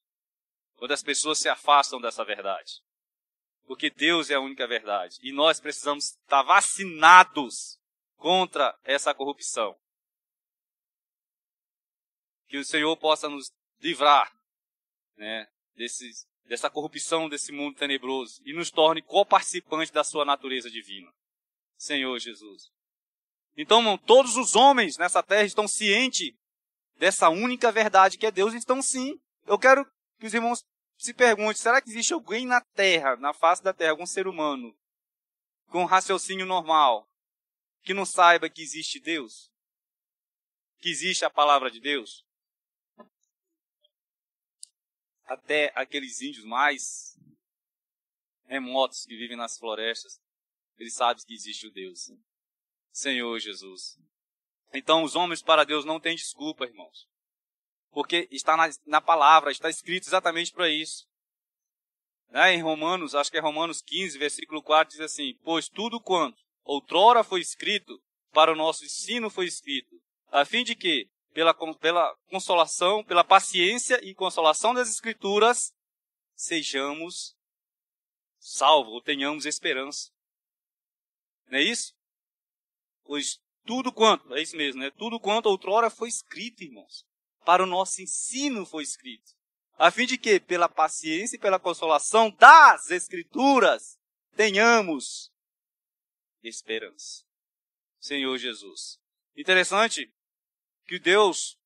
Quando 0.76 0.92
as 0.92 1.02
pessoas 1.02 1.38
se 1.38 1.48
afastam 1.48 2.00
dessa 2.00 2.24
verdade. 2.24 2.80
Porque 3.64 3.90
Deus 3.90 4.30
é 4.30 4.34
a 4.34 4.40
única 4.40 4.66
verdade. 4.66 5.18
E 5.22 5.32
nós 5.32 5.60
precisamos 5.60 6.12
estar 6.12 6.42
vacinados 6.42 7.78
contra 8.16 8.78
essa 8.82 9.12
corrupção. 9.12 9.76
Que 12.46 12.56
o 12.56 12.64
Senhor 12.64 12.96
possa 12.96 13.28
nos 13.28 13.52
livrar 13.80 14.32
né, 15.18 15.46
desse, 15.78 16.10
dessa 16.44 16.68
corrupção 16.68 17.28
desse 17.28 17.52
mundo 17.52 17.76
tenebroso 17.76 18.42
e 18.44 18.52
nos 18.52 18.70
torne 18.70 19.00
coparticipantes 19.00 19.92
da 19.92 20.04
sua 20.04 20.24
natureza 20.24 20.68
divina. 20.68 21.10
Senhor 21.78 22.18
Jesus. 22.18 22.70
Então, 23.56 23.96
todos 23.96 24.36
os 24.36 24.54
homens 24.56 24.98
nessa 24.98 25.22
terra 25.22 25.44
estão 25.44 25.66
cientes 25.66 26.34
dessa 26.96 27.28
única 27.28 27.70
verdade 27.72 28.18
que 28.18 28.26
é 28.26 28.30
Deus, 28.30 28.52
então 28.54 28.82
sim. 28.82 29.18
Eu 29.46 29.58
quero 29.58 29.86
que 30.18 30.26
os 30.26 30.34
irmãos 30.34 30.64
se 30.98 31.14
pergunte, 31.14 31.60
será 31.60 31.80
que 31.80 31.88
existe 31.88 32.12
alguém 32.12 32.44
na 32.44 32.60
Terra, 32.74 33.16
na 33.16 33.32
face 33.32 33.62
da 33.62 33.72
Terra, 33.72 33.92
algum 33.92 34.06
ser 34.06 34.26
humano, 34.26 34.76
com 35.68 35.84
raciocínio 35.84 36.44
normal, 36.44 37.08
que 37.82 37.94
não 37.94 38.04
saiba 38.04 38.50
que 38.50 38.60
existe 38.60 38.98
Deus? 38.98 39.48
Que 40.80 40.90
existe 40.90 41.24
a 41.24 41.30
palavra 41.30 41.70
de 41.70 41.80
Deus? 41.80 42.27
Até 45.28 45.70
aqueles 45.76 46.20
índios 46.20 46.44
mais 46.44 47.16
remotos 48.46 49.04
que 49.04 49.16
vivem 49.16 49.36
nas 49.36 49.58
florestas, 49.58 50.18
eles 50.78 50.94
sabem 50.94 51.22
que 51.24 51.34
existe 51.34 51.66
o 51.66 51.70
Deus. 51.70 52.10
Senhor 52.90 53.38
Jesus. 53.38 53.98
Então 54.72 55.04
os 55.04 55.14
homens 55.14 55.42
para 55.42 55.64
Deus 55.64 55.84
não 55.84 56.00
têm 56.00 56.16
desculpa, 56.16 56.64
irmãos. 56.64 57.06
Porque 57.90 58.26
está 58.30 58.56
na, 58.56 58.68
na 58.86 59.00
palavra, 59.00 59.50
está 59.50 59.68
escrito 59.68 60.06
exatamente 60.06 60.52
para 60.52 60.68
isso. 60.68 61.06
Né? 62.30 62.54
Em 62.54 62.62
Romanos, 62.62 63.14
acho 63.14 63.30
que 63.30 63.36
é 63.36 63.40
Romanos 63.40 63.82
15, 63.82 64.18
versículo 64.18 64.62
4, 64.62 64.92
diz 64.92 65.00
assim: 65.00 65.38
Pois 65.44 65.68
tudo 65.68 66.00
quanto 66.00 66.42
outrora 66.64 67.22
foi 67.22 67.40
escrito, 67.40 68.02
para 68.30 68.52
o 68.52 68.56
nosso 68.56 68.84
ensino 68.84 69.30
foi 69.30 69.46
escrito, 69.46 70.00
a 70.28 70.44
fim 70.44 70.62
de 70.62 70.74
que, 70.74 71.10
pela, 71.38 71.54
pela 71.76 72.16
consolação, 72.30 73.04
pela 73.04 73.22
paciência 73.22 74.00
e 74.02 74.14
consolação 74.14 74.74
das 74.74 74.90
Escrituras, 74.90 75.72
sejamos 76.34 77.36
salvos, 78.38 78.92
ou 78.94 79.02
tenhamos 79.02 79.46
esperança. 79.46 80.10
Não 81.46 81.58
é 81.58 81.62
isso? 81.62 81.94
Pois 83.04 83.40
tudo 83.64 83.92
quanto, 83.92 84.34
é 84.34 84.42
isso 84.42 84.56
mesmo, 84.56 84.80
né? 84.80 84.90
Tudo 84.90 85.20
quanto 85.20 85.46
outrora 85.46 85.90
foi 85.90 86.08
escrito, 86.08 86.62
irmãos 86.62 87.06
para 87.48 87.62
o 87.62 87.66
nosso 87.66 88.02
ensino 88.02 88.66
foi 88.66 88.82
escrito, 88.82 89.32
a 89.78 89.90
fim 89.90 90.04
de 90.04 90.18
que, 90.18 90.38
pela 90.38 90.68
paciência 90.68 91.36
e 91.36 91.38
pela 91.38 91.58
consolação 91.58 92.30
das 92.32 92.90
Escrituras, 92.90 93.98
tenhamos 94.36 95.32
esperança. 96.42 97.24
Senhor 97.98 98.36
Jesus. 98.36 99.00
Interessante 99.34 100.12
que 100.88 100.98
Deus, 100.98 101.56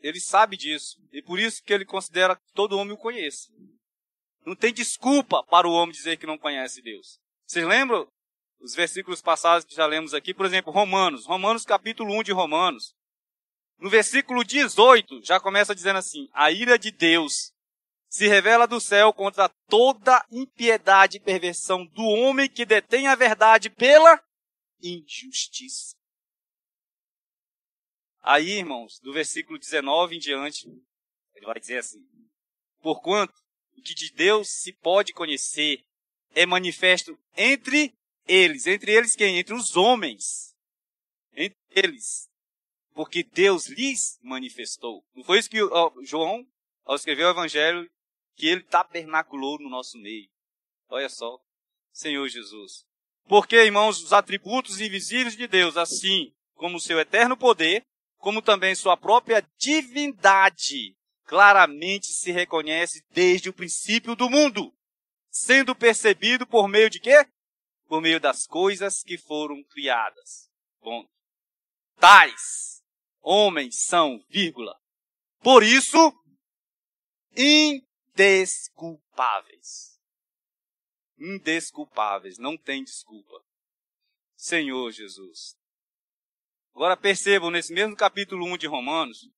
ele 0.00 0.20
sabe 0.20 0.56
disso, 0.56 1.00
e 1.12 1.22
por 1.22 1.38
isso 1.38 1.62
que 1.62 1.72
ele 1.72 1.84
considera 1.84 2.34
que 2.34 2.52
todo 2.52 2.76
homem 2.76 2.92
o 2.92 2.98
conheça. 2.98 3.48
Não 4.44 4.56
tem 4.56 4.74
desculpa 4.74 5.42
para 5.44 5.68
o 5.68 5.72
homem 5.72 5.94
dizer 5.94 6.18
que 6.18 6.26
não 6.26 6.36
conhece 6.36 6.82
Deus. 6.82 7.18
Vocês 7.46 7.64
lembram 7.66 8.06
os 8.60 8.74
versículos 8.74 9.22
passados 9.22 9.64
que 9.64 9.74
já 9.74 9.86
lemos 9.86 10.12
aqui? 10.12 10.34
Por 10.34 10.44
exemplo, 10.44 10.72
Romanos, 10.72 11.24
Romanos 11.24 11.64
capítulo 11.64 12.12
1 12.18 12.24
de 12.24 12.32
Romanos. 12.32 12.94
No 13.78 13.88
versículo 13.88 14.44
18, 14.44 15.22
já 15.22 15.38
começa 15.38 15.74
dizendo 15.74 15.98
assim: 15.98 16.28
A 16.32 16.50
ira 16.50 16.78
de 16.78 16.90
Deus 16.90 17.52
se 18.08 18.26
revela 18.26 18.66
do 18.66 18.80
céu 18.80 19.12
contra 19.12 19.48
toda 19.68 20.24
impiedade 20.30 21.16
e 21.16 21.20
perversão 21.20 21.86
do 21.86 22.02
homem 22.02 22.48
que 22.48 22.66
detém 22.66 23.06
a 23.06 23.14
verdade 23.14 23.70
pela 23.70 24.22
injustiça. 24.82 25.96
Aí, 28.24 28.58
irmãos, 28.58 28.98
do 28.98 29.12
versículo 29.12 29.58
19 29.58 30.16
em 30.16 30.18
diante, 30.18 30.66
ele 31.34 31.46
vai 31.46 31.60
dizer 31.60 31.78
assim: 31.78 32.00
Porquanto 32.80 33.34
o 33.76 33.82
que 33.82 33.94
de 33.94 34.10
Deus 34.12 34.48
se 34.48 34.72
pode 34.72 35.12
conhecer 35.12 35.84
é 36.34 36.44
manifesto 36.44 37.16
entre 37.36 37.94
eles. 38.26 38.66
Entre 38.66 38.90
eles 38.92 39.14
quem? 39.14 39.38
Entre 39.38 39.54
os 39.54 39.76
homens. 39.76 40.56
Entre 41.36 41.58
eles 41.70 42.28
porque 42.94 43.24
Deus 43.24 43.66
lhes 43.66 44.18
manifestou. 44.22 45.04
Não 45.14 45.24
foi 45.24 45.40
isso 45.40 45.50
que 45.50 45.58
João, 46.04 46.46
ao 46.84 46.94
escrever 46.94 47.24
o 47.24 47.30
Evangelho, 47.30 47.90
que 48.36 48.46
ele 48.46 48.62
tabernaculou 48.62 49.58
no 49.58 49.68
nosso 49.68 49.98
meio. 49.98 50.30
Olha 50.88 51.08
só, 51.08 51.38
Senhor 51.92 52.26
Jesus. 52.28 52.86
Porque, 53.26 53.56
irmãos, 53.56 54.02
os 54.02 54.12
atributos 54.12 54.80
invisíveis 54.80 55.36
de 55.36 55.46
Deus, 55.46 55.76
assim 55.76 56.32
como 56.54 56.76
o 56.76 56.80
seu 56.80 57.00
eterno 57.00 57.36
poder, 57.36 57.84
como 58.24 58.40
também 58.40 58.74
sua 58.74 58.96
própria 58.96 59.46
divindade, 59.58 60.96
claramente 61.26 62.06
se 62.06 62.32
reconhece 62.32 63.04
desde 63.10 63.50
o 63.50 63.52
princípio 63.52 64.16
do 64.16 64.30
mundo, 64.30 64.74
sendo 65.28 65.76
percebido 65.76 66.46
por 66.46 66.66
meio 66.66 66.88
de 66.88 66.98
quê? 66.98 67.28
Por 67.86 68.00
meio 68.00 68.18
das 68.18 68.46
coisas 68.46 69.02
que 69.02 69.18
foram 69.18 69.62
criadas. 69.64 70.48
Bom, 70.80 71.06
tais 72.00 72.82
homens 73.20 73.84
são, 73.84 74.24
vírgula. 74.30 74.74
Por 75.42 75.62
isso, 75.62 75.98
indesculpáveis. 77.36 80.00
Indesculpáveis, 81.18 82.38
não 82.38 82.56
tem 82.56 82.84
desculpa. 82.84 83.44
Senhor 84.34 84.90
Jesus. 84.92 85.62
Agora 86.74 86.96
percebam, 86.96 87.52
nesse 87.52 87.72
mesmo 87.72 87.94
capítulo 87.94 88.44
1 88.46 88.58
de 88.58 88.66
Romanos, 88.66 89.28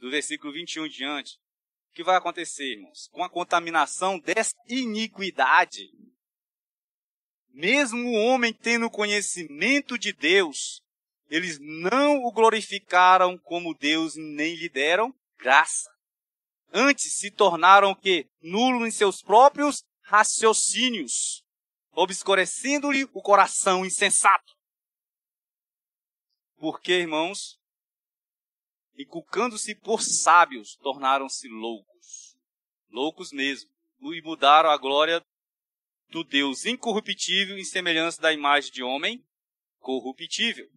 do 0.00 0.10
versículo 0.10 0.52
21 0.52 0.86
em 0.86 0.88
diante, 0.88 1.38
o 1.90 1.94
que 1.94 2.02
vai 2.02 2.16
acontecer, 2.16 2.72
irmãos? 2.72 3.08
Com 3.12 3.22
a 3.22 3.30
contaminação 3.30 4.18
dessa 4.18 4.50
iniquidade, 4.68 5.88
mesmo 7.50 8.08
o 8.08 8.14
homem 8.14 8.52
tendo 8.52 8.90
conhecimento 8.90 9.96
de 9.96 10.12
Deus, 10.12 10.82
eles 11.30 11.56
não 11.60 12.24
o 12.24 12.32
glorificaram 12.32 13.38
como 13.38 13.72
Deus 13.72 14.16
nem 14.16 14.56
lhe 14.56 14.68
deram 14.68 15.14
graça. 15.38 15.88
Antes 16.72 17.16
se 17.16 17.30
tornaram 17.30 17.92
o 17.92 17.96
quê? 17.96 18.28
Nulo 18.42 18.84
em 18.84 18.90
seus 18.90 19.22
próprios 19.22 19.84
raciocínios, 20.02 21.44
obscurecendo-lhe 21.92 23.04
o 23.14 23.22
coração 23.22 23.86
insensato. 23.86 24.55
Porque, 26.66 26.94
irmãos, 26.94 27.60
inculcando-se 28.98 29.72
por 29.72 30.02
sábios, 30.02 30.74
tornaram-se 30.74 31.46
loucos. 31.46 32.36
Loucos 32.90 33.30
mesmo. 33.30 33.70
E 34.02 34.20
mudaram 34.20 34.68
a 34.68 34.76
glória 34.76 35.24
do 36.08 36.24
Deus 36.24 36.66
incorruptível 36.66 37.56
em 37.56 37.62
semelhança 37.62 38.20
da 38.20 38.32
imagem 38.32 38.72
de 38.72 38.82
homem 38.82 39.24
corruptível. 39.78 40.68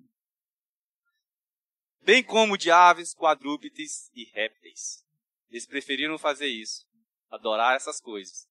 Bem 2.02 2.24
como 2.24 2.56
de 2.56 2.70
aves, 2.70 3.16
quadrúpedes 3.16 4.12
e 4.14 4.26
répteis. 4.26 5.04
Eles 5.50 5.66
preferiram 5.66 6.20
fazer 6.20 6.50
isso, 6.50 6.88
adorar 7.32 7.76
essas 7.76 8.00
coisas. 8.00 8.48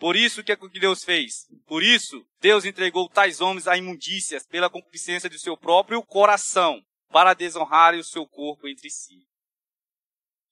Por 0.00 0.16
isso, 0.16 0.40
o 0.40 0.44
que 0.44 0.50
é 0.50 0.56
que 0.56 0.80
Deus 0.80 1.04
fez? 1.04 1.46
Por 1.66 1.82
isso, 1.82 2.26
Deus 2.40 2.64
entregou 2.64 3.06
tais 3.06 3.42
homens 3.42 3.68
a 3.68 3.76
imundícias 3.76 4.46
pela 4.46 4.70
concupiscência 4.70 5.28
do 5.28 5.38
seu 5.38 5.58
próprio 5.58 6.02
coração, 6.02 6.82
para 7.10 7.34
desonrarem 7.34 8.00
o 8.00 8.04
seu 8.04 8.26
corpo 8.26 8.66
entre 8.66 8.88
si. 8.88 9.28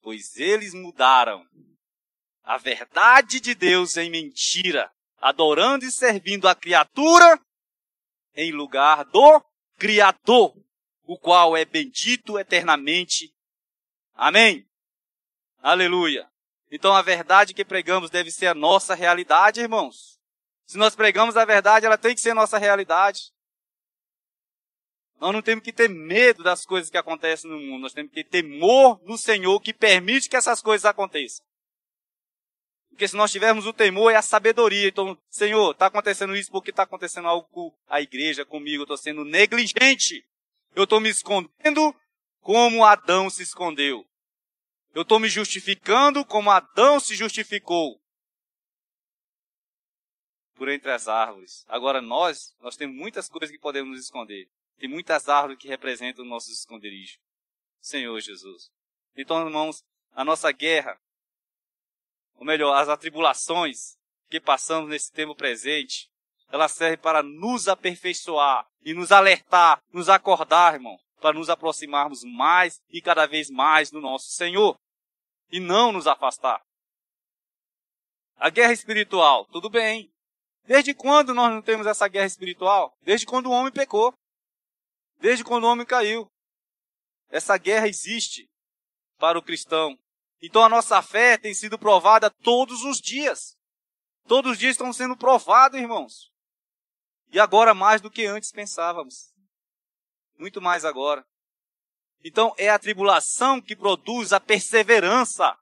Pois 0.01 0.37
eles 0.37 0.75
mudaram 0.75 1.43
a 2.43 2.57
verdade 2.59 3.39
de 3.39 3.55
Deus 3.55 3.97
em 3.97 4.11
mentira, 4.11 4.91
adorando 5.17 5.83
e 5.83 5.91
servindo 5.91 6.47
a 6.47 6.53
criatura 6.53 7.41
em 8.35 8.51
lugar 8.51 9.03
do 9.05 9.43
Criador, 9.79 10.53
o 11.05 11.17
qual 11.17 11.57
é 11.57 11.65
bendito 11.65 12.37
eternamente. 12.37 13.33
Amém. 14.13 14.63
Aleluia. 15.57 16.28
Então 16.71 16.95
a 16.95 17.01
verdade 17.01 17.53
que 17.53 17.65
pregamos 17.65 18.09
deve 18.09 18.31
ser 18.31 18.47
a 18.47 18.53
nossa 18.53 18.93
realidade, 18.93 19.61
irmãos. 19.61 20.19
Se 20.65 20.77
nós 20.77 20.95
pregamos 20.95 21.35
a 21.35 21.45
verdade, 21.45 21.85
ela 21.85 21.97
tem 21.97 22.13
que 22.13 22.21
ser 22.21 22.33
nossa 22.33 22.57
realidade. 22.57 23.31
Nós 25.19 25.33
não 25.33 25.41
temos 25.41 25.63
que 25.63 25.73
ter 25.73 25.89
medo 25.89 26.43
das 26.43 26.65
coisas 26.65 26.89
que 26.89 26.97
acontecem 26.97 27.49
no 27.49 27.59
mundo. 27.59 27.81
Nós 27.81 27.93
temos 27.93 28.11
que 28.11 28.23
ter 28.23 28.43
temor 28.43 29.01
no 29.03 29.17
Senhor 29.17 29.59
que 29.59 29.73
permite 29.73 30.29
que 30.29 30.35
essas 30.37 30.61
coisas 30.61 30.85
aconteçam. 30.85 31.45
Porque 32.89 33.07
se 33.07 33.15
nós 33.15 33.31
tivermos 33.31 33.65
o 33.65 33.73
temor, 33.73 34.11
é 34.11 34.15
a 34.15 34.21
sabedoria. 34.21 34.87
Então, 34.87 35.17
Senhor, 35.29 35.71
está 35.71 35.87
acontecendo 35.87 36.35
isso 36.35 36.51
porque 36.51 36.69
está 36.69 36.83
acontecendo 36.83 37.27
algo 37.27 37.47
com 37.49 37.73
a 37.87 37.99
igreja, 38.01 38.45
comigo. 38.45 38.81
Eu 38.81 38.83
estou 38.83 38.97
sendo 38.97 39.25
negligente. 39.25 40.25
Eu 40.75 40.83
estou 40.83 40.99
me 40.99 41.09
escondendo 41.09 41.93
como 42.41 42.85
Adão 42.85 43.29
se 43.29 43.43
escondeu. 43.43 44.05
Eu 44.93 45.03
estou 45.03 45.19
me 45.19 45.29
justificando 45.29 46.25
como 46.25 46.49
Adão 46.49 46.99
se 46.99 47.15
justificou. 47.15 48.01
Por 50.55 50.69
entre 50.69 50.91
as 50.91 51.07
árvores. 51.07 51.63
Agora 51.67 52.01
nós, 52.01 52.55
nós 52.59 52.75
temos 52.75 52.95
muitas 52.95 53.29
coisas 53.29 53.51
que 53.51 53.59
podemos 53.59 53.91
nos 53.91 54.03
esconder. 54.03 54.49
Tem 54.77 54.89
muitas 54.89 55.29
árvores 55.29 55.59
que 55.59 55.67
representam 55.67 56.25
nossos 56.25 56.59
esconderijos. 56.59 57.19
Senhor 57.79 58.19
Jesus. 58.19 58.71
Então, 59.15 59.45
irmãos, 59.45 59.83
a 60.11 60.25
nossa 60.25 60.51
guerra, 60.51 60.99
ou 62.35 62.45
melhor, 62.45 62.75
as 62.75 62.89
atribulações 62.89 63.97
que 64.29 64.39
passamos 64.39 64.89
nesse 64.89 65.11
tempo 65.11 65.35
presente, 65.35 66.09
ela 66.51 66.67
serve 66.67 66.97
para 66.97 67.21
nos 67.21 67.67
aperfeiçoar 67.67 68.67
e 68.83 68.93
nos 68.93 69.11
alertar, 69.11 69.81
nos 69.93 70.09
acordar, 70.09 70.73
irmão, 70.73 70.99
para 71.19 71.37
nos 71.37 71.49
aproximarmos 71.49 72.23
mais 72.23 72.81
e 72.89 73.01
cada 73.01 73.25
vez 73.25 73.49
mais 73.49 73.91
do 73.91 73.99
nosso 73.99 74.29
Senhor 74.29 74.75
e 75.51 75.59
não 75.59 75.91
nos 75.91 76.07
afastar. 76.07 76.61
A 78.37 78.49
guerra 78.49 78.73
espiritual, 78.73 79.45
tudo 79.45 79.69
bem. 79.69 80.09
Desde 80.65 80.93
quando 80.93 81.33
nós 81.33 81.51
não 81.51 81.61
temos 81.61 81.87
essa 81.87 82.07
guerra 82.07 82.27
espiritual? 82.27 82.93
Desde 83.01 83.25
quando 83.25 83.47
o 83.47 83.51
homem 83.51 83.71
pecou 83.71 84.13
desde 85.19 85.43
quando 85.43 85.65
o 85.65 85.67
homem 85.67 85.85
caiu. 85.85 86.27
Essa 87.29 87.57
guerra 87.57 87.87
existe 87.87 88.49
para 89.17 89.37
o 89.37 89.43
cristão. 89.43 89.97
Então 90.41 90.63
a 90.63 90.69
nossa 90.69 91.01
fé 91.01 91.37
tem 91.37 91.53
sido 91.53 91.77
provada 91.77 92.29
todos 92.29 92.83
os 92.83 92.99
dias. 92.99 93.57
Todos 94.27 94.53
os 94.53 94.57
dias 94.57 94.71
estão 94.71 94.91
sendo 94.93 95.15
provados, 95.17 95.79
irmãos. 95.79 96.31
E 97.31 97.39
agora 97.39 97.73
mais 97.73 98.01
do 98.01 98.09
que 98.09 98.25
antes 98.25 98.51
pensávamos. 98.51 99.33
Muito 100.39 100.61
mais 100.61 100.85
agora. 100.85 101.23
Então 102.23 102.53
é 102.57 102.69
a 102.69 102.79
tribulação 102.79 103.61
que 103.61 103.75
produz 103.75 104.33
a 104.33 104.39
perseverança 104.39 105.55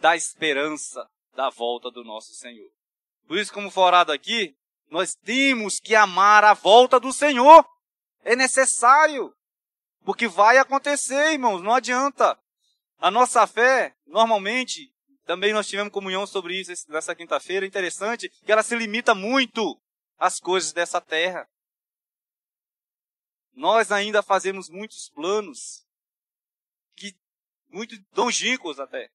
da 0.00 0.16
esperança 0.16 1.08
da 1.34 1.50
volta 1.50 1.90
do 1.90 2.04
nosso 2.04 2.34
Senhor. 2.34 2.68
Por 3.26 3.38
isso, 3.38 3.52
como 3.52 3.70
for 3.70 3.82
orado 3.82 4.12
aqui, 4.12 4.54
nós 4.90 5.14
temos 5.14 5.78
que 5.80 5.94
amar 5.94 6.44
a 6.44 6.52
volta 6.52 6.98
do 6.98 7.12
Senhor. 7.12 7.64
É 8.24 8.34
necessário. 8.34 9.32
Porque 10.04 10.28
vai 10.28 10.58
acontecer, 10.58 11.32
irmãos, 11.32 11.62
não 11.62 11.74
adianta. 11.74 12.38
A 12.98 13.10
nossa 13.10 13.46
fé, 13.46 13.94
normalmente, 14.06 14.92
também 15.24 15.52
nós 15.52 15.66
tivemos 15.66 15.92
comunhão 15.92 16.26
sobre 16.26 16.58
isso 16.58 16.72
nessa 16.88 17.14
quinta-feira, 17.14 17.66
interessante, 17.66 18.28
que 18.44 18.50
ela 18.50 18.62
se 18.62 18.76
limita 18.76 19.14
muito 19.14 19.80
às 20.18 20.38
coisas 20.38 20.72
dessa 20.72 21.00
terra. 21.00 21.48
Nós 23.56 23.90
ainda 23.90 24.22
fazemos 24.22 24.68
muitos 24.68 25.08
planos, 25.08 25.84
que 26.94 27.18
muito 27.68 27.96
longínquos 28.16 28.78
até. 28.78 29.10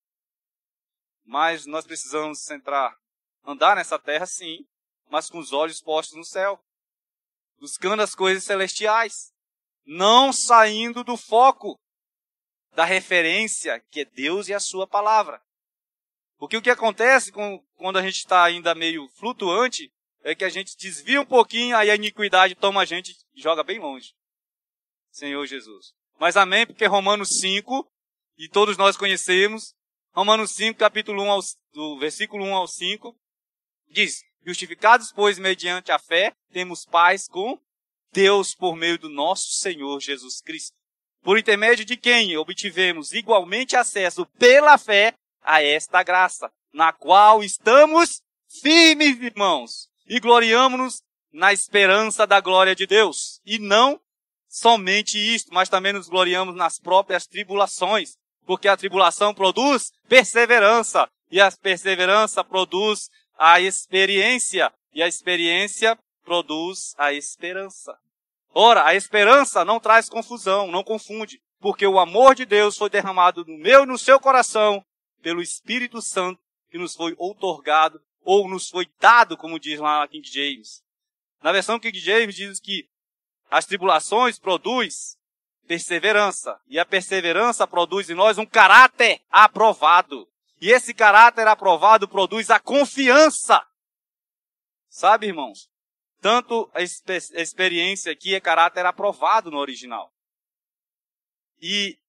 Mas 1.23 1.65
nós 1.65 1.85
precisamos 1.85 2.39
centrar, 2.39 2.99
andar 3.45 3.77
nessa 3.77 3.97
terra 3.97 4.25
sim, 4.25 4.67
mas 5.09 5.29
com 5.29 5.39
os 5.39 5.53
olhos 5.53 5.81
postos 5.81 6.17
no 6.17 6.25
céu 6.25 6.61
buscando 7.61 8.01
as 8.01 8.15
coisas 8.15 8.43
celestiais, 8.43 9.31
não 9.85 10.33
saindo 10.33 11.03
do 11.03 11.15
foco 11.15 11.79
da 12.73 12.83
referência 12.83 13.79
que 13.91 14.01
é 14.01 14.05
Deus 14.05 14.47
e 14.47 14.53
a 14.53 14.59
sua 14.59 14.87
palavra. 14.87 15.39
Porque 16.39 16.57
o 16.57 16.61
que 16.61 16.71
acontece 16.71 17.31
com, 17.31 17.63
quando 17.75 17.99
a 17.99 18.01
gente 18.01 18.15
está 18.15 18.43
ainda 18.43 18.73
meio 18.73 19.07
flutuante 19.09 19.93
é 20.23 20.33
que 20.33 20.43
a 20.43 20.49
gente 20.49 20.75
desvia 20.75 21.21
um 21.21 21.25
pouquinho, 21.25 21.77
aí 21.77 21.91
a 21.91 21.95
iniquidade 21.95 22.55
toma 22.55 22.81
a 22.81 22.85
gente 22.85 23.15
e 23.35 23.39
joga 23.39 23.63
bem 23.63 23.77
longe. 23.77 24.15
Senhor 25.11 25.45
Jesus. 25.45 25.93
Mas 26.19 26.37
amém, 26.37 26.65
porque 26.65 26.85
Romanos 26.85 27.39
5, 27.39 27.87
e 28.37 28.47
todos 28.47 28.77
nós 28.77 28.95
conhecemos, 28.95 29.73
Romanos 30.13 30.51
5, 30.51 30.77
capítulo 30.77 31.23
1 31.23 31.31
ao, 31.31 31.39
do 31.73 31.99
versículo 31.99 32.45
1 32.45 32.55
ao 32.55 32.67
5, 32.67 33.15
diz, 33.89 34.21
Justificados, 34.45 35.11
pois, 35.11 35.37
mediante 35.37 35.91
a 35.91 35.99
fé, 35.99 36.33
temos 36.51 36.85
paz 36.85 37.27
com 37.27 37.59
Deus 38.11 38.55
por 38.55 38.75
meio 38.75 38.97
do 38.97 39.07
nosso 39.07 39.51
Senhor 39.51 39.99
Jesus 39.99 40.41
Cristo. 40.41 40.75
Por 41.21 41.37
intermédio 41.37 41.85
de 41.85 41.95
quem 41.95 42.35
obtivemos 42.37 43.13
igualmente 43.13 43.75
acesso 43.75 44.25
pela 44.39 44.77
fé 44.77 45.13
a 45.43 45.61
esta 45.61 46.01
graça, 46.01 46.51
na 46.73 46.91
qual 46.91 47.43
estamos 47.43 48.21
firmes, 48.61 49.21
irmãos, 49.21 49.87
e 50.07 50.19
gloriamos-nos 50.19 51.03
na 51.31 51.53
esperança 51.53 52.25
da 52.25 52.41
glória 52.41 52.75
de 52.75 52.87
Deus. 52.87 53.39
E 53.45 53.59
não 53.59 54.01
somente 54.51 55.17
isto, 55.17 55.53
mas 55.53 55.69
também 55.69 55.93
nos 55.93 56.09
gloriamos 56.09 56.53
nas 56.53 56.77
próprias 56.77 57.25
tribulações, 57.25 58.17
porque 58.45 58.67
a 58.67 58.75
tribulação 58.75 59.33
produz 59.33 59.93
perseverança, 60.09 61.09
e 61.31 61.39
a 61.39 61.49
perseverança 61.49 62.43
produz 62.43 63.09
a 63.37 63.61
experiência, 63.61 64.71
e 64.93 65.01
a 65.01 65.07
experiência 65.07 65.97
produz 66.25 66.93
a 66.97 67.13
esperança. 67.13 67.97
Ora, 68.53 68.85
a 68.85 68.93
esperança 68.93 69.63
não 69.63 69.79
traz 69.79 70.09
confusão, 70.09 70.69
não 70.69 70.83
confunde, 70.83 71.41
porque 71.61 71.87
o 71.87 71.97
amor 71.97 72.35
de 72.35 72.45
Deus 72.45 72.77
foi 72.77 72.89
derramado 72.89 73.45
no 73.45 73.57
meu 73.57 73.83
e 73.83 73.85
no 73.85 73.97
seu 73.97 74.19
coração 74.19 74.83
pelo 75.21 75.41
Espírito 75.41 76.01
Santo 76.01 76.41
que 76.69 76.77
nos 76.77 76.93
foi 76.93 77.15
outorgado 77.17 78.01
ou 78.21 78.49
nos 78.49 78.69
foi 78.69 78.85
dado, 78.99 79.37
como 79.37 79.59
diz 79.59 79.79
lá 79.79 79.99
na 79.99 80.07
King 80.09 80.27
James. 80.27 80.83
Na 81.41 81.53
versão 81.53 81.79
King 81.79 81.97
James 81.97 82.35
diz 82.35 82.59
que 82.59 82.90
as 83.51 83.65
tribulações 83.65 84.39
produz 84.39 85.19
perseverança 85.67 86.59
e 86.67 86.79
a 86.79 86.85
perseverança 86.85 87.67
produz 87.67 88.09
em 88.09 88.13
nós 88.15 88.37
um 88.37 88.45
caráter 88.45 89.21
aprovado. 89.29 90.25
E 90.61 90.71
esse 90.71 90.93
caráter 90.93 91.45
aprovado 91.47 92.07
produz 92.07 92.49
a 92.49 92.59
confiança. 92.59 93.61
Sabe, 94.87 95.27
irmãos? 95.27 95.69
Tanto 96.21 96.71
a, 96.73 96.81
experiência 96.81 98.13
aqui 98.13 98.33
é 98.33 98.39
caráter 98.39 98.85
aprovado 98.85 99.51
no 99.51 99.57
original. 99.57 100.13
E 101.59 101.99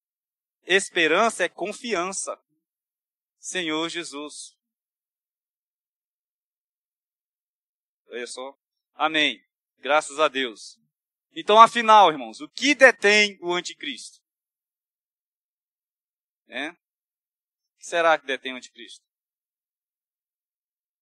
esperança 0.64 1.45
é 1.45 1.49
confiança. 1.49 2.38
Senhor 3.38 3.88
Jesus. 3.88 4.57
Olha 8.09 8.26
só. 8.28 8.57
Amém. 8.95 9.43
Graças 9.78 10.20
a 10.20 10.28
Deus. 10.28 10.82
Então, 11.35 11.61
afinal, 11.61 12.11
irmãos, 12.11 12.41
o 12.41 12.49
que 12.49 12.74
detém 12.74 13.39
o 13.41 13.55
anticristo? 13.55 14.20
É? 16.49 16.70
O 16.70 16.76
que 17.78 17.87
será 17.87 18.18
que 18.18 18.26
detém 18.26 18.53
o 18.53 18.57
anticristo? 18.57 19.03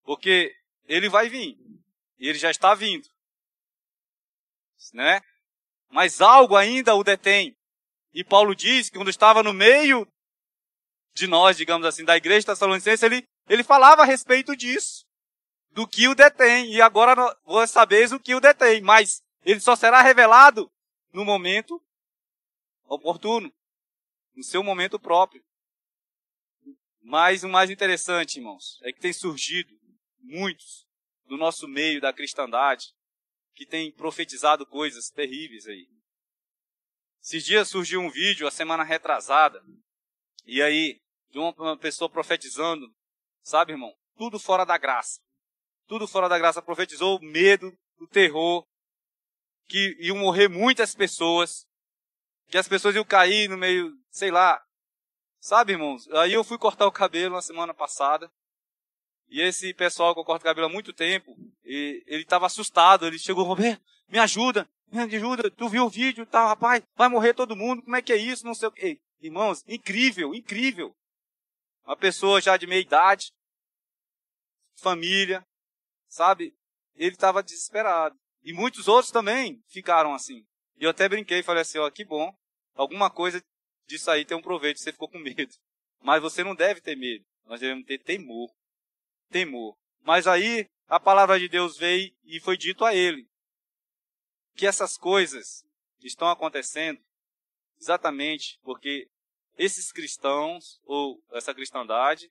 Porque 0.04 0.54
ele 0.84 1.08
vai 1.08 1.28
vir. 1.28 1.56
E 2.18 2.28
ele 2.28 2.38
já 2.38 2.50
está 2.50 2.74
vindo. 2.74 3.08
Né? 4.92 5.20
Mas 5.88 6.20
algo 6.20 6.56
ainda 6.56 6.94
o 6.94 7.02
detém. 7.02 7.56
E 8.12 8.22
Paulo 8.24 8.54
diz 8.54 8.88
que 8.88 8.96
quando 8.96 9.10
estava 9.10 9.42
no 9.42 9.52
meio 9.52 10.06
de 11.12 11.26
nós, 11.26 11.56
digamos 11.56 11.86
assim, 11.86 12.04
da 12.04 12.16
igreja 12.16 12.46
tessalonicense, 12.46 13.04
ele, 13.04 13.26
ele 13.48 13.64
falava 13.64 14.02
a 14.02 14.06
respeito 14.06 14.56
disso. 14.56 15.04
Do 15.70 15.86
que 15.86 16.08
o 16.08 16.14
detém. 16.14 16.72
E 16.72 16.80
agora 16.80 17.14
vós 17.44 17.70
sabeis 17.70 18.12
o 18.12 18.20
que 18.20 18.34
o 18.34 18.40
detém. 18.40 18.80
Mas 18.80 19.22
ele 19.42 19.60
só 19.60 19.74
será 19.74 20.02
revelado 20.02 20.70
no 21.12 21.24
momento 21.24 21.82
oportuno. 22.84 23.52
No 24.34 24.44
seu 24.44 24.62
momento 24.62 24.98
próprio. 24.98 25.42
Mas 27.02 27.42
o 27.42 27.48
mais 27.48 27.70
interessante, 27.70 28.38
irmãos, 28.38 28.78
é 28.82 28.92
que 28.92 29.00
tem 29.00 29.12
surgido 29.12 29.74
muitos 30.18 30.86
do 31.24 31.36
nosso 31.36 31.66
meio 31.66 32.00
da 32.00 32.12
cristandade 32.12 32.86
que 33.54 33.66
têm 33.66 33.92
profetizado 33.92 34.66
coisas 34.66 35.10
terríveis 35.10 35.66
aí. 35.66 35.88
Esses 37.22 37.44
dias 37.44 37.68
surgiu 37.68 38.00
um 38.00 38.10
vídeo, 38.10 38.46
a 38.46 38.50
semana 38.50 38.82
retrasada, 38.82 39.62
e 40.46 40.62
aí, 40.62 41.00
de 41.30 41.38
uma 41.38 41.76
pessoa 41.76 42.10
profetizando, 42.10 42.86
sabe, 43.42 43.72
irmão? 43.72 43.94
Tudo 44.16 44.38
fora 44.38 44.64
da 44.64 44.78
graça. 44.78 45.20
Tudo 45.86 46.08
fora 46.08 46.28
da 46.28 46.38
graça. 46.38 46.62
Profetizou 46.62 47.18
o 47.18 47.22
medo, 47.22 47.72
o 47.98 48.06
terror, 48.06 48.66
que 49.70 49.96
iam 50.00 50.16
morrer 50.16 50.48
muitas 50.48 50.94
pessoas, 50.96 51.64
que 52.48 52.58
as 52.58 52.66
pessoas 52.66 52.96
iam 52.96 53.04
cair 53.04 53.48
no 53.48 53.56
meio, 53.56 53.96
sei 54.10 54.30
lá. 54.30 54.60
Sabe, 55.38 55.72
irmãos? 55.72 56.06
Aí 56.10 56.32
eu 56.32 56.42
fui 56.42 56.58
cortar 56.58 56.86
o 56.86 56.92
cabelo 56.92 57.36
na 57.36 57.40
semana 57.40 57.72
passada, 57.72 58.30
e 59.28 59.40
esse 59.40 59.72
pessoal 59.72 60.12
que 60.12 60.20
eu 60.20 60.24
corto 60.24 60.44
cabelo 60.44 60.66
há 60.66 60.70
muito 60.70 60.92
tempo, 60.92 61.36
ele 61.62 62.22
estava 62.22 62.46
assustado. 62.46 63.06
Ele 63.06 63.16
chegou, 63.16 63.44
Roberto, 63.44 63.80
me 64.08 64.18
ajuda, 64.18 64.68
me 64.90 64.98
ajuda. 64.98 65.48
Tu 65.48 65.68
viu 65.68 65.84
o 65.84 65.88
vídeo, 65.88 66.26
tá, 66.26 66.48
rapaz? 66.48 66.82
Vai 66.96 67.08
morrer 67.08 67.32
todo 67.32 67.54
mundo. 67.54 67.80
Como 67.80 67.94
é 67.94 68.02
que 68.02 68.12
é 68.12 68.16
isso? 68.16 68.44
Não 68.44 68.54
sei 68.54 68.68
o 68.68 68.72
quê. 68.72 69.00
Irmãos, 69.20 69.62
incrível, 69.68 70.34
incrível. 70.34 70.92
Uma 71.84 71.96
pessoa 71.96 72.40
já 72.40 72.56
de 72.56 72.66
meia 72.66 72.80
idade, 72.80 73.32
família, 74.74 75.46
sabe? 76.08 76.52
Ele 76.96 77.14
estava 77.14 77.40
desesperado. 77.40 78.18
E 78.42 78.52
muitos 78.52 78.88
outros 78.88 79.12
também 79.12 79.62
ficaram 79.68 80.14
assim. 80.14 80.44
E 80.78 80.84
eu 80.84 80.90
até 80.90 81.08
brinquei, 81.08 81.42
falei 81.42 81.62
assim, 81.62 81.78
ó, 81.78 81.90
que 81.90 82.04
bom. 82.04 82.34
Alguma 82.74 83.10
coisa 83.10 83.42
disso 83.86 84.10
aí 84.10 84.24
tem 84.24 84.36
um 84.36 84.42
proveito, 84.42 84.80
você 84.80 84.92
ficou 84.92 85.08
com 85.08 85.18
medo. 85.18 85.54
Mas 86.02 86.22
você 86.22 86.42
não 86.42 86.54
deve 86.54 86.80
ter 86.80 86.96
medo. 86.96 87.24
Nós 87.44 87.60
devemos 87.60 87.84
ter 87.84 87.98
temor 87.98 88.50
temor. 89.30 89.76
Mas 90.02 90.26
aí 90.26 90.68
a 90.88 91.00
palavra 91.00 91.38
de 91.38 91.48
Deus 91.48 91.78
veio 91.78 92.12
e 92.24 92.40
foi 92.40 92.56
dito 92.56 92.84
a 92.84 92.94
ele 92.94 93.28
que 94.54 94.66
essas 94.66 94.98
coisas 94.98 95.64
estão 96.02 96.28
acontecendo 96.28 97.00
exatamente 97.78 98.58
porque 98.62 99.08
esses 99.56 99.92
cristãos, 99.92 100.80
ou 100.84 101.22
essa 101.32 101.54
cristandade, 101.54 102.30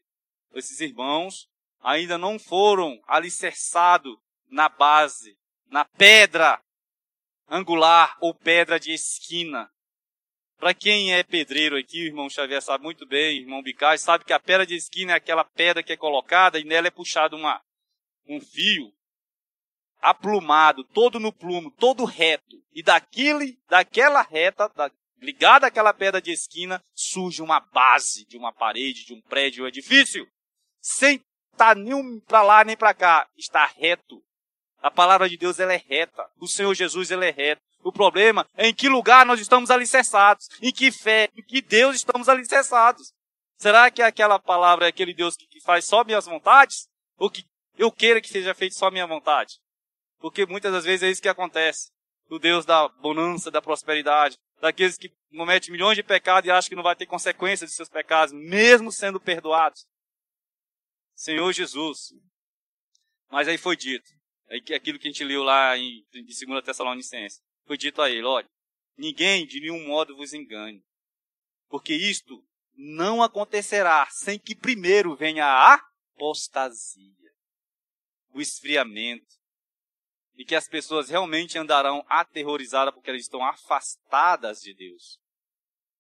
esses 0.54 0.80
irmãos, 0.80 1.48
ainda 1.80 2.18
não 2.18 2.38
foram 2.38 3.00
alicerçados 3.08 4.18
na 4.48 4.68
base, 4.68 5.38
na 5.70 5.86
pedra 5.86 6.62
angular 7.50 8.18
ou 8.20 8.34
pedra 8.34 8.80
de 8.80 8.92
esquina 8.92 9.72
para 10.60 10.74
quem 10.74 11.14
é 11.14 11.24
pedreiro 11.24 11.78
aqui, 11.78 12.04
o 12.04 12.08
irmão 12.08 12.30
Xavier 12.30 12.62
sabe 12.62 12.84
muito 12.84 13.06
bem, 13.06 13.40
irmão 13.40 13.64
Bicai, 13.64 13.98
sabe 13.98 14.26
que 14.26 14.34
a 14.34 14.40
pedra 14.40 14.66
de 14.66 14.76
esquina 14.76 15.14
é 15.14 15.16
aquela 15.16 15.46
pedra 15.46 15.82
que 15.82 15.94
é 15.94 15.98
colocada 15.98 16.60
e 16.60 16.66
nela 16.66 16.88
é 16.88 16.92
puxado 16.92 17.38
uma, 17.38 17.62
um 18.28 18.42
fio 18.42 18.92
aplumado, 20.02 20.84
todo 20.84 21.18
no 21.18 21.32
plumo, 21.32 21.72
todo 21.72 22.04
reto. 22.04 22.62
E 22.74 22.84
daquele, 22.84 23.58
daquela 23.70 24.22
reta, 24.22 24.68
da, 24.76 24.92
ligada 25.22 25.68
àquela 25.68 25.94
pedra 25.94 26.22
de 26.22 26.32
esquina, 26.32 26.84
surge 26.94 27.42
uma 27.42 27.62
base 27.62 28.26
de 28.26 28.38
uma 28.38 28.52
parede, 28.52 29.06
de 29.06 29.14
um 29.14 29.22
prédio, 29.22 29.64
um 29.64 29.68
edifício. 29.68 30.28
Sem 30.82 31.24
estar 31.54 31.74
nem 31.74 32.20
para 32.22 32.42
lá 32.42 32.66
nem 32.66 32.76
para 32.76 32.94
cá. 32.94 33.30
Está 33.38 33.66
reto. 33.66 34.22
A 34.82 34.90
palavra 34.90 35.28
de 35.28 35.38
Deus 35.38 35.60
ela 35.60 35.74
é 35.74 35.78
reta. 35.78 36.26
O 36.40 36.48
Senhor 36.48 36.74
Jesus 36.74 37.12
ele 37.12 37.28
é 37.28 37.32
reto. 37.32 37.62
O 37.82 37.92
problema 37.92 38.48
é 38.56 38.68
em 38.68 38.74
que 38.74 38.90
lugar 38.90 39.26
nós 39.26 39.40
estamos 39.40 39.72
alicerçados, 39.72 40.48
em 40.62 40.72
que 40.72 40.92
fé, 40.92 41.30
em 41.36 41.42
que 41.42 41.62
Deus 41.62 41.96
estamos 41.96 42.28
alicerçados. 42.28 43.14
Será 43.58 43.90
que 43.92 44.02
aquela 44.02 44.40
palavra 44.40 44.86
é 44.86 44.90
aquele 44.90 45.14
Deus 45.14 45.36
que 45.36 45.62
faz 45.62 45.86
só 45.86 46.04
minhas 46.04 46.26
vontades? 46.26 46.88
Ou 47.18 47.30
que 47.30 47.46
eu 47.78 47.92
queira 47.92 48.22
que 48.22 48.30
seja 48.30 48.54
feito 48.54 48.76
só 48.76 48.90
minha 48.90 49.08
vontade? 49.08 49.60
Porque 50.20 50.46
muitas 50.46 50.72
das 50.72 50.86
vezes 50.86 51.04
é 51.04 51.10
isso 51.10 51.22
que 51.22 51.30
acontece. 51.30 51.92
O 52.30 52.38
Deus 52.38 52.66
da 52.66 52.88
bonança, 52.88 53.50
da 53.50 53.62
prosperidade, 53.62 54.38
daqueles 54.62 54.98
que 54.98 55.12
cometem 55.36 55.72
milhões 55.72 55.96
de 55.96 56.04
pecados 56.04 56.48
e 56.48 56.52
acham 56.52 56.70
que 56.70 56.76
não 56.76 56.84
vai 56.84 56.96
ter 56.96 57.06
consequências 57.06 57.70
de 57.70 57.76
seus 57.76 57.90
pecados, 57.90 58.34
mesmo 58.34 58.92
sendo 58.92 59.20
perdoados. 59.20 59.86
Senhor 61.16 61.52
Jesus. 61.52 62.14
Mas 63.30 63.48
aí 63.48 63.58
foi 63.58 63.76
dito, 63.76 64.10
é 64.12 64.19
aquilo 64.50 64.98
que 64.98 65.08
a 65.08 65.12
gente 65.12 65.24
leu 65.24 65.44
lá 65.44 65.78
em, 65.78 66.06
em 66.14 66.24
2 66.24 66.64
Tessalonicenses 66.64 67.42
foi 67.66 67.78
dito 67.78 68.02
a 68.02 68.10
ele: 68.10 68.26
olha, 68.26 68.50
ninguém 68.98 69.46
de 69.46 69.60
nenhum 69.60 69.88
modo 69.88 70.16
vos 70.16 70.34
engane, 70.34 70.84
porque 71.68 71.94
isto 71.94 72.44
não 72.76 73.22
acontecerá 73.22 74.08
sem 74.10 74.40
que 74.40 74.56
primeiro 74.56 75.16
venha 75.16 75.46
a 75.46 75.76
apostasia, 76.16 77.32
o 78.34 78.42
esfriamento, 78.42 79.40
e 80.36 80.46
que 80.46 80.56
as 80.56 80.68
pessoas 80.68 81.10
realmente 81.10 81.58
andarão 81.58 82.04
aterrorizadas 82.08 82.94
porque 82.94 83.10
elas 83.10 83.22
estão 83.22 83.46
afastadas 83.46 84.62
de 84.62 84.74
Deus 84.74 85.20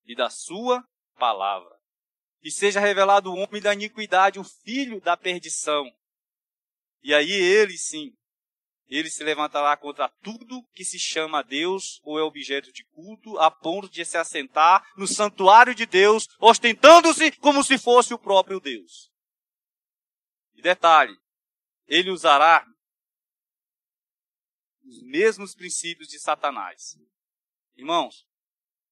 e 0.05 0.15
da 0.15 0.29
Sua 0.29 0.83
palavra. 1.17 1.77
E 2.41 2.49
seja 2.49 2.79
revelado 2.79 3.29
o 3.29 3.35
homem 3.35 3.61
da 3.61 3.73
iniquidade, 3.73 4.39
o 4.39 4.43
filho 4.45 5.01
da 5.01 5.17
perdição. 5.17 5.85
E 7.03 7.13
aí 7.13 7.29
ele 7.29 7.77
sim 7.77 8.15
ele 8.89 9.09
se 9.09 9.23
levantará 9.23 9.77
contra 9.77 10.09
tudo 10.21 10.67
que 10.73 10.83
se 10.83 10.97
chama 10.97 11.43
Deus 11.43 12.01
ou 12.03 12.17
é 12.17 12.23
objeto 12.23 12.73
de 12.73 12.83
culto, 12.85 13.37
a 13.37 13.51
ponto 13.51 13.87
de 13.87 14.03
se 14.03 14.17
assentar 14.17 14.83
no 14.97 15.07
santuário 15.07 15.75
de 15.75 15.85
Deus, 15.85 16.27
ostentando-se 16.39 17.31
como 17.33 17.63
se 17.63 17.77
fosse 17.77 18.13
o 18.13 18.19
próprio 18.19 18.59
Deus. 18.59 19.11
E 20.55 20.61
detalhe, 20.61 21.15
ele 21.87 22.09
usará 22.09 22.65
os 24.83 25.03
mesmos 25.03 25.53
princípios 25.53 26.09
de 26.09 26.19
Satanás. 26.19 26.97
Irmãos, 27.75 28.27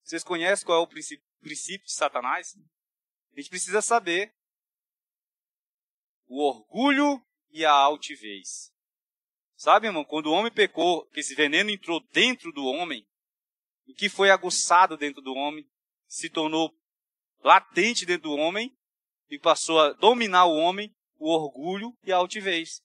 vocês 0.04 0.24
conhecem 0.24 0.66
qual 0.66 0.80
é 0.80 0.84
o 0.84 0.88
princípio, 0.88 1.86
de 1.86 1.94
Satanás? 1.94 2.56
A 3.34 3.40
gente 3.40 3.50
precisa 3.50 3.82
saber. 3.82 4.34
O 6.28 6.42
orgulho 6.42 7.22
e 7.50 7.66
a 7.66 7.72
altivez. 7.72 8.72
Sabe, 9.58 9.88
irmão, 9.88 10.06
quando 10.06 10.28
o 10.28 10.34
homem 10.34 10.52
pecou, 10.52 11.08
que 11.08 11.20
esse 11.20 11.34
veneno 11.34 11.72
entrou 11.72 12.00
dentro 12.14 12.52
do 12.52 12.64
homem, 12.64 13.04
o 13.88 13.94
que 13.94 14.08
foi 14.08 14.30
aguçado 14.30 14.96
dentro 14.96 15.20
do 15.20 15.34
homem 15.34 15.68
se 16.08 16.30
tornou 16.30 16.72
latente 17.44 18.06
dentro 18.06 18.30
do 18.30 18.36
homem 18.36 18.72
e 19.32 19.40
passou 19.40 19.80
a 19.80 19.94
dominar 19.94 20.46
o 20.46 20.56
homem, 20.56 20.96
o 21.18 21.34
orgulho 21.34 21.92
e 22.04 22.14
a 22.14 22.18
altivez. 22.18 22.84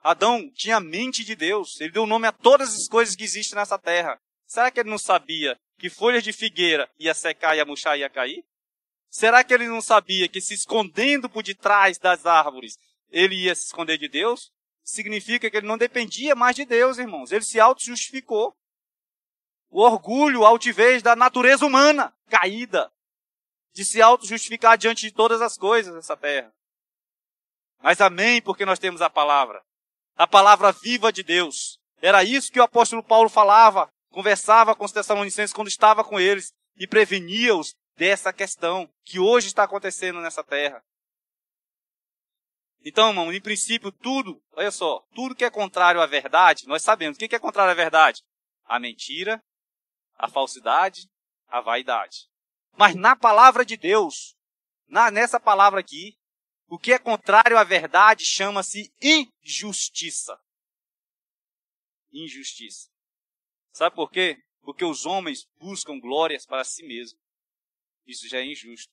Adão 0.00 0.48
tinha 0.52 0.76
a 0.76 0.80
mente 0.80 1.24
de 1.24 1.34
Deus, 1.34 1.80
ele 1.80 1.90
deu 1.90 2.06
nome 2.06 2.28
a 2.28 2.32
todas 2.32 2.72
as 2.72 2.86
coisas 2.86 3.16
que 3.16 3.24
existem 3.24 3.56
nessa 3.56 3.78
terra. 3.78 4.20
Será 4.46 4.70
que 4.70 4.78
ele 4.78 4.90
não 4.90 4.98
sabia 4.98 5.58
que 5.76 5.90
folhas 5.90 6.22
de 6.22 6.32
figueira 6.32 6.88
ia 7.00 7.14
secar, 7.14 7.56
ia 7.56 7.64
murchar, 7.64 7.98
ia 7.98 8.08
cair? 8.08 8.44
Será 9.10 9.42
que 9.42 9.52
ele 9.52 9.66
não 9.66 9.80
sabia 9.80 10.28
que 10.28 10.40
se 10.40 10.54
escondendo 10.54 11.28
por 11.28 11.42
detrás 11.42 11.98
das 11.98 12.26
árvores, 12.26 12.78
ele 13.10 13.34
ia 13.34 13.54
se 13.56 13.66
esconder 13.66 13.98
de 13.98 14.08
Deus? 14.08 14.52
Significa 14.84 15.50
que 15.50 15.56
ele 15.56 15.66
não 15.66 15.78
dependia 15.78 16.34
mais 16.34 16.56
de 16.56 16.64
Deus, 16.64 16.98
irmãos. 16.98 17.32
Ele 17.32 17.44
se 17.44 17.60
auto-justificou. 17.60 18.54
O 19.70 19.80
orgulho, 19.80 20.44
a 20.44 20.48
altivez 20.48 21.02
da 21.02 21.16
natureza 21.16 21.64
humana 21.64 22.14
caída, 22.28 22.92
de 23.72 23.84
se 23.84 24.02
auto-justificar 24.02 24.76
diante 24.76 25.02
de 25.02 25.12
todas 25.12 25.40
as 25.40 25.56
coisas 25.56 25.94
dessa 25.94 26.16
terra. 26.16 26.52
Mas 27.82 28.00
amém, 28.00 28.40
porque 28.42 28.66
nós 28.66 28.78
temos 28.78 29.00
a 29.00 29.10
palavra. 29.10 29.62
A 30.14 30.26
palavra 30.26 30.72
viva 30.72 31.12
de 31.12 31.22
Deus. 31.22 31.80
Era 32.00 32.22
isso 32.22 32.52
que 32.52 32.60
o 32.60 32.62
apóstolo 32.62 33.02
Paulo 33.02 33.28
falava, 33.28 33.88
conversava 34.10 34.74
com 34.74 34.84
os 34.84 34.92
tessalonicenses 34.92 35.54
quando 35.54 35.68
estava 35.68 36.04
com 36.04 36.20
eles 36.20 36.52
e 36.76 36.86
prevenia-os 36.86 37.74
dessa 37.96 38.32
questão 38.32 38.88
que 39.04 39.18
hoje 39.18 39.46
está 39.46 39.64
acontecendo 39.64 40.20
nessa 40.20 40.44
terra. 40.44 40.82
Então, 42.84 43.08
irmão, 43.08 43.32
em 43.32 43.40
princípio, 43.40 43.92
tudo, 43.92 44.42
olha 44.52 44.70
só, 44.70 45.00
tudo 45.14 45.34
que 45.34 45.44
é 45.44 45.50
contrário 45.50 46.00
à 46.00 46.06
verdade, 46.06 46.66
nós 46.66 46.82
sabemos. 46.82 47.16
O 47.16 47.20
que 47.20 47.34
é 47.34 47.38
contrário 47.38 47.70
à 47.70 47.74
verdade? 47.74 48.22
A 48.64 48.80
mentira, 48.80 49.42
a 50.16 50.28
falsidade, 50.28 51.08
a 51.46 51.60
vaidade. 51.60 52.28
Mas 52.76 52.94
na 52.94 53.14
palavra 53.14 53.64
de 53.64 53.76
Deus, 53.76 54.34
na, 54.88 55.10
nessa 55.10 55.38
palavra 55.38 55.80
aqui, 55.80 56.16
o 56.66 56.78
que 56.78 56.92
é 56.92 56.98
contrário 56.98 57.58
à 57.58 57.64
verdade 57.64 58.24
chama-se 58.24 58.92
injustiça. 59.00 60.36
Injustiça. 62.10 62.88
Sabe 63.72 63.94
por 63.94 64.10
quê? 64.10 64.38
Porque 64.62 64.84
os 64.84 65.06
homens 65.06 65.46
buscam 65.58 65.98
glórias 66.00 66.46
para 66.46 66.64
si 66.64 66.82
mesmos. 66.82 67.20
Isso 68.06 68.28
já 68.28 68.38
é 68.38 68.44
injusto. 68.44 68.90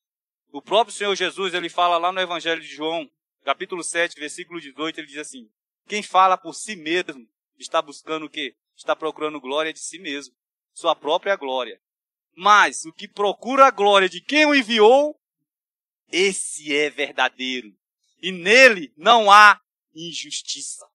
O 0.52 0.62
próprio 0.62 0.96
Senhor 0.96 1.16
Jesus, 1.16 1.54
ele 1.54 1.70
fala 1.70 1.98
lá 1.98 2.12
no 2.12 2.20
Evangelho 2.20 2.62
de 2.62 2.68
João, 2.68 3.10
capítulo 3.44 3.84
7, 3.84 4.20
versículo 4.20 4.60
18, 4.60 5.00
ele 5.00 5.08
diz 5.08 5.18
assim: 5.18 5.50
Quem 5.88 6.04
fala 6.04 6.38
por 6.38 6.54
si 6.54 6.76
mesmo 6.76 7.28
está 7.58 7.82
buscando 7.82 8.26
o 8.26 8.30
quê? 8.30 8.56
Está 8.76 8.96
procurando 8.96 9.42
glória 9.42 9.74
de 9.74 9.80
si 9.80 10.00
mesmo, 10.00 10.36
sua 10.74 10.96
própria 10.96 11.36
glória. 11.36 11.82
Mas 12.36 12.86
o 12.86 12.94
que 12.94 13.08
procura 13.08 13.68
a 13.68 13.72
glória 13.72 14.08
de 14.08 14.22
quem 14.22 14.46
o 14.46 14.56
enviou, 14.56 15.20
esse 16.12 16.76
é 16.76 16.90
verdadeiro. 16.90 17.76
E 18.22 18.32
nele 18.32 18.94
não 18.96 19.32
há 19.32 19.60
injustiça. 19.94 20.88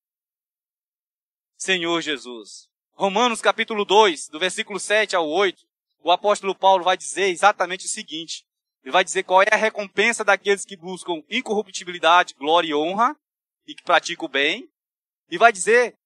Senhor 1.57 2.01
Jesus. 2.01 2.68
Romanos 2.92 3.40
capítulo 3.40 3.84
2, 3.84 4.28
do 4.28 4.38
versículo 4.38 4.78
7 4.78 5.16
ao 5.16 5.28
8, 5.28 5.66
o 6.01 6.12
apóstolo 6.12 6.55
Paulo 6.55 6.84
vai 6.84 6.97
dizer 6.97 7.28
exatamente 7.28 7.86
o 7.86 7.88
seguinte: 7.88 8.47
ele 8.85 8.93
vai 8.93 9.03
dizer 9.03 9.22
qual 9.22 9.43
é 9.43 9.49
a 9.51 9.57
recompensa 9.57 10.22
daqueles 10.22 10.64
que 10.64 10.76
buscam 10.76 11.24
incorruptibilidade, 11.30 12.35
glória 12.35 12.68
e 12.68 12.74
honra 12.74 13.18
e 13.66 13.74
que 13.74 13.82
praticam 13.82 14.26
o 14.26 14.28
bem. 14.28 14.70
E 15.30 15.39
vai 15.39 15.51
dizer 15.51 15.97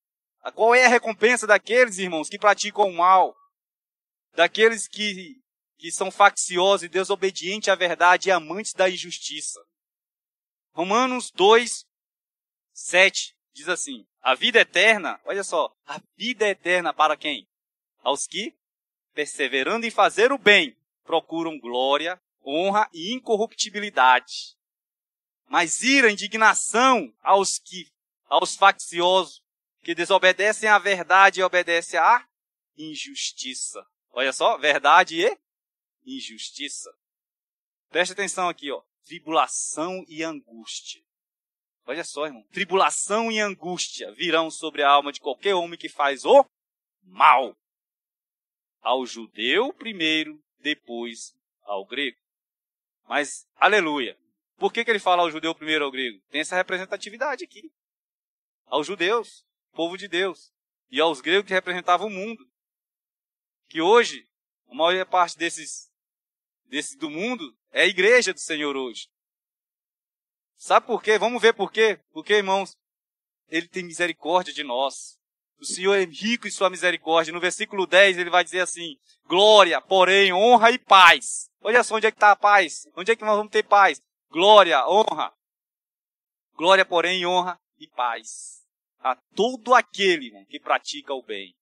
qual 0.54 0.72
é 0.76 0.86
a 0.86 0.88
recompensa 0.88 1.44
daqueles, 1.44 1.98
irmãos, 1.98 2.28
que 2.28 2.38
praticam 2.38 2.88
o 2.88 2.94
mal. 2.94 3.36
Daqueles 4.32 4.86
que, 4.86 5.42
que 5.76 5.90
são 5.90 6.08
facciosos 6.08 6.84
e 6.84 6.88
desobedientes 6.88 7.68
à 7.68 7.74
verdade 7.74 8.28
e 8.28 8.32
amantes 8.32 8.72
da 8.72 8.88
injustiça. 8.88 9.60
Romanos 10.72 11.32
2, 11.32 11.84
7 12.72 13.34
diz 13.52 13.68
assim: 13.68 14.06
A 14.22 14.36
vida 14.36 14.60
eterna, 14.60 15.20
olha 15.24 15.42
só, 15.42 15.74
a 15.84 16.00
vida 16.16 16.46
eterna 16.46 16.94
para 16.94 17.16
quem? 17.16 17.48
Aos 17.98 18.24
que, 18.24 18.56
perseverando 19.12 19.84
em 19.84 19.90
fazer 19.90 20.30
o 20.30 20.38
bem, 20.38 20.76
procuram 21.02 21.58
glória, 21.58 22.20
honra 22.48 22.88
e 22.94 23.12
incorruptibilidade. 23.12 24.56
Mas 25.46 25.82
ira, 25.82 26.10
indignação 26.10 27.14
aos 27.20 27.58
que, 27.58 27.90
aos 28.24 28.56
facciosos, 28.56 29.42
que 29.82 29.94
desobedecem 29.94 30.68
à 30.68 30.78
verdade 30.78 31.40
e 31.40 31.42
obedecem 31.42 32.00
à 32.00 32.26
injustiça. 32.76 33.84
Olha 34.10 34.32
só, 34.32 34.56
verdade 34.56 35.20
e 35.22 35.38
injustiça. 36.16 36.90
Preste 37.90 38.12
atenção 38.12 38.48
aqui, 38.48 38.70
ó. 38.70 38.82
Tribulação 39.04 40.04
e 40.08 40.22
angústia. 40.22 41.02
Olha 41.86 42.04
só, 42.04 42.26
irmão. 42.26 42.42
Tribulação 42.52 43.32
e 43.32 43.40
angústia 43.40 44.12
virão 44.12 44.50
sobre 44.50 44.82
a 44.82 44.90
alma 44.90 45.12
de 45.12 45.20
qualquer 45.20 45.54
homem 45.54 45.78
que 45.78 45.88
faz 45.88 46.24
o 46.24 46.44
mal. 47.02 47.56
Ao 48.80 49.06
judeu 49.06 49.72
primeiro, 49.72 50.42
depois 50.58 51.34
ao 51.62 51.86
grego. 51.86 52.18
Mas, 53.08 53.48
aleluia. 53.56 54.18
Por 54.58 54.70
que, 54.70 54.84
que 54.84 54.90
ele 54.90 54.98
fala 54.98 55.22
ao 55.22 55.30
judeu 55.30 55.54
primeiro 55.54 55.84
ao 55.84 55.90
grego? 55.90 56.20
Tem 56.30 56.42
essa 56.42 56.54
representatividade 56.54 57.42
aqui. 57.42 57.72
Aos 58.66 58.86
judeus, 58.86 59.46
povo 59.72 59.96
de 59.96 60.06
Deus. 60.06 60.52
E 60.90 61.00
aos 61.00 61.22
gregos 61.22 61.46
que 61.46 61.54
representavam 61.54 62.08
o 62.08 62.10
mundo. 62.10 62.46
Que 63.66 63.80
hoje, 63.80 64.28
a 64.68 64.74
maior 64.74 65.06
parte 65.06 65.38
desses, 65.38 65.90
desses 66.66 66.96
do 66.96 67.08
mundo 67.08 67.56
é 67.70 67.82
a 67.82 67.86
igreja 67.86 68.34
do 68.34 68.40
Senhor 68.40 68.76
hoje. 68.76 69.08
Sabe 70.56 70.86
por 70.86 71.02
quê? 71.02 71.18
Vamos 71.18 71.40
ver 71.40 71.54
por 71.54 71.72
quê. 71.72 71.98
Porque, 72.12 72.34
irmãos, 72.34 72.76
ele 73.48 73.68
tem 73.68 73.84
misericórdia 73.84 74.52
de 74.52 74.64
nós. 74.64 75.18
O 75.58 75.64
Senhor 75.64 75.94
é 75.94 76.04
rico 76.04 76.46
em 76.46 76.50
sua 76.50 76.68
misericórdia. 76.68 77.32
No 77.32 77.40
versículo 77.40 77.86
10 77.86 78.18
ele 78.18 78.30
vai 78.30 78.44
dizer 78.44 78.60
assim: 78.60 78.98
glória, 79.24 79.80
porém, 79.80 80.32
honra 80.32 80.70
e 80.70 80.78
paz 80.78 81.47
Olha 81.60 81.82
só 81.82 81.96
onde 81.96 82.06
é 82.06 82.10
que 82.10 82.16
está 82.16 82.32
a 82.32 82.36
paz. 82.36 82.86
Onde 82.94 83.12
é 83.12 83.16
que 83.16 83.24
nós 83.24 83.36
vamos 83.36 83.50
ter 83.50 83.62
paz? 83.62 84.00
Glória, 84.30 84.86
honra. 84.86 85.34
Glória, 86.54 86.84
porém, 86.84 87.26
honra 87.26 87.60
e 87.78 87.86
paz. 87.88 88.66
A 89.00 89.16
todo 89.34 89.74
aquele 89.74 90.44
que 90.46 90.60
pratica 90.60 91.14
o 91.14 91.22
bem. 91.22 91.56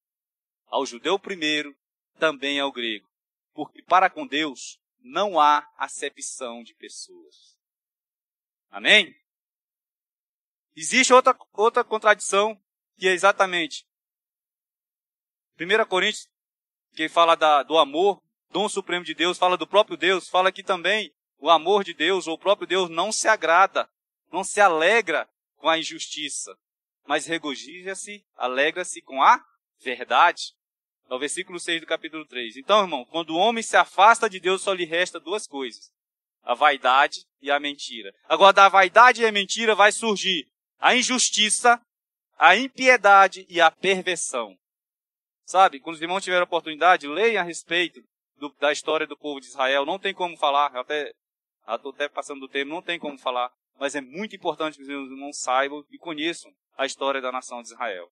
Ao 0.66 0.84
judeu 0.84 1.18
primeiro, 1.18 1.76
também 2.18 2.58
ao 2.58 2.72
grego. 2.72 3.08
Porque 3.52 3.82
para 3.82 4.10
com 4.10 4.26
Deus 4.26 4.78
não 5.00 5.38
há 5.38 5.66
acepção 5.76 6.62
de 6.62 6.74
pessoas. 6.74 7.56
Amém? 8.70 9.14
Existe 10.74 11.12
outra, 11.12 11.36
outra 11.52 11.84
contradição 11.84 12.60
que 12.96 13.08
é 13.08 13.12
exatamente 13.12 13.86
1 15.58 15.86
Coríntios, 15.86 16.28
que 16.94 17.08
fala 17.08 17.34
da, 17.34 17.62
do 17.62 17.78
amor, 17.78 18.22
dom 18.56 18.70
supremo 18.70 19.04
de 19.04 19.12
Deus, 19.12 19.36
fala 19.36 19.54
do 19.54 19.66
próprio 19.66 19.98
Deus, 19.98 20.30
fala 20.30 20.50
que 20.50 20.62
também 20.62 21.12
o 21.38 21.50
amor 21.50 21.84
de 21.84 21.92
Deus, 21.92 22.26
ou 22.26 22.36
o 22.36 22.38
próprio 22.38 22.66
Deus, 22.66 22.88
não 22.88 23.12
se 23.12 23.28
agrada, 23.28 23.86
não 24.32 24.42
se 24.42 24.62
alegra 24.62 25.28
com 25.56 25.68
a 25.68 25.78
injustiça, 25.78 26.56
mas 27.06 27.26
regozija-se, 27.26 28.24
alegra-se 28.34 29.02
com 29.02 29.22
a 29.22 29.44
verdade. 29.82 30.54
É 31.10 31.14
o 31.14 31.18
versículo 31.18 31.60
6 31.60 31.82
do 31.82 31.86
capítulo 31.86 32.24
3. 32.24 32.56
Então, 32.56 32.80
irmão, 32.80 33.04
quando 33.04 33.34
o 33.34 33.36
homem 33.36 33.62
se 33.62 33.76
afasta 33.76 34.26
de 34.26 34.40
Deus, 34.40 34.62
só 34.62 34.72
lhe 34.72 34.86
resta 34.86 35.20
duas 35.20 35.46
coisas: 35.46 35.92
a 36.42 36.54
vaidade 36.54 37.26
e 37.42 37.50
a 37.50 37.60
mentira. 37.60 38.10
Agora, 38.24 38.54
da 38.54 38.70
vaidade 38.70 39.20
e 39.20 39.26
a 39.26 39.32
mentira 39.32 39.74
vai 39.74 39.92
surgir 39.92 40.48
a 40.78 40.96
injustiça, 40.96 41.78
a 42.38 42.56
impiedade 42.56 43.44
e 43.50 43.60
a 43.60 43.70
perversão. 43.70 44.56
Sabe, 45.44 45.78
quando 45.78 45.96
os 45.96 46.02
irmãos 46.02 46.24
tiverem 46.24 46.44
oportunidade, 46.44 47.06
leiam 47.06 47.42
a 47.42 47.44
respeito 47.44 48.02
do, 48.36 48.50
da 48.58 48.72
história 48.72 49.06
do 49.06 49.16
povo 49.16 49.40
de 49.40 49.46
Israel. 49.46 49.84
Não 49.84 49.98
tem 49.98 50.14
como 50.14 50.36
falar, 50.36 50.72
eu 50.74 50.80
até 50.80 51.12
estou 51.68 51.92
até 51.92 52.08
passando 52.08 52.40
do 52.40 52.48
tempo, 52.48 52.70
não 52.70 52.82
tem 52.82 52.98
como 52.98 53.18
falar, 53.18 53.52
mas 53.78 53.94
é 53.94 54.00
muito 54.00 54.36
importante 54.36 54.76
que 54.76 54.82
os 54.82 54.88
irmãos 54.88 55.38
saibam 55.38 55.84
e 55.90 55.98
conheçam 55.98 56.52
a 56.76 56.86
história 56.86 57.20
da 57.20 57.32
nação 57.32 57.62
de 57.62 57.68
Israel. 57.68 58.10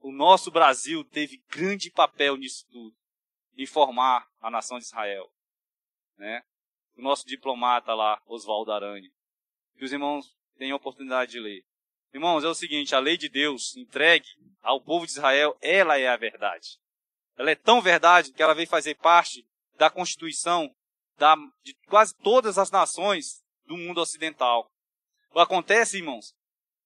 O 0.00 0.12
nosso 0.12 0.50
Brasil 0.50 1.04
teve 1.04 1.42
grande 1.48 1.90
papel 1.90 2.36
nisso 2.36 2.66
tudo, 2.70 2.94
em 3.56 3.66
formar 3.66 4.26
a 4.40 4.50
nação 4.50 4.78
de 4.78 4.84
Israel. 4.84 5.30
Né? 6.16 6.42
O 6.96 7.02
nosso 7.02 7.26
diplomata 7.26 7.94
lá, 7.94 8.20
Oswaldo 8.26 8.72
Aranha. 8.72 9.08
Que 9.76 9.84
os 9.84 9.92
irmãos 9.92 10.26
tenham 10.58 10.74
a 10.74 10.76
oportunidade 10.76 11.32
de 11.32 11.40
ler. 11.40 11.64
Irmãos, 12.12 12.44
é 12.44 12.48
o 12.48 12.54
seguinte, 12.54 12.94
a 12.94 12.98
lei 12.98 13.16
de 13.16 13.28
Deus 13.28 13.74
entregue 13.76 14.28
ao 14.60 14.80
povo 14.80 15.06
de 15.06 15.12
Israel, 15.12 15.56
ela 15.62 15.98
é 15.98 16.08
a 16.08 16.16
verdade. 16.16 16.78
Ela 17.36 17.50
é 17.50 17.54
tão 17.54 17.80
verdade 17.80 18.32
que 18.32 18.42
ela 18.42 18.54
veio 18.54 18.68
fazer 18.68 18.94
parte 18.96 19.46
da 19.76 19.90
constituição 19.90 20.74
da, 21.16 21.34
de 21.62 21.74
quase 21.88 22.14
todas 22.22 22.58
as 22.58 22.70
nações 22.70 23.42
do 23.66 23.76
mundo 23.76 24.00
ocidental. 24.00 24.70
Acontece, 25.34 25.96
irmãos, 25.96 26.34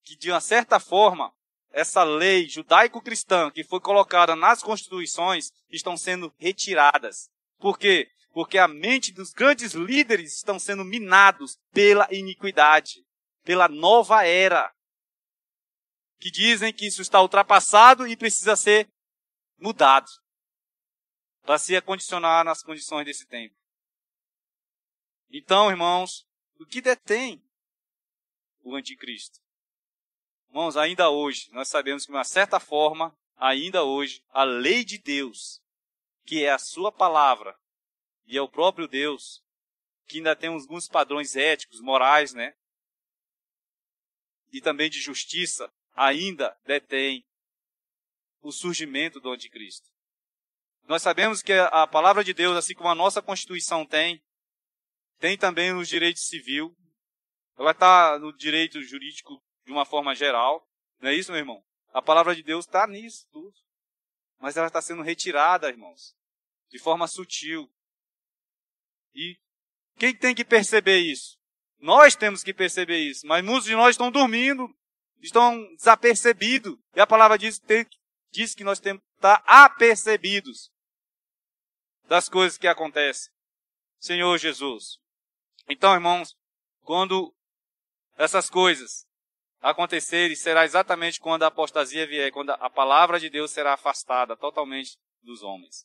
que 0.03 0.17
de 0.17 0.31
uma 0.31 0.41
certa 0.41 0.79
forma, 0.79 1.33
essa 1.73 2.05
lei 2.05 2.49
judaico-cristã 2.49 3.51
que 3.51 3.65
foi 3.65 3.81
colocada 3.81 4.37
nas 4.37 4.63
constituições 4.63 5.51
estão 5.69 5.97
sendo 5.97 6.33
retiradas. 6.39 7.29
Por 7.59 7.79
quê? 7.79 8.09
Porque 8.33 8.57
a 8.57 8.69
mente 8.69 9.13
dos 9.13 9.33
grandes 9.33 9.73
líderes 9.73 10.37
estão 10.37 10.59
sendo 10.59 10.85
minados 10.85 11.59
pela 11.73 12.07
iniquidade, 12.11 13.05
pela 13.43 13.69
nova 13.69 14.25
era. 14.25 14.73
Que 16.19 16.31
dizem 16.31 16.73
que 16.73 16.87
isso 16.87 17.03
está 17.03 17.21
ultrapassado 17.21 18.07
e 18.07 18.17
precisa 18.17 18.55
ser 18.55 18.89
mudado 19.59 20.09
para 21.47 21.59
se 21.59 21.77
acondicionar 21.77 22.45
nas 22.45 22.61
condições 22.61 23.05
desse 23.05 23.25
tempo. 23.25 23.55
Então, 25.31 25.71
irmãos, 25.71 26.27
o 26.59 26.67
que 26.67 26.81
detém 26.81 27.41
o 28.65 28.75
anticristo? 28.75 29.41
Irmãos, 30.49 30.77
ainda 30.77 31.09
hoje, 31.09 31.49
nós 31.53 31.69
sabemos 31.69 32.05
que, 32.05 32.11
de 32.11 32.17
uma 32.17 32.25
certa 32.25 32.59
forma, 32.59 33.17
ainda 33.37 33.85
hoje, 33.85 34.25
a 34.31 34.43
lei 34.43 34.85
de 34.85 34.99
Deus, 34.99 35.63
que 36.25 36.45
é 36.45 36.51
a 36.51 36.59
sua 36.59 36.91
palavra, 36.91 37.57
e 38.27 38.37
é 38.37 38.43
o 38.43 38.49
próprio 38.49 38.89
Deus, 38.89 39.41
que 40.09 40.17
ainda 40.17 40.35
tem 40.35 40.51
alguns 40.51 40.89
padrões 40.89 41.37
éticos, 41.37 41.81
morais, 41.81 42.35
né? 42.35 42.57
E 44.53 44.61
também 44.61 44.91
de 44.91 45.01
justiça, 45.01 45.73
ainda 45.95 46.59
detém 46.65 47.25
o 48.41 48.51
surgimento 48.51 49.21
do 49.21 49.31
anticristo. 49.31 49.96
Nós 50.89 51.03
sabemos 51.03 51.43
que 51.43 51.53
a 51.53 51.87
palavra 51.87 52.23
de 52.23 52.33
Deus, 52.33 52.57
assim 52.57 52.75
como 52.75 52.89
a 52.89 52.95
nossa 52.95 53.21
Constituição 53.21 53.85
tem, 53.85 54.23
tem 55.19 55.37
também 55.37 55.73
no 55.73 55.85
direito 55.85 56.21
civil, 56.21 56.77
ela 57.59 57.73
está 57.73 58.19
no 58.21 58.33
direito 58.33 58.81
jurídico 58.83 59.43
de 59.65 59.73
uma 59.73 59.85
forma 59.85 60.15
geral. 60.15 60.65
Não 61.01 61.11
é 61.11 61.15
isso, 61.15 61.33
meu 61.33 61.41
irmão? 61.41 61.61
A 61.93 62.01
palavra 62.01 62.37
de 62.37 62.43
Deus 62.43 62.67
está 62.67 62.87
nisso 62.87 63.27
tudo. 63.33 63.53
Mas 64.39 64.57
ela 64.57 64.69
está 64.69 64.81
sendo 64.81 65.03
retirada, 65.03 65.69
irmãos, 65.69 66.15
de 66.71 66.79
forma 66.79 67.09
sutil. 67.09 67.69
E 69.13 69.37
quem 69.99 70.15
tem 70.15 70.35
que 70.35 70.45
perceber 70.45 70.99
isso? 70.99 71.37
Nós 71.81 72.15
temos 72.15 72.45
que 72.45 72.55
perceber 72.55 72.99
isso, 72.99 73.27
mas 73.27 73.45
muitos 73.45 73.65
de 73.65 73.75
nós 73.75 73.91
estão 73.91 74.11
dormindo, 74.11 74.69
estão 75.21 75.59
desapercebidos. 75.75 76.79
E 76.95 77.01
a 77.01 77.07
palavra 77.07 77.37
diz, 77.37 77.59
tem, 77.59 77.87
diz 78.31 78.55
que 78.55 78.63
nós 78.63 78.79
temos 78.79 79.03
que 79.03 79.17
estar 79.17 79.43
apercebidos 79.47 80.71
das 82.07 82.29
coisas 82.29 82.59
que 82.59 82.67
acontecem. 82.67 83.33
Senhor 83.99 84.39
Jesus. 84.39 84.99
Então, 85.69 85.93
irmãos, 85.95 86.37
quando 86.83 87.35
essas 88.17 88.49
coisas 88.49 89.07
acontecerem, 89.61 90.37
será 90.37 90.65
exatamente 90.65 91.21
quando 91.21 91.43
a 91.43 91.49
apostasia 91.49 92.07
vier, 92.07 92.31
quando 92.33 92.51
a 92.51 92.71
palavra 92.71 93.19
de 93.19 93.29
Deus 93.29 93.51
será 93.51 93.75
afastada 93.75 94.37
totalmente 94.37 94.97
dos 95.23 95.43
homens. 95.43 95.85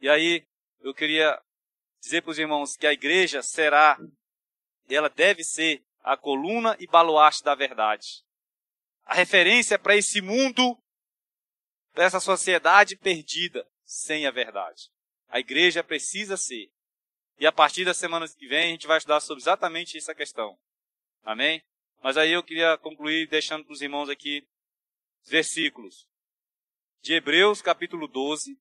E 0.00 0.08
aí, 0.08 0.46
eu 0.80 0.94
queria 0.94 1.40
dizer 2.00 2.22
para 2.22 2.30
os 2.30 2.38
irmãos 2.38 2.76
que 2.76 2.86
a 2.86 2.92
igreja 2.92 3.42
será, 3.42 3.98
ela 4.88 5.08
deve 5.08 5.44
ser 5.44 5.84
a 6.02 6.16
coluna 6.16 6.76
e 6.80 6.86
baluarte 6.86 7.42
da 7.44 7.54
verdade. 7.54 8.24
A 9.04 9.14
referência 9.14 9.78
para 9.78 9.96
esse 9.96 10.20
mundo, 10.20 10.76
para 11.92 12.04
essa 12.04 12.20
sociedade 12.20 12.96
perdida 12.96 13.68
sem 13.84 14.26
a 14.26 14.30
verdade. 14.30 14.91
A 15.32 15.40
igreja 15.40 15.82
precisa 15.82 16.36
ser. 16.36 16.70
E 17.38 17.46
a 17.46 17.50
partir 17.50 17.86
da 17.86 17.94
semana 17.94 18.28
que 18.28 18.46
vem 18.46 18.64
a 18.64 18.70
gente 18.70 18.86
vai 18.86 18.98
estudar 18.98 19.18
sobre 19.18 19.42
exatamente 19.42 19.96
essa 19.96 20.14
questão. 20.14 20.58
Amém? 21.22 21.64
Mas 22.02 22.18
aí 22.18 22.32
eu 22.32 22.42
queria 22.42 22.76
concluir 22.76 23.26
deixando 23.28 23.64
para 23.64 23.72
os 23.72 23.80
irmãos 23.80 24.10
aqui 24.10 24.46
versículos 25.24 26.06
de 27.00 27.14
Hebreus 27.14 27.62
capítulo 27.62 28.06
12. 28.06 28.60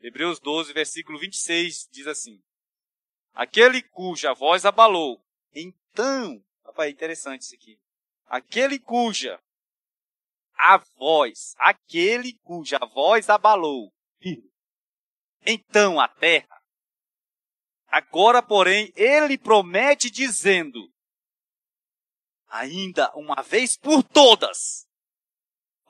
Hebreus 0.00 0.40
12, 0.40 0.72
versículo 0.72 1.16
26 1.16 1.88
diz 1.92 2.08
assim: 2.08 2.42
Aquele 3.32 3.80
cuja 3.80 4.34
voz 4.34 4.64
abalou, 4.64 5.24
então, 5.54 6.44
rapaz, 6.64 6.92
interessante 6.92 7.42
isso 7.42 7.54
aqui. 7.54 7.78
Aquele 8.26 8.80
cuja 8.80 9.40
a 10.56 10.78
voz, 10.96 11.54
aquele 11.56 12.32
cuja 12.42 12.80
voz 12.80 13.30
abalou, 13.30 13.94
então 15.44 16.00
a 16.00 16.08
terra. 16.08 16.60
Agora, 17.86 18.42
porém, 18.42 18.92
ele 18.94 19.36
promete 19.36 20.10
dizendo: 20.10 20.92
ainda 22.46 23.12
uma 23.14 23.42
vez 23.42 23.76
por 23.76 24.02
todas, 24.02 24.86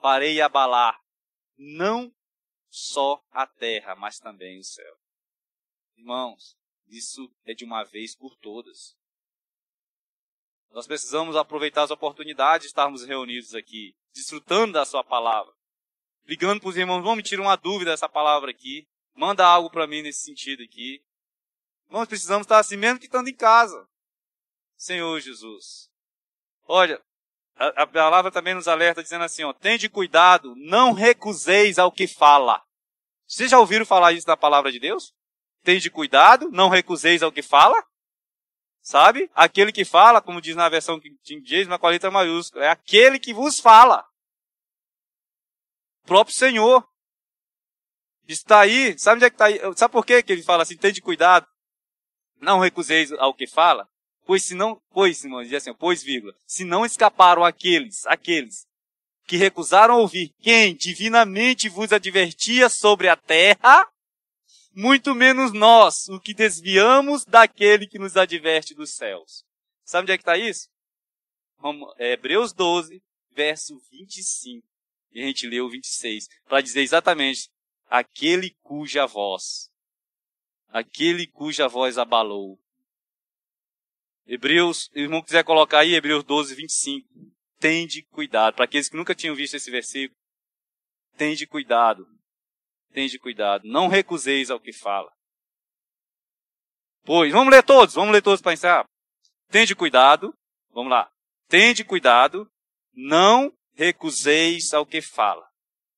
farei 0.01 0.41
abalar 0.41 0.99
não 1.57 2.11
só 2.69 3.21
a 3.31 3.45
terra, 3.45 3.95
mas 3.95 4.17
também 4.17 4.59
o 4.59 4.63
céu. 4.63 4.95
Irmãos, 5.95 6.57
isso 6.87 7.31
é 7.45 7.53
de 7.53 7.63
uma 7.63 7.83
vez 7.83 8.15
por 8.15 8.35
todas. 8.37 8.97
Nós 10.71 10.87
precisamos 10.87 11.35
aproveitar 11.35 11.83
as 11.83 11.91
oportunidades 11.91 12.63
de 12.63 12.67
estarmos 12.67 13.05
reunidos 13.05 13.53
aqui, 13.53 13.93
desfrutando 14.13 14.73
da 14.73 14.85
sua 14.85 15.03
palavra. 15.03 15.53
Ligando 16.25 16.61
para 16.61 16.69
os 16.69 16.77
irmãos, 16.77 17.03
vamos 17.03 17.27
tirar 17.27 17.41
uma 17.41 17.57
dúvida 17.57 17.91
dessa 17.91 18.07
palavra 18.07 18.51
aqui. 18.51 18.87
Manda 19.15 19.45
algo 19.45 19.69
para 19.69 19.87
mim 19.87 20.01
nesse 20.01 20.21
sentido 20.21 20.63
aqui. 20.63 21.03
Nós 21.89 22.07
precisamos 22.07 22.45
estar 22.45 22.59
assim 22.59 22.77
mesmo 22.77 22.99
que 22.99 23.05
estando 23.05 23.27
em 23.27 23.35
casa. 23.35 23.87
Senhor 24.77 25.19
Jesus. 25.19 25.89
Olha, 26.67 27.01
a, 27.55 27.83
a 27.83 27.87
palavra 27.87 28.31
também 28.31 28.53
nos 28.53 28.67
alerta 28.67 29.03
dizendo 29.03 29.23
assim, 29.23 29.43
ó, 29.43 29.53
tende 29.53 29.89
cuidado, 29.89 30.55
não 30.55 30.93
recuseis 30.93 31.77
ao 31.77 31.91
que 31.91 32.07
fala. 32.07 32.63
Vocês 33.27 33.51
já 33.51 33.59
ouviram 33.59 33.85
falar 33.85 34.13
isso 34.13 34.27
na 34.27 34.35
palavra 34.35 34.71
de 34.71 34.79
Deus? 34.79 35.13
Tende 35.63 35.89
cuidado, 35.89 36.49
não 36.49 36.69
recuseis 36.69 37.21
ao 37.21 37.31
que 37.31 37.41
fala. 37.41 37.81
Sabe? 38.81 39.29
Aquele 39.35 39.71
que 39.71 39.85
fala, 39.85 40.21
como 40.21 40.41
diz 40.41 40.55
na 40.55 40.67
versão 40.67 40.99
King 40.99 41.43
James, 41.45 41.67
na 41.67 41.79
letra 41.87 42.09
maiúscula, 42.09 42.65
é 42.65 42.69
aquele 42.69 43.19
que 43.19 43.33
vos 43.33 43.59
fala. 43.59 44.03
O 46.03 46.07
próprio 46.07 46.35
Senhor. 46.35 46.90
Está 48.33 48.61
aí, 48.61 48.97
sabe 48.97 49.17
onde 49.17 49.25
é 49.25 49.29
que 49.29 49.35
está 49.35 49.45
aí? 49.45 49.59
Sabe 49.75 49.91
por 49.91 50.05
que 50.05 50.23
ele 50.27 50.43
fala 50.43 50.63
assim, 50.63 50.77
tende 50.77 51.01
cuidado? 51.01 51.47
Não 52.39 52.59
recuseis 52.59 53.11
ao 53.13 53.33
que 53.33 53.47
fala? 53.47 53.87
Pois 54.25 54.43
se 54.43 54.55
não, 54.55 54.81
pois, 54.91 55.23
irmãos, 55.23 55.43
diz 55.43 55.53
assim, 55.53 55.73
pois, 55.73 56.03
vírgula, 56.03 56.33
se 56.45 56.63
não 56.63 56.85
escaparam 56.85 57.43
aqueles, 57.43 58.05
aqueles, 58.05 58.65
que 59.25 59.37
recusaram 59.37 59.99
ouvir 59.99 60.33
quem 60.41 60.75
divinamente 60.75 61.69
vos 61.69 61.91
advertia 61.91 62.69
sobre 62.69 63.07
a 63.07 63.15
terra, 63.15 63.87
muito 64.73 65.13
menos 65.13 65.51
nós, 65.51 66.07
o 66.09 66.19
que 66.19 66.33
desviamos 66.33 67.25
daquele 67.25 67.87
que 67.87 67.99
nos 67.99 68.15
adverte 68.15 68.73
dos 68.73 68.95
céus. 68.95 69.43
Sabe 69.83 70.03
onde 70.03 70.11
é 70.13 70.17
que 70.17 70.21
está 70.21 70.37
isso? 70.37 70.69
É 71.97 72.13
Hebreus 72.13 72.53
12, 72.53 73.01
verso 73.31 73.79
25. 73.91 74.65
E 75.13 75.21
a 75.21 75.25
gente 75.25 75.47
leu 75.47 75.65
o 75.65 75.69
26, 75.69 76.27
para 76.45 76.61
dizer 76.61 76.81
exatamente, 76.81 77.49
aquele 77.91 78.57
cuja 78.63 79.05
voz, 79.05 79.69
aquele 80.69 81.27
cuja 81.27 81.67
voz 81.67 81.99
abalou, 81.99 82.57
Hebreus, 84.25 84.89
irmão 84.95 85.21
quiser 85.21 85.43
colocar 85.43 85.79
aí, 85.79 85.93
Hebreus 85.93 86.23
12, 86.23 86.55
25. 86.55 87.07
Tende 87.59 88.03
cuidado. 88.03 88.55
Para 88.55 88.63
aqueles 88.63 88.87
que 88.87 88.95
nunca 88.95 89.13
tinham 89.13 89.35
visto 89.35 89.55
esse 89.55 89.69
versículo, 89.69 90.17
tende 91.17 91.45
cuidado. 91.45 92.07
Tende 92.93 93.19
cuidado. 93.19 93.67
Não 93.67 93.89
recuseis 93.89 94.49
ao 94.49 94.59
que 94.59 94.71
fala. 94.71 95.11
Pois, 97.03 97.31
vamos 97.33 97.51
ler 97.51 97.63
todos, 97.63 97.95
vamos 97.95 98.13
ler 98.13 98.21
todos 98.21 98.41
para 98.41 98.53
encerrar. 98.53 98.85
Tende 99.49 99.75
cuidado, 99.75 100.33
vamos 100.71 100.91
lá. 100.91 101.11
Tende 101.49 101.83
cuidado, 101.83 102.49
não 102.93 103.51
recuseis 103.73 104.73
ao 104.73 104.85
que 104.85 105.01
fala. 105.01 105.45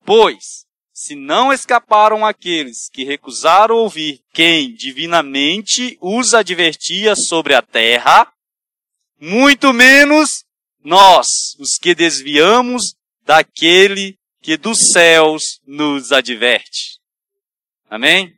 Pois, 0.03 0.65
se 1.03 1.15
não 1.15 1.51
escaparam 1.51 2.25
aqueles 2.25 2.89
que 2.89 3.03
recusaram 3.03 3.75
ouvir 3.75 4.23
quem 4.31 4.73
divinamente 4.73 5.97
os 5.99 6.33
advertia 6.33 7.13
sobre 7.13 7.53
a 7.53 7.61
terra, 7.61 8.31
muito 9.19 9.73
menos 9.73 10.45
nós, 10.81 11.57
os 11.59 11.77
que 11.77 11.93
desviamos 11.93 12.95
daquele 13.25 14.17
que 14.41 14.55
dos 14.55 14.91
céus 14.91 15.59
nos 15.67 16.13
adverte. 16.13 16.99
Amém? 17.89 18.33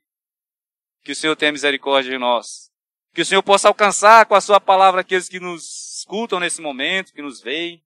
Que 1.04 1.12
o 1.12 1.16
Senhor 1.16 1.36
tenha 1.36 1.52
misericórdia 1.52 2.12
de 2.12 2.18
nós. 2.18 2.72
Que 3.14 3.22
o 3.22 3.26
Senhor 3.26 3.44
possa 3.44 3.68
alcançar 3.68 4.26
com 4.26 4.34
a 4.34 4.42
sua 4.42 4.60
palavra 4.60 5.02
aqueles 5.02 5.30
que 5.30 5.40
nos 5.40 6.00
escutam 6.00 6.40
nesse 6.40 6.62
momento, 6.62 7.14
que 7.14 7.22
nos 7.22 7.42
veem. 7.42 7.84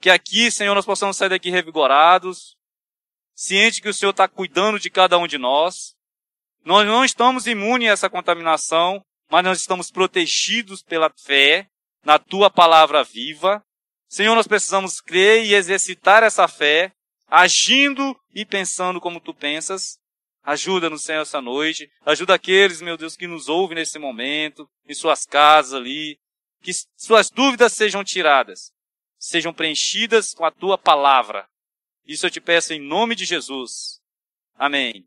Que 0.00 0.10
aqui, 0.10 0.50
Senhor, 0.50 0.74
nós 0.74 0.84
possamos 0.84 1.16
sair 1.16 1.28
daqui 1.28 1.48
revigorados, 1.48 2.53
ciente 3.34 3.82
que 3.82 3.88
o 3.88 3.94
Senhor 3.94 4.10
está 4.10 4.28
cuidando 4.28 4.78
de 4.78 4.90
cada 4.90 5.18
um 5.18 5.26
de 5.26 5.38
nós. 5.38 5.94
Nós 6.64 6.86
não 6.86 7.04
estamos 7.04 7.46
imunes 7.46 7.88
a 7.88 7.92
essa 7.92 8.10
contaminação, 8.10 9.04
mas 9.30 9.44
nós 9.44 9.60
estamos 9.60 9.90
protegidos 9.90 10.82
pela 10.82 11.12
fé 11.24 11.68
na 12.04 12.18
tua 12.18 12.50
palavra 12.50 13.02
viva. 13.02 13.64
Senhor, 14.08 14.34
nós 14.34 14.46
precisamos 14.46 15.00
crer 15.00 15.44
e 15.44 15.54
exercitar 15.54 16.22
essa 16.22 16.46
fé, 16.46 16.92
agindo 17.26 18.16
e 18.34 18.46
pensando 18.46 19.00
como 19.00 19.20
tu 19.20 19.34
pensas. 19.34 19.98
Ajuda-nos, 20.42 21.02
Senhor, 21.02 21.22
essa 21.22 21.40
noite. 21.40 21.90
Ajuda 22.04 22.34
aqueles, 22.34 22.82
meu 22.82 22.96
Deus, 22.96 23.16
que 23.16 23.26
nos 23.26 23.48
ouvem 23.48 23.76
nesse 23.76 23.98
momento, 23.98 24.68
em 24.86 24.94
suas 24.94 25.24
casas 25.24 25.74
ali. 25.74 26.18
Que 26.62 26.70
suas 26.96 27.30
dúvidas 27.30 27.72
sejam 27.72 28.04
tiradas, 28.04 28.72
sejam 29.18 29.52
preenchidas 29.52 30.32
com 30.32 30.44
a 30.44 30.50
tua 30.50 30.78
palavra. 30.78 31.46
Isso 32.06 32.26
eu 32.26 32.30
te 32.30 32.40
peço 32.40 32.72
em 32.72 32.80
nome 32.80 33.14
de 33.14 33.24
Jesus. 33.24 34.00
Amém. 34.54 35.06